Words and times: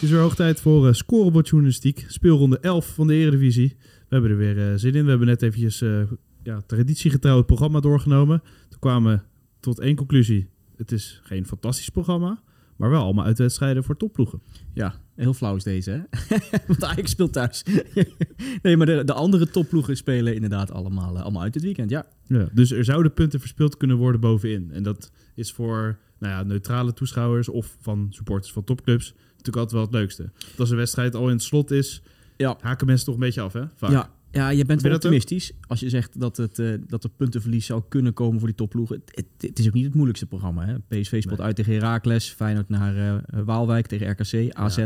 Het 0.00 0.08
is 0.08 0.14
weer 0.14 0.24
hoog 0.24 0.34
tijd 0.34 0.60
voor 0.60 0.86
uh, 0.86 0.92
scorebordjournalistiek. 0.92 2.04
Speelronde 2.08 2.58
11 2.58 2.86
van 2.86 3.06
de 3.06 3.14
Eredivisie. 3.14 3.76
We 3.78 4.06
hebben 4.08 4.30
er 4.30 4.36
weer 4.36 4.56
uh, 4.56 4.76
zin 4.76 4.94
in. 4.94 5.02
We 5.02 5.08
hebben 5.08 5.26
net 5.26 5.42
eventjes 5.42 5.82
uh, 5.82 6.02
ja, 6.42 6.60
traditiegetrouw 6.66 7.36
het 7.36 7.46
programma 7.46 7.80
doorgenomen. 7.80 8.42
Toen 8.68 8.78
kwamen 8.78 9.16
we 9.16 9.22
tot 9.60 9.80
één 9.80 9.96
conclusie. 9.96 10.48
Het 10.76 10.92
is 10.92 11.20
geen 11.22 11.46
fantastisch 11.46 11.88
programma, 11.88 12.42
maar 12.76 12.90
wel 12.90 13.02
allemaal 13.02 13.24
uitwedstrijden 13.24 13.84
voor 13.84 13.96
topploegen. 13.96 14.42
Ja, 14.74 14.94
heel 15.14 15.34
flauw 15.34 15.56
is 15.56 15.62
deze, 15.62 15.90
hè? 15.90 16.28
Want 16.66 16.84
Ajax 16.84 17.10
speelt 17.10 17.32
thuis. 17.32 17.64
nee, 18.62 18.76
maar 18.76 18.86
de, 18.86 19.04
de 19.04 19.12
andere 19.12 19.50
topploegen 19.50 19.96
spelen 19.96 20.34
inderdaad 20.34 20.70
allemaal, 20.70 21.18
allemaal 21.18 21.42
uit 21.42 21.52
dit 21.52 21.62
weekend, 21.62 21.90
ja. 21.90 22.06
ja. 22.26 22.48
Dus 22.52 22.70
er 22.70 22.84
zouden 22.84 23.12
punten 23.12 23.40
verspeeld 23.40 23.76
kunnen 23.76 23.96
worden 23.96 24.20
bovenin. 24.20 24.70
En 24.72 24.82
dat 24.82 25.12
is 25.34 25.52
voor 25.52 25.98
nou 26.18 26.32
ja, 26.32 26.42
neutrale 26.42 26.92
toeschouwers 26.92 27.48
of 27.48 27.76
van 27.80 28.06
supporters 28.10 28.52
van 28.52 28.64
topclubs 28.64 29.14
natuurlijk 29.46 29.56
altijd 29.56 29.72
wel 29.72 29.82
het 29.82 29.92
leukste. 29.92 30.30
als 30.58 30.70
een 30.70 30.76
wedstrijd 30.76 31.14
al 31.14 31.26
in 31.26 31.34
het 31.34 31.42
slot 31.42 31.70
is, 31.70 32.02
ja. 32.36 32.56
haken 32.60 32.86
mensen 32.86 33.06
toch 33.06 33.14
een 33.14 33.20
beetje 33.20 33.40
af, 33.40 33.52
hè? 33.52 33.62
Vaak. 33.76 33.90
Ja. 33.90 34.10
Ja, 34.32 34.48
je 34.48 34.64
bent 34.64 34.82
wel 34.82 34.94
optimistisch 34.94 35.52
als 35.66 35.80
je 35.80 35.88
zegt 35.88 36.20
dat, 36.20 36.36
het, 36.36 36.58
uh, 36.58 36.74
dat 36.86 37.04
er 37.04 37.10
puntenverlies 37.10 37.66
zou 37.66 37.82
kunnen 37.88 38.12
komen 38.12 38.38
voor 38.38 38.48
die 38.48 38.56
topploegen. 38.56 39.02
Het, 39.04 39.26
het, 39.38 39.58
is 39.58 39.66
ook 39.66 39.72
niet 39.72 39.84
het 39.84 39.94
moeilijkste 39.94 40.26
programma. 40.26 40.66
Hè? 40.66 40.74
PSV 40.88 41.22
speelt 41.22 41.40
uit 41.40 41.56
tegen 41.56 41.72
Heracles, 41.72 42.28
Feyenoord 42.28 42.68
naar 42.68 42.96
uh, 42.96 43.40
Waalwijk 43.44 43.86
tegen 43.86 44.10
RKC, 44.10 44.52
AZ 44.52 44.76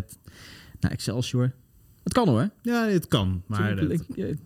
naar 0.81 0.91
Excelsior. 0.91 1.53
Het 2.03 2.13
kan 2.13 2.29
hoor. 2.29 2.51
Ja, 2.63 2.87
het 2.87 3.09
kan. 3.09 3.43
Maar 3.47 3.85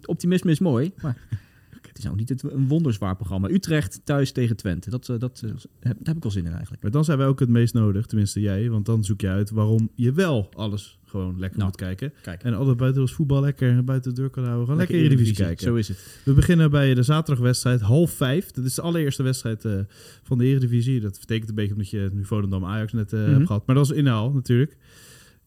optimisme 0.05 0.51
is 0.51 0.59
mooi. 0.59 0.93
Maar 1.03 1.17
het 1.87 1.99
is 1.99 2.09
ook 2.09 2.17
niet 2.17 2.29
het, 2.29 2.43
een 2.43 2.69
wonderzwaar 2.69 3.17
programma. 3.17 3.49
Utrecht 3.49 4.01
thuis 4.05 4.33
tegen 4.33 4.57
Twente. 4.57 4.91
Dat, 4.91 5.09
eh, 5.09 5.19
dat, 5.19 5.21
dat 5.21 5.41
heb, 5.41 5.69
daar 5.81 5.95
heb 6.03 6.17
ik 6.17 6.25
al 6.25 6.31
zin 6.31 6.45
in 6.45 6.53
eigenlijk. 6.53 6.83
Maar 6.83 6.91
dan 6.91 7.05
zijn 7.05 7.19
wij 7.19 7.27
ook 7.27 7.41
het 7.41 7.49
meest 7.49 7.75
nodig, 7.75 8.07
tenminste 8.07 8.41
jij. 8.41 8.71
Want 8.71 8.87
dan 8.87 9.05
zoek 9.05 9.21
je 9.21 9.29
uit 9.29 9.51
waarom 9.51 9.91
je 9.95 10.13
wel 10.13 10.49
alles 10.53 10.99
gewoon 11.05 11.39
lekker 11.39 11.59
nou, 11.59 11.71
moet 11.71 11.81
kijken. 11.81 12.13
Kijk. 12.23 12.43
En 12.43 12.55
altijd 12.55 12.77
buiten 12.77 13.03
als 13.03 13.13
voetbal 13.13 13.41
lekker 13.41 13.85
buiten 13.85 14.15
de 14.15 14.21
deur 14.21 14.31
kan 14.31 14.45
houden. 14.45 14.65
Gewoon 14.65 14.79
lekker, 14.79 14.97
lekker 14.97 15.17
Eredivisie 15.17 15.45
kijken. 15.45 15.65
Zo 15.65 15.75
is 15.75 15.89
het. 15.89 16.21
We 16.25 16.33
beginnen 16.33 16.71
bij 16.71 16.95
de 16.95 17.03
zaterdagwedstrijd 17.03 17.81
half 17.81 18.11
vijf. 18.11 18.51
Dat 18.51 18.65
is 18.65 18.75
de 18.75 18.83
allereerste 18.83 19.23
wedstrijd 19.23 19.65
uh, 19.65 19.81
van 20.23 20.39
de 20.39 20.45
Eredivisie. 20.45 21.01
Dat 21.01 21.19
betekent 21.21 21.49
een 21.49 21.55
beetje 21.55 21.73
omdat 21.73 21.91
je 21.91 22.11
nu 22.13 22.25
Volendam 22.25 22.65
Ajax 22.65 22.93
net 22.93 23.13
uh, 23.13 23.25
hebt 23.27 23.47
gehad. 23.47 23.67
Maar 23.67 23.75
dat 23.75 23.91
is 23.91 23.97
inhaal 23.97 24.33
natuurlijk 24.33 24.77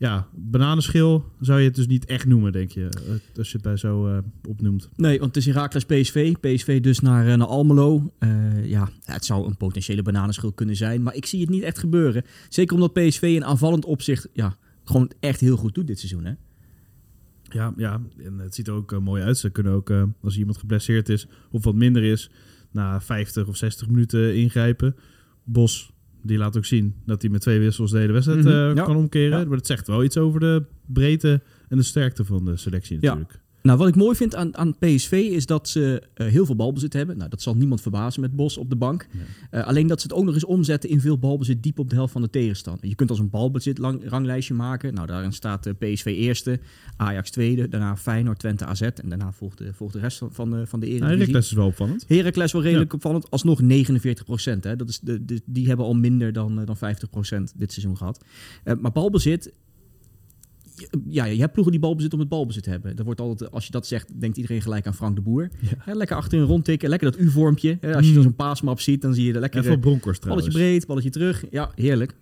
ja, 0.02 0.28
bananenschil 0.34 1.32
zou 1.40 1.60
je 1.60 1.66
het 1.66 1.76
dus 1.76 1.88
niet 1.88 2.06
echt 2.06 2.26
noemen, 2.26 2.52
denk 2.52 2.72
je, 2.72 2.90
eh, 2.90 3.38
als 3.38 3.48
je 3.48 3.54
het 3.54 3.62
bij 3.62 3.78
zo 3.78 4.08
uh, 4.08 4.18
opnoemt. 4.50 4.90
Nee, 4.96 5.20
want 5.20 5.36
het 5.36 5.46
is 5.46 5.54
Herakles 5.54 5.86
PSV. 5.86 6.34
PSV 6.40 6.82
dus 6.82 7.00
naar, 7.00 7.28
uh, 7.28 7.36
naar 7.36 7.48
Almelo. 7.48 8.14
Uh, 8.20 8.66
ja, 8.66 8.90
het 9.04 9.26
zou 9.26 9.48
een 9.48 9.58
potentiële 9.58 10.02
bananenschil 10.02 10.52
kunnen 10.52 10.76
zijn, 10.76 11.04
maar 11.04 11.16
ik 11.16 11.26
zie 11.26 11.42
het 11.42 11.50
niet 11.50 11.64
echt 11.64 11.80
gebeuren. 11.80 12.24
Zeker 12.50 12.76
omdat 12.76 12.94
PSV 12.94 13.22
in 13.22 13.46
aanvallend 13.46 13.86
opzicht 13.86 14.28
ja, 14.34 14.58
gewoon 14.84 15.12
echt 15.20 15.40
heel 15.40 15.58
goed 15.58 15.76
doet 15.76 15.88
dit 15.88 16.00
seizoen, 16.00 16.26
hè? 16.26 16.34
Ja, 17.44 17.74
ja, 17.78 18.02
en 18.18 18.40
het 18.40 18.56
ziet 18.56 18.68
er 18.68 18.74
ook 18.74 19.00
mooi 19.00 19.24
uit. 19.24 19.38
Ze 19.38 19.50
kunnen 19.50 19.74
ook, 19.74 19.94
als 20.22 20.38
iemand 20.38 20.58
geblesseerd 20.58 21.10
is 21.10 21.28
of 21.52 21.64
wat 21.64 21.76
minder 21.76 22.04
is, 22.04 22.32
na 22.72 23.02
50 23.02 23.48
of 23.48 23.58
60 23.58 23.88
minuten 23.88 24.36
ingrijpen. 24.36 24.96
Bos 25.44 25.92
die 26.22 26.38
laat 26.38 26.58
ook 26.58 26.66
zien 26.66 26.96
dat 27.06 27.22
hij 27.22 27.32
met 27.32 27.42
twee 27.42 27.60
wissels 27.60 27.92
de 27.92 27.98
hele 27.98 28.14
wedstrijd 28.14 28.44
mm 28.44 28.76
kan 28.76 28.96
omkeren. 28.96 29.48
Maar 29.48 29.58
het 29.58 29.68
zegt 29.68 29.88
wel 29.88 30.04
iets 30.04 30.18
over 30.18 30.40
de 30.40 30.64
breedte 30.86 31.42
en 31.70 31.78
de 31.78 31.84
sterkte 31.84 32.26
van 32.26 32.46
de 32.46 32.58
selectie 32.58 32.98
natuurlijk. 33.00 33.41
Nou, 33.62 33.78
wat 33.78 33.88
ik 33.88 33.96
mooi 33.96 34.16
vind 34.16 34.36
aan, 34.36 34.58
aan 34.58 34.78
PSV 34.78 35.12
is 35.12 35.46
dat 35.46 35.70
ze 35.70 36.04
uh, 36.16 36.28
heel 36.28 36.46
veel 36.46 36.56
balbezit 36.56 36.94
hebben. 36.94 37.18
Nou, 37.18 37.30
dat 37.30 37.42
zal 37.42 37.56
niemand 37.56 37.82
verbazen 37.82 38.22
met 38.22 38.36
Bos 38.36 38.58
op 38.58 38.70
de 38.70 38.76
bank. 38.76 39.08
Uh, 39.52 39.68
alleen 39.68 39.88
dat 39.88 40.02
ze 40.02 40.08
het 40.08 40.16
ook 40.16 40.26
nog 40.26 40.34
eens 40.34 40.46
omzetten 40.46 40.90
in 40.90 41.02
veel 41.02 41.18
balbezit 41.18 41.64
diep 41.64 41.80
op 41.80 41.90
de 41.90 41.96
helft 41.96 42.12
van 42.12 42.22
de 42.22 42.30
tegenstander. 42.30 42.88
Je 42.88 42.96
kunt 42.96 43.10
als 43.10 43.20
een 43.20 43.30
balbezit 43.30 43.78
lang, 43.78 44.10
ranglijstje 44.10 44.54
maken. 44.54 44.94
Nou, 44.94 45.08
daarin 45.08 45.34
staat 45.34 45.68
uh, 45.68 45.74
PSV 45.80 46.06
eerste, 46.06 46.60
Ajax 46.98 47.30
tweede, 47.30 47.68
daarna 47.68 47.98
Feyenoord, 47.98 48.40
Twente, 48.40 48.66
AZ. 48.66 48.82
En 48.82 49.10
daarna 49.10 49.32
volgt 49.32 49.58
de, 49.58 49.74
volgt 49.74 49.94
de 49.94 50.00
rest 50.00 50.18
van, 50.18 50.34
van 50.34 50.50
de, 50.50 50.68
van 50.68 50.80
de 50.80 50.86
Eredivisie. 50.86 51.18
Heracles 51.18 51.46
is 51.46 51.52
wel 51.52 51.68
opvallend. 51.68 52.06
Heracles 52.08 52.52
wel 52.52 52.62
redelijk 52.62 52.92
ja. 52.92 52.96
opvallend. 52.96 53.32
Alsnog 53.32 53.62
49 53.62 54.26
procent. 54.26 54.64
Dat 54.64 54.90
is 54.90 55.00
de, 55.00 55.26
de, 55.26 55.42
die 55.46 55.68
hebben 55.68 55.86
al 55.86 55.94
minder 55.94 56.34
dan, 56.34 56.66
dan 56.66 56.78
50 56.78 57.10
procent 57.10 57.54
dit 57.56 57.72
seizoen 57.72 57.98
gehad. 57.98 58.26
maar 58.80 58.92
balbezit 58.92 59.52
ja, 61.08 61.26
je 61.26 61.40
hebt 61.40 61.52
ploegen 61.52 61.72
die 61.72 61.82
balbezit 61.82 62.14
om 62.14 62.20
het 62.20 62.30
balbezit 62.30 62.66
hebben. 62.66 62.96
Dat 62.96 63.06
wordt 63.06 63.22
altijd, 63.22 63.52
als 63.52 63.66
je 63.66 63.72
dat 63.72 63.88
zegt, 63.88 64.20
denkt 64.20 64.38
iedereen 64.38 64.62
gelijk 64.62 64.88
aan 64.88 64.94
Frank 64.94 65.16
de 65.16 65.22
Boer. 65.22 65.50
Ja. 65.86 65.94
lekker 65.94 66.16
achterin 66.16 66.46
rondtikken, 66.46 66.90
lekker 66.90 67.12
dat 67.12 67.20
U-vormpje. 67.20 67.78
Als 67.94 68.08
je 68.08 68.16
mm. 68.16 68.22
zo'n 68.22 68.36
paasmap 68.36 68.80
ziet, 68.80 69.02
dan 69.02 69.14
zie 69.14 69.26
je 69.26 69.34
er 69.34 69.40
lekker... 69.40 69.60
Even 69.60 69.80
Bronkhorst 69.80 70.26
Balletje 70.28 70.52
breed, 70.52 70.86
balletje 70.86 71.10
terug. 71.10 71.44
Ja, 71.50 71.72
heerlijk. 71.76 72.16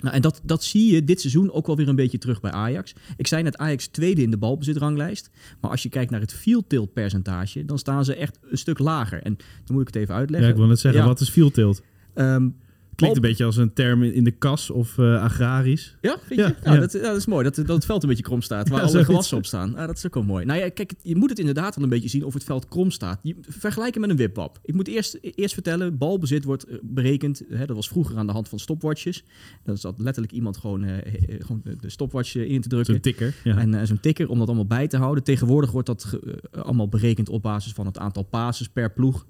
Nou, 0.00 0.14
en 0.14 0.22
dat, 0.22 0.40
dat 0.44 0.64
zie 0.64 0.92
je 0.94 1.04
dit 1.04 1.20
seizoen 1.20 1.52
ook 1.52 1.66
wel 1.66 1.76
weer 1.76 1.88
een 1.88 1.96
beetje 1.96 2.18
terug 2.18 2.40
bij 2.40 2.50
Ajax. 2.50 2.92
Ik 3.16 3.26
zei 3.26 3.42
net 3.42 3.56
Ajax 3.56 3.86
tweede 3.86 4.22
in 4.22 4.30
de 4.30 4.36
balbezitranglijst. 4.36 5.30
Maar 5.60 5.70
als 5.70 5.82
je 5.82 5.88
kijkt 5.88 6.10
naar 6.10 6.20
het 6.20 6.32
field 6.32 6.68
tilt 6.68 6.92
percentage, 6.92 7.64
dan 7.64 7.78
staan 7.78 8.04
ze 8.04 8.14
echt 8.14 8.38
een 8.50 8.58
stuk 8.58 8.78
lager. 8.78 9.22
En 9.22 9.36
dan 9.36 9.76
moet 9.76 9.80
ik 9.80 9.94
het 9.94 10.02
even 10.02 10.14
uitleggen. 10.14 10.48
Ja, 10.48 10.54
ik 10.54 10.60
wil 10.60 10.68
net 10.68 10.80
zeggen, 10.80 11.04
wat 11.04 11.20
is 11.20 11.28
field 11.28 11.54
tilt? 11.54 11.82
Um, 12.14 12.56
Klinkt 12.94 13.16
een 13.16 13.22
beetje 13.22 13.44
als 13.44 13.56
een 13.56 13.72
term 13.72 14.02
in 14.02 14.24
de 14.24 14.30
kas 14.30 14.70
of 14.70 14.96
uh, 14.98 15.22
agrarisch. 15.22 15.96
Ja, 16.00 16.16
vind 16.26 16.40
je? 16.40 16.54
Ja, 16.64 16.76
Dat, 16.76 16.92
dat, 16.92 17.16
is 17.16 17.26
mooi. 17.26 17.44
Dat, 17.44 17.54
dat 17.54 17.68
het 17.68 17.84
veld 17.84 18.02
een 18.02 18.08
beetje 18.08 18.24
krom 18.24 18.42
staat, 18.42 18.68
waar 18.68 18.82
alle 18.82 19.04
gewassen 19.04 19.36
op 19.36 19.46
staan. 19.46 19.76
Ah, 19.76 19.86
dat 19.86 19.96
is 19.96 20.06
ook 20.06 20.14
wel 20.14 20.22
mooi. 20.22 20.44
Nou 20.44 20.60
ja, 20.60 20.68
kijk, 20.68 20.92
je 21.02 21.16
moet 21.16 21.30
het 21.30 21.38
inderdaad 21.38 21.74
wel 21.74 21.84
een 21.84 21.90
beetje 21.90 22.08
zien 22.08 22.24
of 22.24 22.34
het 22.34 22.44
veld 22.44 22.68
krom 22.68 22.90
staat. 22.90 23.20
Je, 23.22 23.36
vergelijken 23.40 24.00
met 24.00 24.10
een 24.10 24.16
wipwap. 24.16 24.58
Ik 24.64 24.74
moet 24.74 24.88
eerst, 24.88 25.18
eerst 25.20 25.54
vertellen, 25.54 25.98
balbezit 25.98 26.44
wordt 26.44 26.64
eh, 26.64 26.76
berekend. 26.82 27.42
Hè, 27.48 27.66
dat 27.66 27.76
was 27.76 27.88
vroeger 27.88 28.16
aan 28.16 28.26
de 28.26 28.32
hand 28.32 28.48
van 28.48 28.58
stopwatches. 28.58 29.24
Dat 29.62 29.80
zat 29.80 29.98
letterlijk 29.98 30.32
iemand 30.32 30.56
gewoon, 30.56 30.84
uh, 30.84 30.96
gewoon 31.38 31.62
de 31.80 31.90
stopwatch 31.90 32.34
in 32.36 32.60
te 32.60 32.68
drukken. 32.68 32.94
Zo'n 32.94 33.02
tikker. 33.02 33.34
En 33.44 33.86
zo'n 33.86 34.00
tikker 34.00 34.28
om 34.28 34.38
dat 34.38 34.46
allemaal 34.46 34.66
bij 34.66 34.88
te 34.88 34.96
houden. 34.96 35.24
Tegenwoordig 35.24 35.70
wordt 35.70 35.86
dat 35.86 36.18
allemaal 36.50 36.88
berekend 36.88 37.28
op 37.28 37.42
basis 37.42 37.72
van 37.72 37.86
het 37.86 37.98
aantal 37.98 38.22
passes 38.22 38.68
per 38.68 38.92
ploeg. 38.92 39.26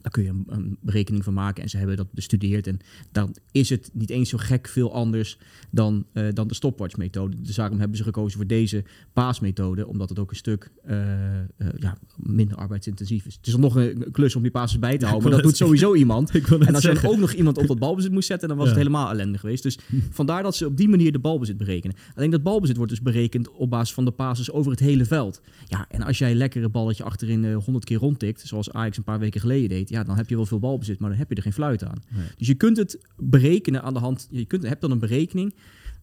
Daar 0.00 0.12
kun 0.12 0.22
je 0.22 0.28
een, 0.28 0.44
een, 0.46 0.76
berekening 0.80 1.24
van 1.24 1.34
maken 1.34 1.62
en 1.62 1.68
ze 1.68 1.76
hebben 1.76 1.96
dat 1.96 2.12
bestudeerd. 2.12 2.66
En 2.66 2.78
dan 3.12 3.36
is 3.52 3.68
het 3.68 3.90
niet 3.92 4.10
eens 4.10 4.28
zo 4.28 4.38
gek 4.38 4.68
veel 4.68 4.94
anders 4.94 5.38
dan, 5.70 6.04
uh, 6.12 6.28
dan 6.32 6.48
de 6.48 6.54
stopwatch-methode. 6.54 7.36
Dus 7.40 7.54
daarom 7.54 7.78
hebben 7.78 7.96
ze 7.96 8.02
gekozen 8.02 8.36
voor 8.38 8.46
deze 8.46 8.84
paasmethode, 9.12 9.86
omdat 9.86 10.08
het 10.08 10.18
ook 10.18 10.30
een 10.30 10.36
stuk 10.36 10.70
uh, 10.86 10.96
uh, 10.96 11.68
ja, 11.76 11.96
minder 12.16 12.56
arbeidsintensief 12.56 13.26
is. 13.26 13.34
Het 13.34 13.46
is 13.46 13.56
nog 13.56 13.76
een 13.76 14.08
klus 14.12 14.36
om 14.36 14.42
die 14.42 14.50
passes 14.50 14.78
bij 14.78 14.98
te 14.98 15.06
houden, 15.10 15.28
maar 15.28 15.38
dat 15.38 15.48
doet 15.48 15.56
sowieso 15.56 15.94
iemand. 15.94 16.30
En 16.60 16.74
als 16.74 16.82
je 16.82 16.94
dan 16.94 17.10
ook 17.10 17.18
nog 17.18 17.32
iemand 17.32 17.58
op 17.58 17.66
dat 17.66 17.78
balbezit 17.88 18.12
moest 18.12 18.26
zetten, 18.26 18.48
dan 18.48 18.56
was 18.56 18.68
het 18.68 18.76
helemaal 18.76 19.10
ellendig 19.10 19.40
geweest. 19.40 19.62
Dus 19.62 19.78
vandaar 20.10 20.42
dat 20.42 20.56
ze 20.56 20.66
op 20.66 20.76
die 20.76 20.88
manier 20.88 21.12
de 21.12 21.18
balbezit 21.18 21.56
berekenen. 21.56 21.96
Alleen 22.14 22.30
dat 22.30 22.42
balbezit 22.42 22.76
wordt 22.76 22.92
dus 22.92 23.02
berekend 23.02 23.50
op 23.50 23.70
basis 23.70 23.94
van 23.94 24.04
de 24.04 24.10
passes 24.10 24.50
over 24.50 24.70
het 24.70 24.80
hele 24.80 25.04
veld. 25.04 25.40
Ja, 25.66 25.86
en 25.88 26.02
als 26.02 26.18
jij 26.18 26.34
lekker 26.34 26.64
een 26.64 26.70
balletje 26.70 27.04
achterin 27.04 27.52
100 27.52 27.84
keer 27.84 27.98
rondtikt, 27.98 28.40
zoals 28.46 28.72
Ajax 28.72 28.96
een 28.96 29.02
paar 29.02 29.18
weken 29.18 29.40
geleden 29.40 29.68
deed, 29.68 29.88
ja, 29.90 30.04
dan 30.04 30.16
heb 30.16 30.28
je 30.28 30.36
wel 30.36 30.46
veel 30.46 30.58
balbezit, 30.58 30.98
maar 30.98 31.10
dan 31.10 31.18
heb 31.18 31.28
je 31.28 31.34
er 31.34 31.42
geen 31.42 31.52
fluit 31.52 31.84
aan. 31.84 32.02
Dus 32.36 32.46
je 32.46 32.54
kunt 32.54 32.76
het 32.76 33.06
berekenen 33.16 33.82
aan 33.82 33.94
de 33.94 34.00
hand. 34.00 34.28
Je 34.30 34.44
kunt, 34.44 34.62
hebt 34.62 34.80
dan 34.80 34.90
een 34.90 34.98
berekening 34.98 35.54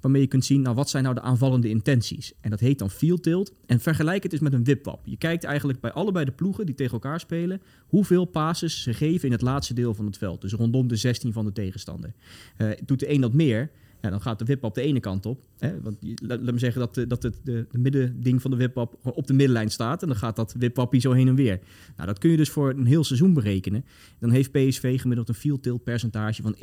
waarmee 0.01 0.21
je 0.21 0.27
kunt 0.27 0.45
zien, 0.45 0.61
nou, 0.61 0.75
wat 0.75 0.89
zijn 0.89 1.03
nou 1.03 1.15
de 1.15 1.21
aanvallende 1.21 1.69
intenties? 1.69 2.33
En 2.41 2.49
dat 2.49 2.59
heet 2.59 2.79
dan 2.79 2.89
field 2.89 3.23
tilt. 3.23 3.51
En 3.65 3.79
vergelijk 3.79 4.23
het 4.23 4.31
eens 4.31 4.41
met 4.41 4.53
een 4.53 4.63
wipwap. 4.63 5.05
Je 5.05 5.17
kijkt 5.17 5.43
eigenlijk 5.43 5.79
bij 5.79 5.91
allebei 5.91 6.25
de 6.25 6.31
ploegen 6.31 6.65
die 6.65 6.75
tegen 6.75 6.93
elkaar 6.93 7.19
spelen, 7.19 7.61
hoeveel 7.87 8.25
passes 8.25 8.81
ze 8.81 8.93
geven 8.93 9.25
in 9.25 9.31
het 9.31 9.41
laatste 9.41 9.73
deel 9.73 9.93
van 9.93 10.05
het 10.05 10.17
veld. 10.17 10.41
Dus 10.41 10.53
rondom 10.53 10.87
de 10.87 10.95
16 10.95 11.33
van 11.33 11.45
de 11.45 11.51
tegenstander. 11.51 12.13
Uh, 12.57 12.69
doet 12.85 12.99
de 12.99 13.11
een 13.11 13.21
dat 13.21 13.33
meer, 13.33 13.71
ja, 14.07 14.13
dan 14.13 14.21
gaat 14.21 14.39
de 14.39 14.45
wip 14.45 14.63
op 14.63 14.75
de 14.75 14.81
ene 14.81 14.99
kant 14.99 15.25
op. 15.25 15.39
Hè? 15.57 15.81
Want 15.81 15.97
laat, 16.15 16.41
me 16.41 16.59
zeggen 16.59 16.79
dat, 16.79 17.09
dat 17.09 17.23
het 17.23 17.39
de, 17.43 17.65
de 17.71 17.77
middending 17.77 18.41
van 18.41 18.51
de 18.51 18.57
wipwap 18.57 18.99
op 19.03 19.27
de 19.27 19.33
middenlijn 19.33 19.69
staat. 19.69 20.01
En 20.01 20.07
dan 20.07 20.17
gaat 20.17 20.35
dat 20.35 20.55
wipwappie 20.57 21.01
zo 21.01 21.11
heen 21.11 21.27
en 21.27 21.35
weer. 21.35 21.59
Nou, 21.95 22.07
dat 22.07 22.17
kun 22.17 22.29
je 22.29 22.37
dus 22.37 22.49
voor 22.49 22.69
een 22.69 22.85
heel 22.85 23.03
seizoen 23.03 23.33
berekenen. 23.33 23.85
Dan 24.19 24.29
heeft 24.29 24.51
PSV 24.51 24.99
gemiddeld 24.99 25.29
een 25.29 25.35
field 25.35 25.63
tilt 25.63 25.83
percentage 25.83 26.41
van 26.41 26.55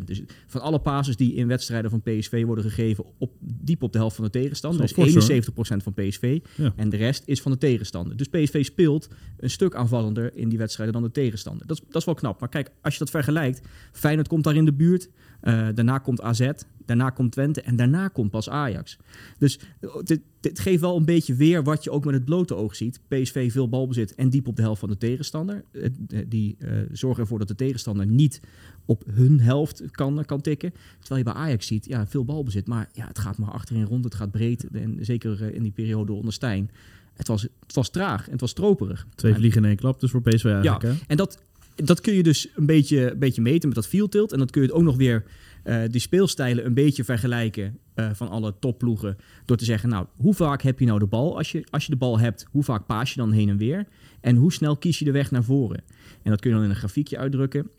71%. 0.00 0.04
Dus 0.04 0.22
van 0.46 0.60
alle 0.60 0.80
passes 0.80 1.16
die 1.16 1.34
in 1.34 1.46
wedstrijden 1.46 1.90
van 1.90 2.02
PSV 2.02 2.44
worden 2.44 2.64
gegeven 2.64 3.04
op, 3.18 3.32
diep 3.40 3.82
op 3.82 3.92
de 3.92 3.98
helft 3.98 4.16
van 4.16 4.24
de 4.24 4.30
tegenstander. 4.30 4.84
is 4.84 5.48
71% 5.50 5.50
van 5.56 5.94
PSV. 5.94 6.40
En 6.76 6.88
de 6.88 6.96
rest 6.96 7.22
is 7.26 7.40
van 7.42 7.52
de 7.52 7.58
tegenstander. 7.58 8.16
Dus 8.16 8.28
PSV 8.28 8.64
speelt 8.64 9.08
een 9.36 9.50
stuk 9.50 9.74
aanvallender 9.74 10.36
in 10.36 10.48
die 10.48 10.58
wedstrijden 10.58 10.94
dan 10.94 11.02
de 11.02 11.10
tegenstander. 11.10 11.66
Dat 11.66 11.76
is, 11.76 11.82
dat 11.86 11.96
is 11.96 12.04
wel 12.04 12.14
knap. 12.14 12.40
Maar 12.40 12.48
kijk, 12.48 12.70
als 12.80 12.92
je 12.92 12.98
dat 12.98 13.10
vergelijkt. 13.10 13.60
Feyenoord 13.92 14.28
komt 14.28 14.44
daar 14.44 14.56
in 14.56 14.64
de 14.64 14.72
buurt. 14.72 15.08
Uh, 15.42 15.68
daarna 15.74 15.98
komt 15.98 16.20
AZ 16.20 16.50
daarna 16.86 17.10
komt 17.10 17.32
Twente 17.32 17.62
en 17.62 17.76
daarna 17.76 18.08
komt 18.08 18.30
pas 18.30 18.48
Ajax. 18.48 18.98
Dus 19.38 19.58
eh, 19.80 19.96
dit, 20.02 20.20
dit 20.40 20.58
geeft 20.58 20.80
wel 20.80 20.96
een 20.96 21.04
beetje 21.04 21.34
weer 21.34 21.62
wat 21.62 21.84
je 21.84 21.90
ook 21.90 22.04
met 22.04 22.14
het 22.14 22.24
blote 22.24 22.54
oog 22.54 22.76
ziet. 22.76 23.00
PSV 23.08 23.52
veel 23.52 23.68
balbezit 23.68 24.14
en 24.14 24.30
diep 24.30 24.46
op 24.46 24.56
de 24.56 24.62
helft 24.62 24.80
van 24.80 24.88
de 24.88 24.98
tegenstander. 24.98 25.64
Eh, 25.72 25.84
eh, 25.84 25.90
Die 26.28 26.56
eh, 26.58 26.72
zorgen 26.92 27.22
ervoor 27.22 27.38
dat 27.38 27.48
de 27.48 27.54
tegenstander 27.54 28.06
niet 28.06 28.40
op 28.84 29.04
hun 29.10 29.40
helft 29.40 29.82
kan, 29.90 30.24
kan 30.24 30.40
tikken. 30.40 30.72
Terwijl 30.98 31.26
je 31.26 31.32
bij 31.32 31.42
Ajax 31.42 31.66
ziet, 31.66 31.86
ja, 31.86 32.06
veel 32.06 32.24
balbezit. 32.24 32.66
Maar 32.66 32.88
ja, 32.92 33.06
het 33.06 33.18
gaat 33.18 33.38
maar 33.38 33.50
achterin 33.50 33.84
rond, 33.84 34.04
het 34.04 34.14
gaat 34.14 34.30
breed. 34.30 34.66
En 34.72 34.96
zeker 35.00 35.42
eh, 35.42 35.54
in 35.54 35.62
die 35.62 35.72
periode 35.72 36.12
onder 36.12 36.32
Stijn. 36.32 36.70
Het 37.14 37.28
was, 37.28 37.42
het 37.42 37.74
was 37.74 37.90
traag 37.90 38.24
en 38.26 38.32
het 38.32 38.40
was 38.40 38.50
stroperig. 38.50 39.06
Twee 39.14 39.32
En- 39.32 39.38
vliegen 39.38 39.62
in 39.62 39.68
één 39.68 39.76
klap, 39.76 40.00
dus 40.00 40.10
voor 40.10 40.22
PSV 40.22 40.44
eigenlijk. 40.44 40.82
hè? 40.82 40.92
en 41.06 41.16
dat, 41.16 41.42
dat 41.74 42.00
kun 42.00 42.14
je 42.14 42.22
dus 42.22 42.48
een 42.54 42.66
beetje, 42.66 43.10
een 43.10 43.18
beetje 43.18 43.42
meten 43.42 43.68
met 43.68 43.76
dat 43.76 43.86
field 43.86 44.10
tilt. 44.10 44.32
En 44.32 44.38
dan 44.38 44.46
kun 44.46 44.62
je 44.62 44.66
het 44.66 44.76
ook 44.76 44.82
nog 44.82 44.96
weer 44.96 45.24
eh, 45.62 45.82
die 45.90 46.00
speelstijlen 46.00 46.66
een 46.66 46.74
beetje 46.74 47.04
vergelijken 47.04 47.78
eh, 47.94 48.10
van 48.12 48.28
alle 48.28 48.54
topploegen. 48.60 49.16
Door 49.44 49.56
te 49.56 49.64
zeggen, 49.64 49.88
nou, 49.88 50.06
hoe 50.16 50.34
vaak 50.34 50.62
heb 50.62 50.78
je 50.78 50.86
nou 50.86 50.98
de 50.98 51.06
bal? 51.06 51.36
Als 51.36 51.52
je, 51.52 51.64
als 51.70 51.84
je 51.84 51.90
de 51.90 51.98
bal 51.98 52.18
hebt, 52.18 52.46
hoe 52.50 52.62
vaak 52.62 52.86
paas 52.86 53.10
je 53.10 53.20
dan 53.20 53.32
heen 53.32 53.48
en 53.48 53.56
weer? 53.56 53.86
En 54.20 54.36
hoe 54.36 54.52
snel 54.52 54.76
kies 54.76 54.98
je 54.98 55.04
de 55.04 55.10
weg 55.10 55.30
naar 55.30 55.44
voren? 55.44 55.82
En 56.22 56.30
dat 56.30 56.40
kun 56.40 56.50
je 56.50 56.56
dan 56.56 56.64
in 56.64 56.70
een 56.70 56.76
grafiekje 56.76 57.18
uitdrukken. 57.18 57.70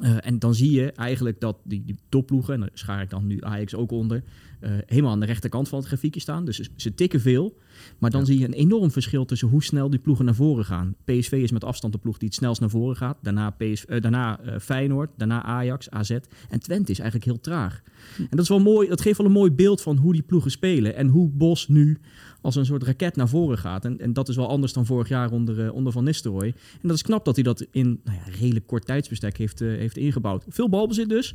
Eh, 0.00 0.26
en 0.26 0.38
dan 0.38 0.54
zie 0.54 0.70
je 0.70 0.92
eigenlijk 0.92 1.40
dat 1.40 1.56
die, 1.64 1.84
die 1.84 1.98
topploegen, 2.08 2.54
en 2.54 2.60
daar 2.60 2.70
schaar 2.72 3.02
ik 3.02 3.10
dan 3.10 3.26
nu 3.26 3.38
Ajax 3.40 3.74
ook 3.74 3.90
onder, 3.90 4.22
eh, 4.60 4.70
helemaal 4.86 5.12
aan 5.12 5.20
de 5.20 5.26
rechterkant 5.26 5.68
van 5.68 5.78
het 5.78 5.88
grafiekje 5.88 6.20
staan. 6.20 6.44
Dus 6.44 6.56
ze, 6.56 6.68
ze 6.76 6.94
tikken 6.94 7.20
veel. 7.20 7.56
Maar 7.98 8.10
dan 8.10 8.26
zie 8.26 8.38
je 8.38 8.44
een 8.44 8.52
enorm 8.52 8.90
verschil 8.90 9.24
tussen 9.24 9.48
hoe 9.48 9.62
snel 9.62 9.90
die 9.90 9.98
ploegen 9.98 10.24
naar 10.24 10.34
voren 10.34 10.64
gaan. 10.64 10.94
PSV 11.04 11.32
is 11.32 11.50
met 11.50 11.64
afstand 11.64 11.92
de 11.92 11.98
ploeg 11.98 12.18
die 12.18 12.28
het 12.28 12.36
snelst 12.36 12.60
naar 12.60 12.70
voren 12.70 12.96
gaat. 12.96 13.18
Daarna, 13.22 13.50
PSV, 13.50 13.84
eh, 13.84 14.00
daarna 14.00 14.40
eh, 14.40 14.58
Feyenoord, 14.58 15.10
daarna 15.16 15.42
Ajax, 15.42 15.90
AZ. 15.90 16.10
En 16.48 16.60
Twente 16.60 16.90
is 16.90 16.98
eigenlijk 16.98 17.30
heel 17.30 17.40
traag. 17.40 17.82
En 18.18 18.26
dat, 18.30 18.40
is 18.40 18.48
wel 18.48 18.60
mooi, 18.60 18.88
dat 18.88 19.00
geeft 19.00 19.18
wel 19.18 19.26
een 19.26 19.32
mooi 19.32 19.50
beeld 19.50 19.82
van 19.82 19.96
hoe 19.96 20.12
die 20.12 20.22
ploegen 20.22 20.50
spelen. 20.50 20.96
En 20.96 21.08
hoe 21.08 21.28
Bos 21.28 21.68
nu 21.68 21.98
als 22.40 22.56
een 22.56 22.66
soort 22.66 22.82
raket 22.82 23.16
naar 23.16 23.28
voren 23.28 23.58
gaat. 23.58 23.84
En, 23.84 24.00
en 24.00 24.12
dat 24.12 24.28
is 24.28 24.36
wel 24.36 24.48
anders 24.48 24.72
dan 24.72 24.86
vorig 24.86 25.08
jaar 25.08 25.30
onder, 25.30 25.72
onder 25.72 25.92
Van 25.92 26.04
Nistelrooy. 26.04 26.54
En 26.82 26.88
dat 26.88 26.96
is 26.96 27.02
knap 27.02 27.24
dat 27.24 27.34
hij 27.34 27.44
dat 27.44 27.66
in 27.70 28.00
nou 28.04 28.16
ja, 28.16 28.32
redelijk 28.38 28.66
kort 28.66 28.86
tijdsbestek 28.86 29.36
heeft, 29.36 29.58
heeft 29.58 29.96
ingebouwd. 29.96 30.44
Veel 30.48 30.68
balbezit 30.68 31.08
dus. 31.08 31.34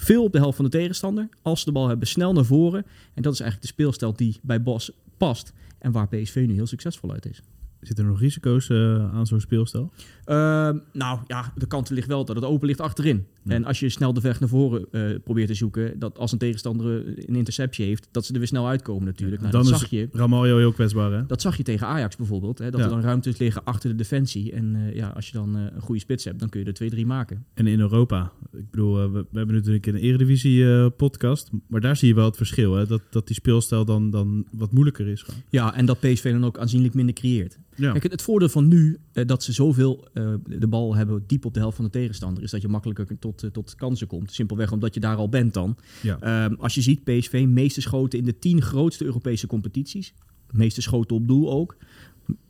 Veel 0.00 0.24
op 0.24 0.32
de 0.32 0.38
helft 0.38 0.56
van 0.56 0.64
de 0.64 0.70
tegenstander. 0.70 1.28
Als 1.42 1.58
ze 1.58 1.64
de 1.64 1.72
bal 1.72 1.88
hebben, 1.88 2.08
snel 2.08 2.32
naar 2.32 2.44
voren. 2.44 2.86
En 3.14 3.22
dat 3.22 3.32
is 3.32 3.40
eigenlijk 3.40 3.60
de 3.70 3.74
speelstijl 3.74 4.12
die 4.12 4.38
bij 4.42 4.62
Bos 4.62 4.90
past. 5.16 5.52
En 5.78 5.92
waar 5.92 6.08
PSV 6.08 6.44
nu 6.46 6.54
heel 6.54 6.66
succesvol 6.66 7.12
uit 7.12 7.26
is. 7.26 7.42
Zitten 7.80 8.04
er 8.04 8.10
nog 8.10 8.20
risico's 8.20 8.68
eh, 8.68 9.14
aan 9.14 9.26
zo'n 9.26 9.40
speelstijl? 9.40 9.92
Ehm, 10.28 10.78
nou 10.92 11.18
ja, 11.26 11.52
de 11.56 11.66
kant 11.66 11.90
ligt 11.90 12.08
wel 12.08 12.24
dat 12.24 12.36
het 12.36 12.44
open 12.44 12.66
ligt 12.66 12.80
achterin. 12.80 13.26
Ja. 13.42 13.54
En 13.54 13.64
als 13.64 13.80
je 13.80 13.88
snel 13.88 14.12
de 14.12 14.20
weg 14.20 14.40
naar 14.40 14.48
voren 14.48 14.86
eh, 14.90 15.02
probeert 15.24 15.48
te 15.48 15.54
zoeken, 15.54 15.98
dat 15.98 16.18
als 16.18 16.32
een 16.32 16.38
tegenstander 16.38 17.06
eh, 17.06 17.24
een 17.26 17.34
interceptie 17.36 17.84
heeft, 17.86 18.08
dat 18.10 18.24
ze 18.24 18.32
er 18.32 18.38
weer 18.38 18.48
snel 18.48 18.68
uitkomen 18.68 19.04
natuurlijk. 19.04 19.40
Nou, 19.40 19.52
Dan 19.52 19.62
dat 19.66 19.78
zag 19.78 19.90
je. 19.90 20.08
Ramaljo 20.12 20.58
heel 20.58 20.72
kwetsbaar, 20.72 21.12
hè? 21.12 21.26
Dat 21.26 21.40
zag 21.40 21.56
je 21.56 21.62
tegen 21.62 21.86
Ajax 21.86 22.16
bijvoorbeeld. 22.16 22.58
Hè, 22.58 22.70
dat 22.70 22.80
Ja. 22.80 22.86
er 22.86 22.92
dan 22.92 23.00
ruimtes 23.00 23.38
liggen 23.38 23.64
achter 23.64 23.90
de 23.90 23.96
defensie. 23.96 24.52
En 24.52 24.76
eh, 24.76 24.94
ja, 24.94 25.08
als 25.08 25.26
je 25.26 25.32
dan 25.32 25.54
een 25.54 25.80
goede 25.80 26.00
spits 26.00 26.24
hebt, 26.24 26.38
dan 26.38 26.48
kun 26.48 26.60
je 26.60 26.66
er 26.66 26.74
twee, 26.74 26.90
drie 26.90 27.06
maken. 27.06 27.44
En 27.54 27.66
in 27.66 27.80
Europa. 27.80 28.32
Ik 28.52 28.70
bedoel, 28.70 28.94
we, 29.12 29.26
we 29.30 29.38
hebben 29.38 29.54
natuurlijk 29.54 29.86
een 29.86 29.96
Eredivisie 29.96 30.72
eh, 30.74 30.86
podcast. 30.96 31.50
Maar 31.66 31.80
daar 31.80 31.96
zie 31.96 32.08
je 32.08 32.14
wel 32.14 32.24
het 32.24 32.36
verschil. 32.36 32.74
Hè? 32.74 32.86
Dat, 32.86 33.02
dat 33.10 33.26
die 33.26 33.36
speelstijl 33.36 33.84
dan, 33.84 34.10
dan 34.10 34.46
wat 34.52 34.72
moeilijker 34.72 35.06
is. 35.06 35.22
Gewoon. 35.22 35.40
Ja, 35.50 35.74
en 35.74 35.86
dat 35.86 36.00
PSV 36.00 36.32
dan 36.32 36.44
ook 36.44 36.58
aanzienlijk 36.58 36.94
minder 36.94 37.14
creëert. 37.14 37.58
Ja. 37.74 37.90
Kijk, 37.90 38.02
het, 38.02 38.12
het 38.12 38.22
voordeel 38.22 38.48
van 38.48 38.68
nu, 38.68 38.98
eh, 39.12 39.26
dat 39.26 39.42
ze 39.42 39.52
zoveel 39.52 40.08
eh, 40.18 40.58
de 40.58 40.66
bal 40.66 40.94
hebben 40.94 41.24
diep 41.26 41.44
op 41.44 41.54
de 41.54 41.60
helft 41.60 41.76
van 41.76 41.84
de 41.84 41.90
tegenstander, 41.90 42.42
is 42.42 42.50
dat 42.50 42.62
je 42.62 42.68
makkelijker 42.68 43.18
tot, 43.18 43.42
eh, 43.42 43.50
tot 43.50 43.74
kansen 43.74 44.06
komt. 44.06 44.32
Simpelweg 44.32 44.72
omdat 44.72 44.94
je 44.94 45.00
daar 45.00 45.16
al 45.16 45.28
bent 45.28 45.54
dan. 45.54 45.76
Ja. 46.02 46.20
Ehm, 46.20 46.54
als 46.54 46.74
je 46.74 46.82
ziet, 46.82 47.04
PSV 47.04 47.44
meeste 47.48 47.80
schoten 47.80 48.18
in 48.18 48.24
de 48.24 48.38
tien 48.38 48.62
grootste 48.62 49.04
Europese 49.04 49.46
competities. 49.46 50.14
Meeste 50.50 50.82
schoten 50.82 51.16
op 51.16 51.28
doel 51.28 51.50
ook. 51.50 51.76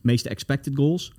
Meeste 0.00 0.28
expected 0.28 0.76
goals. 0.76 1.12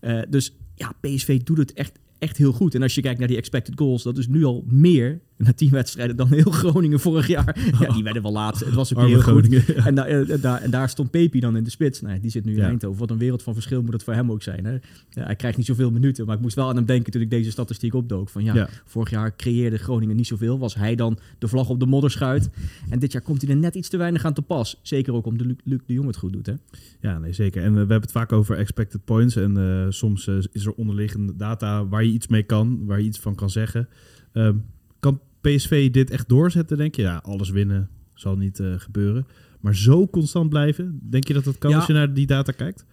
Eh, 0.00 0.22
dus 0.28 0.56
ja, 0.74 0.94
PSV 1.00 1.42
doet 1.42 1.58
het 1.58 1.72
echt, 1.72 1.98
echt 2.18 2.36
heel 2.36 2.52
goed. 2.52 2.74
En 2.74 2.82
als 2.82 2.94
je 2.94 3.00
kijkt 3.00 3.18
naar 3.18 3.28
die 3.28 3.36
expected 3.36 3.78
goals, 3.78 4.02
dat 4.02 4.18
is 4.18 4.28
nu 4.28 4.44
al 4.44 4.64
meer 4.66 5.20
na 5.36 5.52
tien 5.52 5.70
wedstrijden 5.70 6.16
dan 6.16 6.28
heel 6.28 6.50
Groningen 6.50 7.00
vorig 7.00 7.26
jaar. 7.26 7.72
Ja, 7.80 7.92
die 7.92 8.02
werden 8.02 8.22
wel 8.22 8.32
laatst. 8.32 8.64
Het 8.64 8.74
was 8.74 8.94
ook 8.94 9.00
niet 9.02 9.08
heel. 9.12 9.20
Groningen. 9.20 9.66
En, 9.76 9.94
da- 9.94 10.06
eh, 10.06 10.42
daar, 10.42 10.60
en 10.62 10.70
daar 10.70 10.88
stond 10.88 11.10
Pepi 11.10 11.40
dan 11.40 11.56
in 11.56 11.64
de 11.64 11.70
spits. 11.70 12.00
Nou, 12.00 12.20
die 12.20 12.30
zit 12.30 12.44
nu 12.44 12.52
in 12.52 12.58
Ja. 12.58 12.66
Eindhoven. 12.66 12.98
Wat 12.98 13.10
een 13.10 13.18
wereld 13.18 13.42
van 13.42 13.52
verschil 13.54 13.82
moet 13.82 13.92
het 13.92 14.02
voor 14.04 14.14
hem 14.14 14.30
ook 14.30 14.42
zijn. 14.42 14.64
Hè? 14.64 14.72
Ja, 15.10 15.24
hij 15.24 15.36
krijgt 15.36 15.56
niet 15.56 15.66
zoveel 15.66 15.90
minuten. 15.90 16.26
Maar 16.26 16.34
ik 16.36 16.40
moest 16.42 16.54
wel 16.56 16.68
aan 16.68 16.76
hem 16.76 16.84
denken 16.84 17.12
toen 17.12 17.22
ik 17.22 17.30
deze 17.30 17.50
statistiek 17.50 17.94
opdook. 17.94 18.28
Van 18.28 18.44
ja, 18.44 18.54
Ja. 18.54 18.68
vorig 18.84 19.10
jaar 19.10 19.36
creëerde 19.36 19.76
Groningen 19.78 20.16
niet 20.16 20.26
zoveel. 20.26 20.58
Was 20.58 20.74
hij 20.74 20.94
dan 20.94 21.18
de 21.38 21.48
vlag 21.48 21.68
op 21.68 21.80
de 21.80 21.86
modderschuit. 21.86 22.50
En 22.88 22.98
dit 22.98 23.12
jaar 23.12 23.22
komt 23.22 23.42
hij 23.42 23.50
er 23.50 23.56
net 23.56 23.74
iets 23.74 23.88
te 23.88 23.96
weinig 23.96 24.24
aan 24.24 24.34
te 24.34 24.42
pas. 24.42 24.80
Zeker 24.82 25.12
ook 25.14 25.26
omdat 25.26 25.46
Luc, 25.46 25.56
Luc 25.64 25.78
de 25.86 25.92
Jong 25.92 26.06
het 26.06 26.16
goed 26.16 26.32
doet. 26.32 26.46
Hè? 26.46 26.54
Ja, 27.00 27.18
nee, 27.18 27.32
zeker. 27.32 27.60
En 27.62 27.66
eh, 27.68 27.72
we 27.72 27.78
hebben 27.78 28.00
het 28.00 28.12
vaak 28.12 28.32
over 28.32 28.56
expected 28.56 29.04
points. 29.04 29.36
En 29.36 29.56
eh, 29.56 29.86
soms 29.90 30.28
is 30.52 30.66
er 30.66 30.72
onderliggende 30.72 31.36
data 31.36 31.86
waar 31.88 32.04
je 32.04 32.10
iets 32.12 32.26
mee 32.26 32.42
kan, 32.42 32.86
waar 32.86 33.00
je 33.00 33.06
iets 33.06 33.18
van 33.20 33.34
kan 33.34 33.50
zeggen. 33.50 33.88
Ehm, 34.32 34.56
kan 35.04 35.20
PSV 35.40 35.90
dit 35.90 36.10
echt 36.10 36.28
doorzetten, 36.28 36.76
denk 36.76 36.94
je? 36.94 37.02
Ja, 37.02 37.16
alles 37.24 37.50
winnen 37.50 37.88
zal 38.14 38.36
niet 38.36 38.60
eh, 38.60 38.74
gebeuren. 38.76 39.26
Maar 39.60 39.74
zo 39.76 40.06
constant 40.08 40.48
blijven, 40.48 41.00
denk 41.02 41.26
je 41.28 41.34
dat 41.34 41.44
dat 41.44 41.58
kan 41.58 41.70
Ja. 41.70 41.76
als 41.76 41.86
je 41.86 41.92
naar 41.92 42.14
die 42.14 42.26
data 42.26 42.52
kijkt? 42.52 42.84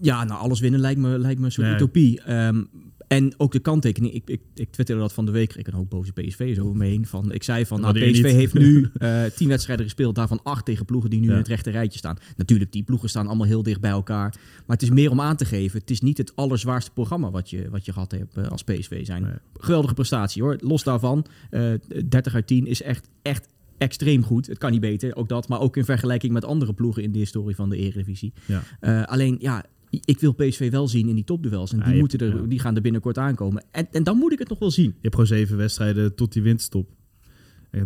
Ja, 0.00 0.24
nou 0.24 0.40
alles 0.40 0.60
winnen 0.60 0.80
lijkt 0.80 1.00
me, 1.00 1.18
lijkt 1.18 1.38
me 1.40 1.46
een 1.46 1.52
soort 1.52 1.66
Nee. 1.66 1.76
utopie. 1.76 2.20
Ehm, 2.20 2.64
en 3.08 3.34
ook 3.36 3.52
de 3.52 3.58
kanttekening. 3.58 4.14
Ik, 4.14 4.22
ik, 4.26 4.40
ik 4.54 4.70
twitterde 4.70 5.00
dat 5.02 5.12
van 5.12 5.26
de 5.26 5.32
week. 5.32 5.54
Ik 5.54 5.66
een 5.66 5.74
hoop 5.74 5.90
boze 5.90 6.12
PSV's 6.12 6.58
over 6.58 6.76
me 6.76 6.84
heen. 6.84 7.06
Van, 7.06 7.32
ik 7.32 7.42
zei 7.42 7.66
van, 7.66 7.80
nou, 7.80 7.94
PSV 7.94 8.22
niet. 8.22 8.32
heeft 8.32 8.54
nu 8.54 8.88
eh, 8.98 9.24
tien 9.24 9.48
wedstrijden 9.48 9.84
gespeeld. 9.84 10.14
Daarvan 10.14 10.40
acht 10.42 10.64
tegen 10.64 10.84
ploegen 10.84 11.10
die 11.10 11.20
nu 11.20 11.26
Ja. 11.26 11.32
in 11.32 11.38
het 11.38 11.48
rechte 11.48 11.70
rijtje 11.70 11.98
staan. 11.98 12.16
Natuurlijk, 12.36 12.72
die 12.72 12.82
ploegen 12.82 13.08
staan 13.08 13.26
allemaal 13.26 13.46
heel 13.46 13.62
dicht 13.62 13.80
bij 13.80 13.90
elkaar. 13.90 14.34
Maar 14.66 14.76
het 14.76 14.82
is 14.82 14.90
meer 14.90 15.10
om 15.10 15.20
aan 15.20 15.36
te 15.36 15.44
geven. 15.44 15.80
Het 15.80 15.90
is 15.90 16.00
niet 16.00 16.18
het 16.18 16.36
allerzwaarste 16.36 16.90
programma 16.90 17.30
wat 17.30 17.50
je, 17.50 17.70
wat 17.70 17.84
je 17.84 17.92
gehad 17.92 18.10
hebt 18.10 18.36
eh, 18.36 18.46
als 18.48 18.62
PSV 18.64 19.06
zijn. 19.06 19.22
Nee. 19.22 19.32
Geweldige 19.56 19.94
prestatie 19.94 20.42
hoor. 20.42 20.56
Los 20.60 20.82
daarvan, 20.82 21.26
eh 21.50 21.72
30 22.08 22.34
uit 22.34 22.46
10 22.46 22.66
is 22.66 22.82
echt, 22.82 23.08
echt 23.22 23.48
extreem 23.78 24.22
goed. 24.22 24.46
Het 24.46 24.58
kan 24.58 24.70
niet 24.70 24.80
beter, 24.80 25.16
ook 25.16 25.28
dat. 25.28 25.48
Maar 25.48 25.60
ook 25.60 25.76
in 25.76 25.84
vergelijking 25.84 26.32
met 26.32 26.44
andere 26.44 26.72
ploegen 26.72 27.02
in 27.02 27.12
de 27.12 27.18
historie 27.18 27.54
van 27.56 27.68
de 27.68 27.76
Eredivisie. 27.76 28.32
Ja. 28.80 29.04
Alleen, 29.04 29.36
ja, 29.40 29.64
ik 30.04 30.20
wil 30.20 30.32
PSV 30.32 30.70
wel 30.70 30.88
zien 30.88 31.08
in 31.08 31.14
die 31.14 31.24
topduels. 31.24 31.72
En 31.72 31.78
Ja, 31.78 31.84
die, 31.84 31.98
moeten 31.98 32.18
er, 32.18 32.36
ja. 32.36 32.46
die 32.46 32.58
gaan 32.58 32.76
er 32.76 32.82
binnenkort 32.82 33.18
aankomen. 33.18 33.64
En, 33.70 33.88
en 33.92 34.02
dan 34.02 34.16
moet 34.16 34.32
ik 34.32 34.38
het 34.38 34.48
nog 34.48 34.58
wel 34.58 34.70
zien. 34.70 34.86
Je 34.86 34.96
hebt 35.00 35.14
gewoon 35.14 35.30
zeven 35.30 35.56
wedstrijden 35.56 36.14
tot 36.14 36.32
die 36.32 36.42
winststop. 36.42 36.95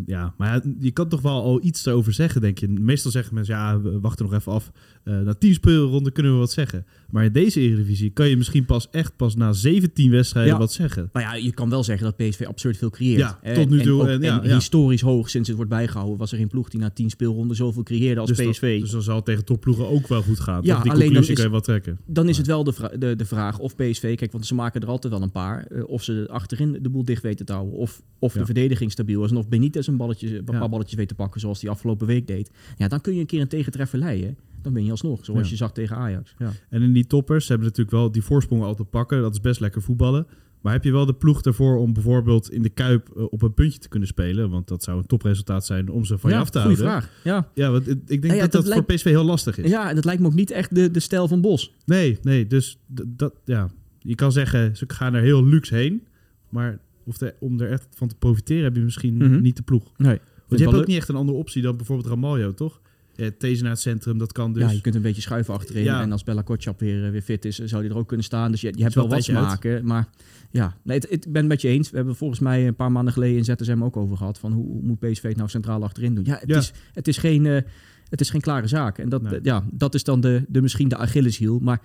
Ja, 0.06 0.34
maar 0.38 0.54
ja, 0.54 0.72
je 0.80 0.90
kan 0.90 1.08
toch 1.08 1.20
wel 1.20 1.42
al 1.42 1.64
iets 1.64 1.86
erover 1.86 2.12
zeggen, 2.12 2.40
denk 2.40 2.58
je. 2.58 2.68
Meestal 2.68 3.10
zeggen 3.10 3.34
mensen, 3.34 3.54
ja, 3.54 3.80
we 3.80 4.00
wachten 4.00 4.24
nog 4.24 4.34
even 4.34 4.52
af. 4.52 4.70
Eh 5.04 5.18
na 5.20 5.34
tien 5.34 5.54
speelronden 5.54 6.12
kunnen 6.12 6.32
we 6.32 6.38
wat 6.38 6.50
zeggen. 6.52 6.86
Maar 7.10 7.24
in 7.24 7.32
deze 7.32 7.60
Eredivisie 7.60 8.10
kan 8.10 8.28
je 8.28 8.36
misschien 8.36 8.64
pas 8.64 8.88
echt 8.90 9.16
pas 9.16 9.36
na 9.36 9.52
17 9.52 10.10
wedstrijden 10.10 10.52
Ja. 10.52 10.58
wat 10.58 10.72
zeggen. 10.72 11.08
Nou 11.12 11.26
ja, 11.26 11.34
je 11.34 11.52
kan 11.52 11.70
wel 11.70 11.84
zeggen 11.84 12.04
dat 12.04 12.16
PSV 12.16 12.44
absurd 12.46 12.76
veel 12.76 12.90
creëert. 12.90 13.18
Ja, 13.18 13.38
Eh, 13.42 13.54
tot 13.54 13.70
nu 13.70 13.80
toe, 13.80 14.00
ook- 14.02 14.20
en 14.22 14.52
historisch 14.54 15.00
hoog, 15.00 15.30
sinds 15.30 15.48
het 15.48 15.56
wordt 15.56 15.70
bijgehouden, 15.72 16.18
was 16.18 16.32
er 16.32 16.38
geen 16.38 16.48
ploeg 16.48 16.68
die 16.68 16.80
na 16.80 16.90
tien 16.90 17.10
speelronden 17.10 17.56
zoveel 17.56 17.82
creëerde 17.82 18.20
als 18.20 18.28
dus, 18.28 18.38
dat- 18.38 18.50
PSV. 18.50 18.80
dus 18.80 18.90
dan 18.90 19.02
zal 19.02 19.16
het 19.16 19.24
tegen 19.24 19.44
topploegen 19.44 19.88
ook 19.88 20.08
wel 20.08 20.22
goed 20.22 20.40
gaan. 20.40 20.62
Ja? 20.62 20.62
Die 20.62 20.74
alleen 20.74 20.86
dan 20.92 21.00
conclusie 21.00 21.30
is- 21.30 21.34
kan 21.34 21.44
je 21.44 21.50
wel 21.50 21.60
trekken. 21.60 21.98
dan 22.06 22.28
is 22.28 22.36
het 22.36 22.46
wel 22.46 22.64
de, 22.64 22.72
de, 22.98 23.16
de 23.16 23.24
vraag 23.24 23.58
of 23.58 23.76
PSV, 23.76 24.16
kijk, 24.16 24.32
want 24.32 24.46
ze 24.46 24.54
maken 24.54 24.80
er 24.80 24.88
altijd 24.88 25.12
wel 25.12 25.22
een 25.22 25.30
paar, 25.32 25.66
eh, 25.66 25.82
of 25.88 26.02
ze 26.02 26.26
achterin 26.30 26.78
de 26.82 26.88
boel 26.88 27.04
dicht 27.04 27.22
weten 27.22 27.46
te 27.46 27.52
houden, 27.52 27.74
of, 27.74 28.02
of 28.18 28.32
de 28.32 28.44
verdediging 28.44 28.90
stabiel 28.92 29.24
is, 29.24 29.30
en 29.30 29.36
of 29.36 29.48
Benitez 29.48 29.79
een, 29.86 29.96
balletje, 29.96 30.38
een 30.38 30.44
paar 30.44 30.60
Ja. 30.60 30.68
balletjes 30.68 30.94
weet 30.94 31.08
te 31.08 31.14
pakken, 31.14 31.40
zoals 31.40 31.60
hij 31.60 31.70
afgelopen 31.70 32.06
week 32.06 32.26
deed. 32.26 32.50
Ja, 32.76 32.88
dan 32.88 33.00
kun 33.00 33.14
je 33.14 33.20
een 33.20 33.26
keer 33.26 33.40
een 33.40 33.48
tegentreffer 33.48 33.98
leiden. 33.98 34.36
Dan 34.62 34.72
ben 34.72 34.84
je 34.84 34.90
alsnog, 34.90 35.24
zoals 35.24 35.42
Ja. 35.44 35.50
je 35.50 35.56
zag 35.56 35.72
tegen 35.72 35.96
Ajax. 35.96 36.34
Ja. 36.38 36.52
En 36.70 36.82
in 36.82 36.92
die 36.92 37.06
toppers 37.06 37.44
ze 37.46 37.50
hebben 37.52 37.68
natuurlijk 37.68 37.96
wel 37.96 38.12
die 38.12 38.22
voorsprong 38.22 38.62
al 38.62 38.74
te 38.74 38.84
pakken. 38.84 39.20
Dat 39.20 39.32
is 39.32 39.40
best 39.40 39.60
lekker 39.60 39.82
voetballen. 39.82 40.26
Maar 40.60 40.72
heb 40.72 40.84
je 40.84 40.92
wel 40.92 41.06
de 41.06 41.14
ploeg 41.14 41.42
ervoor 41.42 41.76
om 41.78 41.92
bijvoorbeeld 41.92 42.50
in 42.50 42.62
de 42.62 42.68
Kuip 42.68 43.08
eh, 43.16 43.22
op 43.30 43.42
een 43.42 43.54
puntje 43.54 43.78
te 43.78 43.88
kunnen 43.88 44.08
spelen? 44.08 44.50
Want 44.50 44.68
dat 44.68 44.82
zou 44.82 44.98
een 44.98 45.06
topresultaat 45.06 45.66
zijn 45.66 45.88
om 45.90 46.04
ze 46.04 46.18
van 46.18 46.30
je 46.30 46.36
af 46.36 46.50
te 46.50 46.58
houden. 46.58 46.78
vraag. 46.78 47.10
Ja. 47.24 47.48
Ja, 47.54 47.70
want 47.70 47.88
ik 47.88 48.06
denk 48.06 48.24
ja, 48.34 48.40
dat 48.40 48.52
dat 48.52 48.64
dat 48.64 48.72
voor 48.74 48.84
PSV 48.84 49.04
heel 49.04 49.24
lastig 49.24 49.58
is. 49.58 49.70
ja, 49.70 49.88
en 49.88 49.94
dat 49.94 50.04
lijkt 50.04 50.20
me 50.20 50.26
ook 50.26 50.34
niet 50.34 50.50
echt 50.50 50.74
de, 50.74 50.90
de 50.90 51.00
stijl 51.00 51.28
van 51.28 51.40
Bos. 51.40 51.74
Nee, 51.84 52.18
nee, 52.22 52.46
dus 52.46 52.78
dat, 52.86 53.32
ja. 53.44 53.70
Je 53.98 54.14
kan 54.14 54.32
zeggen, 54.32 54.76
ze 54.76 54.84
gaan 54.86 55.14
er 55.14 55.22
heel 55.22 55.44
luxe 55.44 55.74
heen. 55.74 56.06
Maar 56.48 56.78
of 57.04 57.18
om 57.38 57.60
er 57.60 57.70
echt 57.70 57.86
van 57.90 58.08
te 58.08 58.14
profiteren 58.14 58.64
heb 58.64 58.76
je 58.76 58.82
misschien 58.82 59.16
Mhm. 59.16 59.40
niet 59.40 59.56
de 59.56 59.62
ploeg. 59.62 59.92
Nee. 59.96 60.18
Want 60.48 60.60
je 60.62 60.66
hebt 60.68 60.78
ook 60.80 60.86
niet 60.86 60.96
echt 60.96 61.08
een 61.08 61.14
andere 61.14 61.38
optie 61.38 61.62
dan 61.62 61.76
bijvoorbeeld 61.76 62.08
Ramaljo, 62.08 62.54
toch? 62.54 62.80
Naar 63.16 63.70
het 63.70 63.80
centrum, 63.80 64.18
dat 64.18 64.32
kan 64.32 64.52
dus. 64.52 64.62
Ja, 64.62 64.70
je 64.70 64.80
kunt 64.80 64.94
een 64.94 65.02
beetje 65.02 65.22
schuiven 65.22 65.54
achterin. 65.54 65.84
Ja. 65.84 66.00
En 66.02 66.12
als 66.12 66.22
Bella 66.24 66.42
Kotschap 66.42 66.80
weer, 66.80 67.04
eh, 67.04 67.10
weer 67.10 67.22
fit 67.22 67.44
is, 67.44 67.58
zou 67.58 67.82
die 67.82 67.90
er 67.90 67.96
ook 67.96 68.06
kunnen 68.08 68.24
staan. 68.26 68.50
Dus 68.50 68.60
je, 68.60 68.72
je 68.76 68.82
hebt 68.82 68.94
wel 68.94 69.04
wat 69.08 69.12
tijdje 69.12 69.32
smaken. 69.32 69.84
Maar 69.86 70.08
ja, 70.50 70.76
nee, 70.82 70.96
het, 70.98 71.12
ik 71.12 71.22
ben 71.22 71.34
het 71.42 71.46
met 71.46 71.60
je 71.60 71.68
eens. 71.68 71.90
We 71.90 71.96
hebben 71.96 72.16
volgens 72.16 72.40
mij 72.40 72.66
een 72.66 72.74
paar 72.74 72.92
maanden 72.92 73.12
geleden 73.12 73.36
in 73.36 73.44
ZSM 73.44 73.82
ook 73.82 73.96
over 73.96 74.16
gehad. 74.16 74.38
Van 74.38 74.52
hoe, 74.52 74.66
hoe 74.66 74.82
moet 74.82 74.98
PSV 74.98 75.32
nou 75.36 75.48
centraal 75.48 75.82
achterin 75.82 76.14
doen? 76.14 76.24
Ja, 76.24 76.36
het, 76.40 76.48
Ja. 76.48 76.56
Is, 76.58 76.72
het, 76.92 77.08
is, 77.08 77.18
geen, 77.18 77.46
eh, 77.46 77.60
het 78.08 78.20
is 78.20 78.30
geen 78.30 78.40
klare 78.40 78.66
zaak. 78.66 78.98
En 78.98 79.08
dat, 79.08 79.22
Nee. 79.22 79.34
eh, 79.34 79.40
ja, 79.42 79.64
dat 79.72 79.94
is 79.94 80.04
dan 80.04 80.20
de, 80.20 80.44
de, 80.48 80.62
misschien 80.62 80.88
de 80.88 80.96
Achilleshiel. 80.96 81.58
Maar 81.58 81.80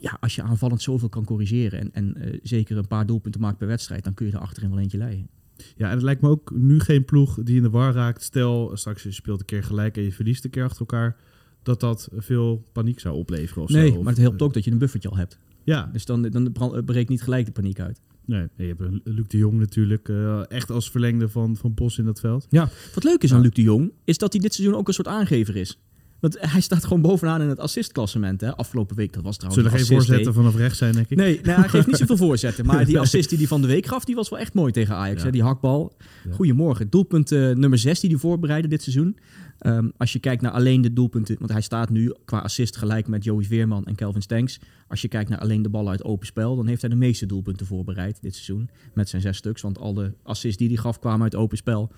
ja, 0.00 0.16
als 0.20 0.34
je 0.34 0.42
aanvallend 0.42 0.82
zoveel 0.82 1.08
kan 1.08 1.24
corrigeren... 1.24 1.80
en, 1.80 1.90
en 1.92 2.14
eh, 2.16 2.38
zeker 2.42 2.76
een 2.76 2.86
paar 2.86 3.06
doelpunten 3.06 3.40
maakt 3.40 3.58
per 3.58 3.66
wedstrijd... 3.66 4.04
dan 4.04 4.14
kun 4.14 4.26
je 4.26 4.32
er 4.32 4.38
achterin 4.38 4.70
wel 4.70 4.78
eentje 4.78 4.98
leiden. 4.98 5.28
Ja, 5.76 5.86
en 5.88 5.94
het 5.94 6.02
lijkt 6.02 6.20
me 6.20 6.28
ook 6.28 6.50
nu 6.54 6.80
geen 6.80 7.04
ploeg 7.04 7.38
die 7.42 7.56
in 7.56 7.62
de 7.62 7.70
war 7.70 7.92
raakt. 7.92 8.22
Stel, 8.22 8.70
straks 8.76 9.02
je 9.02 9.12
speelt 9.12 9.40
een 9.40 9.46
keer 9.46 9.62
gelijk 9.64 9.96
en 9.96 10.02
je 10.02 10.12
verliest 10.12 10.44
een 10.44 10.50
keer 10.50 10.64
achter 10.64 10.80
elkaar. 10.80 11.16
Dat 11.62 11.80
dat 11.80 12.08
veel 12.16 12.66
paniek 12.72 13.00
zou 13.00 13.16
opleveren 13.16 13.62
of 13.62 13.68
Nee, 13.70 13.88
zo. 13.88 13.94
Of, 13.96 14.02
maar 14.02 14.12
het 14.12 14.22
helpt 14.22 14.40
eh, 14.40 14.46
ook 14.46 14.54
dat 14.54 14.64
je 14.64 14.70
een 14.70 14.78
buffertje 14.78 15.08
al 15.08 15.16
hebt. 15.16 15.38
Ja, 15.64 15.88
Dus 15.92 16.04
dan, 16.04 16.22
dan 16.22 16.52
brand- 16.52 16.84
breekt 16.84 17.08
niet 17.08 17.22
gelijk 17.22 17.46
de 17.46 17.52
paniek 17.52 17.80
uit. 17.80 18.00
nee, 18.24 18.46
je 18.56 18.74
hebt 18.78 18.80
Luc 19.04 19.26
de 19.28 19.36
Jong 19.38 19.58
natuurlijk. 19.58 20.08
eh, 20.08 20.50
echt 20.50 20.70
als 20.70 20.90
verlengde 20.90 21.28
van, 21.28 21.56
van 21.56 21.74
Bos 21.74 21.98
in 21.98 22.04
dat 22.04 22.20
veld. 22.20 22.46
Wat 22.94 23.04
leuk 23.04 23.22
is 23.22 23.30
Ja. 23.30 23.36
aan 23.36 23.42
Luc 23.42 23.50
de 23.52 23.62
Jong, 23.62 23.92
is 24.04 24.18
dat 24.18 24.32
hij 24.32 24.40
dit 24.42 24.54
seizoen 24.54 24.76
ook 24.78 24.88
een 24.88 24.94
soort 24.94 25.08
aangever 25.08 25.56
is. 25.56 25.78
Want 26.20 26.36
hij 26.40 26.60
staat 26.60 26.84
gewoon 26.84 27.02
bovenaan 27.02 27.42
in 27.42 27.48
het 27.48 27.58
assistklassement. 27.58 28.40
Hè. 28.40 28.56
Afgelopen 28.56 28.96
week, 28.96 29.12
dat 29.12 29.22
was 29.22 29.36
trouwens 29.36 29.64
Zullen 29.64 29.80
een 29.80 29.86
geen 29.86 29.96
voorzetten 29.96 30.34
vanaf 30.34 30.56
rechts 30.56 30.78
zijn, 30.78 30.92
denk 30.92 31.08
ik. 31.08 31.16
Nee, 31.16 31.40
nee, 31.42 31.54
hij 31.54 31.68
geeft 31.68 31.86
niet 31.86 31.96
zoveel 32.06 32.16
voorzetten. 32.16 32.66
Maar 32.66 32.84
die 32.84 32.98
assist 32.98 33.28
die 33.28 33.38
hij 33.38 33.46
van 33.46 33.60
de 33.60 33.66
week 33.66 33.86
gaf, 33.86 34.04
die 34.04 34.14
was 34.14 34.28
wel 34.28 34.38
echt 34.38 34.54
mooi 34.54 34.72
tegen 34.72 34.94
Ajax. 34.94 35.18
Ja. 35.18 35.24
Hè? 35.24 35.32
Die 35.32 35.42
hakbal. 35.42 35.96
Ja. 36.24 36.32
Goedemorgen. 36.32 36.90
Doelpunt 36.90 37.32
eh, 37.32 37.50
nummer 37.50 37.78
6 37.78 38.00
die 38.00 38.10
hij 38.10 38.18
voorbereidde 38.18 38.68
dit 38.68 38.82
seizoen. 38.82 39.18
Ehm, 39.58 39.88
als 39.96 40.12
je 40.12 40.18
kijkt 40.18 40.42
naar 40.42 40.50
alleen 40.52 40.80
de 40.80 40.92
doelpunten... 40.92 41.36
Want 41.38 41.52
hij 41.52 41.60
staat 41.60 41.90
nu 41.90 42.14
qua 42.24 42.38
assist 42.38 42.76
gelijk 42.76 43.08
met 43.08 43.24
Joey 43.24 43.44
Veerman 43.44 43.84
en 43.84 43.94
Kelvin 43.94 44.22
Stenks. 44.22 44.60
Als 44.88 45.00
je 45.00 45.08
kijkt 45.08 45.30
naar 45.30 45.38
alleen 45.38 45.62
de 45.62 45.68
ballen 45.68 45.90
uit 45.90 46.04
open 46.04 46.26
spel... 46.26 46.56
dan 46.56 46.66
heeft 46.66 46.80
hij 46.80 46.90
de 46.90 46.96
meeste 46.96 47.26
doelpunten 47.26 47.66
voorbereid 47.66 48.22
dit 48.22 48.34
seizoen. 48.34 48.68
Met 48.94 49.08
zijn 49.08 49.22
zes 49.22 49.36
stuks. 49.36 49.62
Want 49.62 49.78
alle 49.78 50.14
assists 50.22 50.58
die 50.58 50.68
hij 50.68 50.76
gaf 50.76 50.98
kwamen 50.98 51.22
uit 51.22 51.34
open 51.34 51.56
spel. 51.56 51.92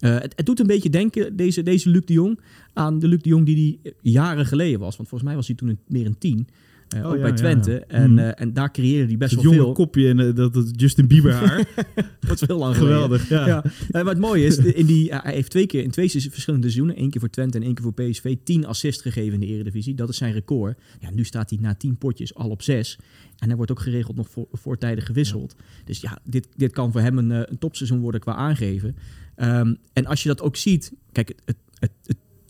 Eh, 0.00 0.12
het, 0.12 0.32
het 0.36 0.46
doet 0.46 0.60
een 0.60 0.66
beetje 0.66 0.90
denken, 0.90 1.36
deze, 1.36 1.62
deze 1.62 1.88
Luc 1.90 2.04
de 2.04 2.12
Jong... 2.12 2.40
aan 2.72 2.98
de 2.98 3.08
Luc 3.08 3.22
de 3.22 3.28
Jong 3.28 3.46
die 3.46 3.78
hij 3.82 3.92
jaren 4.02 4.46
geleden 4.46 4.80
was. 4.80 4.96
Want 4.96 5.08
volgens 5.08 5.28
mij 5.30 5.34
was 5.38 5.46
hij 5.46 5.56
toen 5.56 5.68
een, 5.68 5.78
meer 5.86 6.06
een 6.06 6.18
tien. 6.18 6.48
Eh, 6.90 7.00
Oh, 7.04 7.06
ook 7.10 7.16
ja, 7.16 7.22
bij 7.22 7.32
Twente. 7.32 7.70
ja. 7.70 7.84
En, 7.86 8.18
eh, 8.18 8.40
en 8.42 8.52
daar 8.52 8.72
creëerde 8.72 9.06
hij 9.06 9.16
best 9.16 9.30
Het 9.30 9.42
wel 9.42 9.52
jonge 9.52 9.64
veel. 9.64 9.72
kopje 9.74 10.08
en 10.08 10.18
eh, 10.20 10.34
dat, 10.34 10.54
dat 10.54 10.70
Justin 10.76 11.06
Bieber 11.06 11.32
haar. 11.32 11.64
Dat 12.28 12.40
is 12.42 12.46
heel 12.46 12.58
lang 12.58 12.76
geleden. 12.76 12.94
Geweldig, 12.96 13.28
ja. 13.28 13.46
Ja. 13.46 13.64
En 13.90 14.04
wat 14.04 14.18
mooi 14.18 14.44
is, 14.44 14.58
in 14.58 14.86
die, 14.86 15.14
hij 15.14 15.34
heeft 15.34 15.50
twee 15.50 15.66
keer 15.66 15.82
in 15.82 15.90
twee 15.90 16.10
verschillende 16.10 16.70
seizoenen, 16.70 16.96
één 16.96 17.10
keer 17.10 17.20
voor 17.20 17.30
Twente 17.30 17.58
en 17.58 17.64
één 17.64 17.74
keer 17.74 17.82
voor 17.84 17.94
PSV, 17.94 18.36
tien 18.44 18.66
assists 18.66 19.02
gegeven 19.02 19.32
in 19.32 19.40
de 19.40 19.46
Eredivisie. 19.46 19.94
Dat 19.94 20.08
is 20.08 20.16
zijn 20.16 20.32
record. 20.32 20.78
Ja, 21.00 21.10
nu 21.10 21.24
staat 21.24 21.50
hij 21.50 21.58
na 21.62 21.74
tien 21.74 21.96
potjes 21.96 22.34
al 22.34 22.48
op 22.50 22.62
zes. 22.62 22.98
En 23.38 23.46
hij 23.48 23.56
wordt 23.56 23.70
ook 23.70 23.80
geregeld 23.80 24.16
nog 24.16 24.28
voor, 24.28 24.46
voortijdig 24.52 25.06
gewisseld. 25.06 25.56
Dus 25.84 26.00
ja, 26.00 26.18
dit, 26.24 26.48
dit 26.56 26.72
kan 26.72 26.92
voor 26.92 27.00
hem 27.00 27.18
een, 27.18 27.32
eh, 27.32 27.40
een 27.44 27.58
topseizoen 27.58 28.00
worden 28.00 28.20
qua 28.20 28.34
aangeven. 28.34 28.96
Ehm, 29.40 29.74
en 29.92 30.06
als 30.06 30.22
je 30.22 30.28
dat 30.28 30.42
ook 30.42 30.56
ziet, 30.56 30.92
kijk, 31.12 31.34
het, 31.44 31.56
het, 31.78 31.90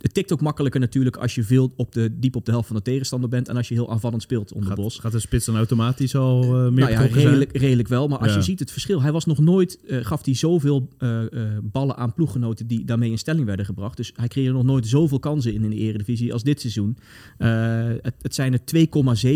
het, 0.00 0.14
tikt 0.14 0.32
ook 0.32 0.40
makkelijker 0.40 0.80
natuurlijk 0.80 1.16
als 1.16 1.35
je 1.35 1.42
veel 1.42 1.73
op 1.76 1.92
de, 1.92 2.18
diep 2.18 2.37
op 2.37 2.44
de 2.44 2.50
helft 2.50 2.66
van 2.66 2.76
de 2.76 2.82
tegenstander 2.82 3.28
bent 3.28 3.49
en 3.49 3.56
als 3.56 3.68
je 3.68 3.75
heel 3.75 3.90
aanvallend 3.90 4.23
speelt 4.23 4.52
onder 4.52 4.68
Gaat, 4.68 4.76
Bos. 4.76 4.99
gaat 4.99 5.12
de 5.12 5.18
spits 5.18 5.47
dan 5.47 5.56
automatisch 5.56 6.14
al 6.14 6.42
eh, 6.42 6.50
meer 6.50 6.70
Nou 6.70 6.90
ja, 6.90 6.99
zijn? 6.99 7.12
redelijk, 7.12 7.56
redelijk 7.56 7.88
wel. 7.88 8.09
Maar 8.09 8.18
als 8.18 8.30
Ja. 8.30 8.37
je 8.37 8.42
ziet 8.42 8.59
het 8.59 8.70
verschil. 8.70 9.02
Hij 9.02 9.12
was 9.12 9.25
nog 9.25 9.38
nooit, 9.38 9.78
eh, 9.87 9.99
gaf 10.04 10.25
hij 10.25 10.35
zoveel 10.35 10.88
eh, 10.99 11.20
ballen 11.62 11.97
aan 11.97 12.14
ploeggenoten 12.14 12.66
die 12.66 12.85
daarmee 12.85 13.11
in 13.11 13.18
stelling 13.18 13.47
werden 13.47 13.64
gebracht. 13.66 13.97
Dus 13.97 14.12
hij 14.16 14.28
creëerde 14.28 14.52
nog 14.52 14.64
nooit 14.64 14.87
zoveel 14.87 15.18
kansen 15.18 15.54
in, 15.54 15.64
in 15.64 15.70
de 15.70 15.76
eredivisie 15.76 16.32
als 16.32 16.42
dit 16.42 16.61
seizoen. 16.61 16.97
Het, 17.38 18.14
het 18.23 18.35
zijn 18.35 18.52
er 18.52 18.61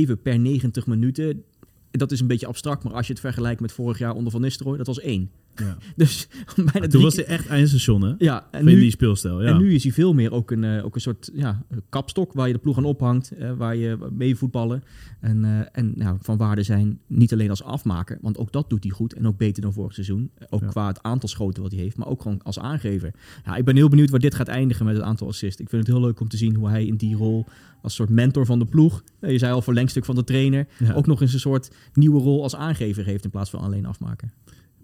2,7 0.08 0.22
per 0.22 0.38
90 0.38 0.86
minuten. 0.86 1.42
Dat 1.90 2.12
is 2.12 2.20
een 2.20 2.26
beetje 2.26 2.46
abstract, 2.46 2.84
maar 2.84 2.92
als 2.92 3.06
je 3.06 3.12
het 3.12 3.20
vergelijkt 3.22 3.60
met 3.60 3.72
vorig 3.72 3.98
jaar 3.98 4.14
onder 4.14 4.32
Van 4.32 4.40
Nistelrooy, 4.40 4.76
dat 4.76 4.86
was 4.86 5.00
één. 5.00 5.30
Ja. 5.56 5.76
Dus 5.96 6.28
bijna 6.56 6.70
Toen 6.72 6.88
drie 6.88 7.02
was 7.02 7.16
hij 7.16 7.24
echt 7.24 7.46
eindstation, 7.46 8.02
hè? 8.02 8.14
Ja, 8.18 8.46
en 8.50 8.60
in 8.60 8.66
die 8.66 8.76
nu, 8.76 8.90
speelstijl, 8.90 9.42
ja. 9.42 9.48
en 9.48 9.58
nu 9.58 9.74
is 9.74 9.82
hij 9.82 9.92
veel 9.92 10.14
meer 10.14 10.32
ook 10.32 10.50
een, 10.50 10.64
eh, 10.64 10.84
ook 10.84 10.94
een 10.94 11.00
soort 11.00 11.30
ja, 11.34 11.62
kapstok 11.88 12.32
waar 12.32 12.46
je 12.46 12.52
de 12.52 12.58
ploeg 12.58 12.76
aan 12.76 12.84
ophangt, 12.84 13.30
eh, 13.30 13.52
waar 13.52 13.76
je 13.76 13.98
mee 14.12 14.36
voetballen. 14.36 14.82
En, 15.20 15.44
eh, 15.44 15.66
en 15.72 15.92
nou, 15.96 16.16
van 16.20 16.36
waarde 16.36 16.62
zijn 16.62 16.98
niet 17.06 17.32
alleen 17.32 17.50
als 17.50 17.62
afmaker, 17.62 18.18
want 18.20 18.38
ook 18.38 18.52
dat 18.52 18.70
doet 18.70 18.82
hij 18.82 18.92
goed 18.92 19.12
en 19.12 19.26
ook 19.26 19.36
beter 19.36 19.62
dan 19.62 19.72
vorig 19.72 19.94
seizoen. 19.94 20.30
Ook 20.50 20.60
Ja. 20.60 20.66
qua 20.66 20.86
het 20.86 21.02
aantal 21.02 21.28
schoten 21.28 21.62
wat 21.62 21.72
hij 21.72 21.80
heeft, 21.80 21.96
maar 21.96 22.08
ook 22.08 22.22
gewoon 22.22 22.42
als 22.42 22.58
aangever. 22.58 23.10
Ja, 23.44 23.56
ik 23.56 23.64
ben 23.64 23.76
heel 23.76 23.88
benieuwd 23.88 24.10
waar 24.10 24.20
dit 24.20 24.34
gaat 24.34 24.48
eindigen 24.48 24.84
met 24.86 24.94
het 24.94 25.04
aantal 25.04 25.28
assists. 25.28 25.60
Ik 25.60 25.68
vind 25.68 25.86
het 25.86 25.96
heel 25.96 26.04
leuk 26.04 26.20
om 26.20 26.28
te 26.28 26.36
zien 26.36 26.54
hoe 26.54 26.68
hij 26.68 26.86
in 26.86 26.96
die 26.96 27.16
rol 27.16 27.46
als 27.82 27.94
soort 27.94 28.08
mentor 28.08 28.46
van 28.46 28.58
de 28.58 28.64
ploeg, 28.64 29.02
je 29.20 29.38
zei 29.38 29.52
al 29.52 29.62
verlengstuk 29.62 30.04
van 30.04 30.14
de 30.14 30.24
trainer, 30.24 30.66
Ja. 30.78 30.92
ook 30.92 31.06
nog 31.06 31.20
eens 31.20 31.32
een 31.32 31.40
soort 31.40 31.70
nieuwe 31.92 32.20
rol 32.20 32.42
als 32.42 32.56
aangever 32.56 33.04
heeft 33.04 33.24
in 33.24 33.30
plaats 33.30 33.50
van 33.50 33.60
alleen 33.60 33.86
afmaken. 33.86 34.32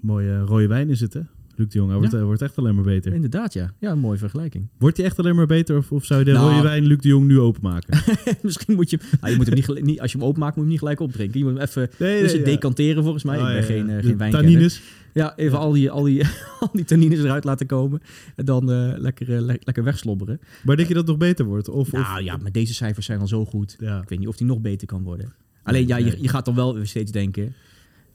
Mooie 0.01 0.41
rode 0.41 0.67
wijn 0.67 0.89
is 0.91 1.01
het, 1.01 1.13
hè? 1.13 1.21
Luc 1.57 1.69
de 1.69 1.79
Jong, 1.79 1.91
hij 1.91 1.99
wordt, 1.99 2.13
hij 2.13 2.23
wordt 2.25 2.43
echt 2.43 2.59
alleen 2.59 2.75
maar 2.75 2.85
beter. 2.85 3.13
Inderdaad, 3.13 3.53
ja. 3.53 3.73
Ja, 3.79 3.91
een 3.91 3.99
mooie 3.99 4.19
vergelijking. 4.19 4.69
Wordt 4.79 4.97
hij 4.97 5.07
echt 5.07 5.19
alleen 5.19 5.35
maar 5.37 5.47
beter? 5.47 5.77
Of, 5.77 5.93
of 5.93 6.05
zou 6.05 6.19
je 6.19 6.25
de 6.25 6.33
Nou. 6.33 6.51
rode 6.51 6.63
wijn 6.63 6.87
Luc 6.87 6.99
de 6.99 7.09
Jong 7.09 7.27
nu 7.27 7.39
openmaken? 7.41 7.99
Misschien 8.43 8.75
moet 8.75 8.91
je, 8.91 8.99
nou, 9.21 9.31
je 9.33 9.37
moet 9.37 9.47
hem 9.47 9.55
niet, 9.55 9.83
niet, 9.85 10.01
als 10.01 10.13
je 10.13 10.19
hem 10.19 10.27
openmaakt, 10.27 10.57
moet 10.57 10.65
je 10.65 10.71
hem 10.71 10.71
niet 10.71 10.79
gelijk 10.79 11.01
opdrinken. 11.01 11.39
Je 11.39 11.45
moet 11.45 11.55
hem 11.55 11.63
even 11.67 11.91
Nee, 11.99 12.23
dus 12.23 12.33
ja. 12.33 12.45
decanteren 12.45 13.03
volgens 13.03 13.25
mij. 13.25 13.37
Oh, 13.41 13.43
ik 13.43 13.49
ben 13.49 13.57
ja, 13.61 13.67
geen, 13.67 13.91
eh, 13.91 14.05
geen 14.05 14.17
wijnkenner. 14.17 14.31
Tannines. 14.51 14.83
Ja, 15.15 15.37
even 15.37 15.59
Al, 15.59 15.73
die, 15.73 15.91
al, 15.91 16.03
die, 16.03 16.23
al 16.61 16.69
die 16.73 16.85
tannines 16.85 17.19
eruit 17.19 17.45
laten 17.45 17.67
komen. 17.67 18.01
En 18.37 18.45
dan 18.45 18.73
eh, 18.73 18.93
lekker, 18.97 19.35
eh, 19.35 19.41
le- 19.41 19.57
lekker 19.61 19.85
wegslobberen. 19.85 20.41
Maar 20.65 20.77
denk 20.77 20.89
je 20.89 20.95
dat 20.95 21.03
het 21.03 21.19
nog 21.19 21.29
beter 21.29 21.45
wordt? 21.45 21.69
Of, 21.69 21.93
of, 21.93 22.03
Nou 22.09 22.23
ja, 22.23 22.37
maar 22.37 22.53
deze 22.53 22.75
cijfers 22.75 23.07
zijn 23.07 23.21
al 23.21 23.27
zo 23.29 23.45
goed. 23.45 23.77
ja. 23.81 24.01
Ik 24.03 24.09
weet 24.09 24.19
niet 24.19 24.29
of 24.29 24.37
die 24.37 24.47
nog 24.47 24.61
beter 24.61 24.87
kan 24.87 25.03
worden. 25.03 25.33
Alleen 25.63 25.87
ja, 25.87 25.97
je, 25.97 26.17
je 26.21 26.29
gaat 26.29 26.45
dan 26.45 26.55
wel 26.55 26.75
weer 26.75 26.87
steeds 26.87 27.13
denken... 27.13 27.55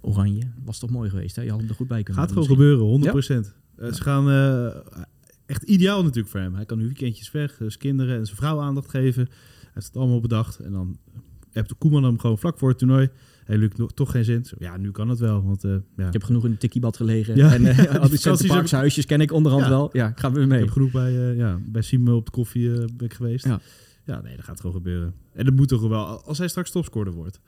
Oranje, 0.06 0.44
was 0.66 0.80
toch 0.80 0.90
mooi 0.90 1.10
geweest, 1.10 1.36
hè? 1.36 1.42
Je 1.42 1.50
had 1.50 1.60
hem 1.60 1.70
er 1.70 1.76
goed 1.76 1.88
bij 1.88 2.04
kunnen 2.04 2.24
Gaat 2.24 2.32
gewoon 2.32 2.48
gebeuren, 2.48 2.86
100%. 2.86 3.54
Eh, 3.76 3.92
ze 3.94 4.02
gaan 4.02 4.30
eh, 4.30 4.82
echt 5.46 5.64
ideaal 5.64 6.02
natuurlijk 6.04 6.28
voor 6.30 6.40
hem. 6.40 6.56
Hij 6.56 6.66
kan 6.66 6.78
nu 6.78 6.84
weekendjes 6.86 7.32
weg, 7.32 7.52
eh, 7.52 7.58
zijn 7.58 7.78
kinderen 7.78 8.18
en 8.18 8.26
zijn 8.26 8.38
vrouw 8.38 8.60
aandacht 8.62 8.90
geven. 8.90 9.26
Hij 9.26 9.72
heeft 9.74 9.86
het 9.88 9.96
allemaal 9.96 10.20
bedacht. 10.20 10.60
En 10.60 10.72
dan 10.72 10.98
hebt 11.52 11.70
de 11.70 11.76
Koeman 11.76 12.04
hem 12.04 12.20
gewoon 12.20 12.38
vlak 12.38 12.58
voor 12.58 12.70
het 12.70 12.78
toernooi. 12.78 13.10
Hey, 13.46 13.58
Luc, 13.58 13.70
nog- 13.76 13.94
toch 13.94 14.12
geen 14.12 14.24
zin? 14.26 14.46
Ja, 14.60 14.78
nu 14.78 14.92
kan 14.92 15.10
het 15.10 15.20
wel. 15.20 15.44
Want 15.44 15.62
ja, 15.62 16.08
Ik 16.08 16.14
heb 16.14 16.24
genoeg 16.24 16.46
in 16.46 16.52
de 16.52 16.58
tikkiebad 16.58 16.96
gelegen. 16.96 17.36
Ja. 17.36 17.54
En 17.54 17.66
al 18.02 18.10
die 18.10 18.48
Parks 18.48 18.72
heb 18.72 18.80
huisjes 18.80 19.06
ken 19.06 19.22
ik 19.22 19.32
onderhand 19.32 19.68
wel. 19.68 19.90
Ja, 19.94 20.08
ik 20.08 20.20
ga 20.20 20.32
weer 20.32 20.44
ik 20.44 20.50
mee. 20.50 20.60
heb 20.60 20.70
genoeg 20.70 20.92
bij, 20.92 21.30
eh 21.30 21.38
ja, 21.38 21.60
bij 21.66 21.82
Simon 21.82 22.16
op 22.16 22.26
de 22.26 22.32
koffie 22.32 22.70
ben 22.70 23.06
ik 23.06 23.14
geweest. 23.14 23.46
Ja. 23.46 23.60
Ja. 24.06 24.22
nee, 24.22 24.36
dat 24.36 24.46
gaat 24.46 24.60
gewoon 24.60 24.76
gebeuren. 24.76 25.14
En 25.34 25.46
dat 25.46 25.56
moet 25.56 25.68
toch 25.68 25.88
wel, 25.88 26.06
als 26.06 26.38
hij 26.38 26.48
straks 26.48 26.72
topscorer 26.72 27.14
wordt. 27.14 27.40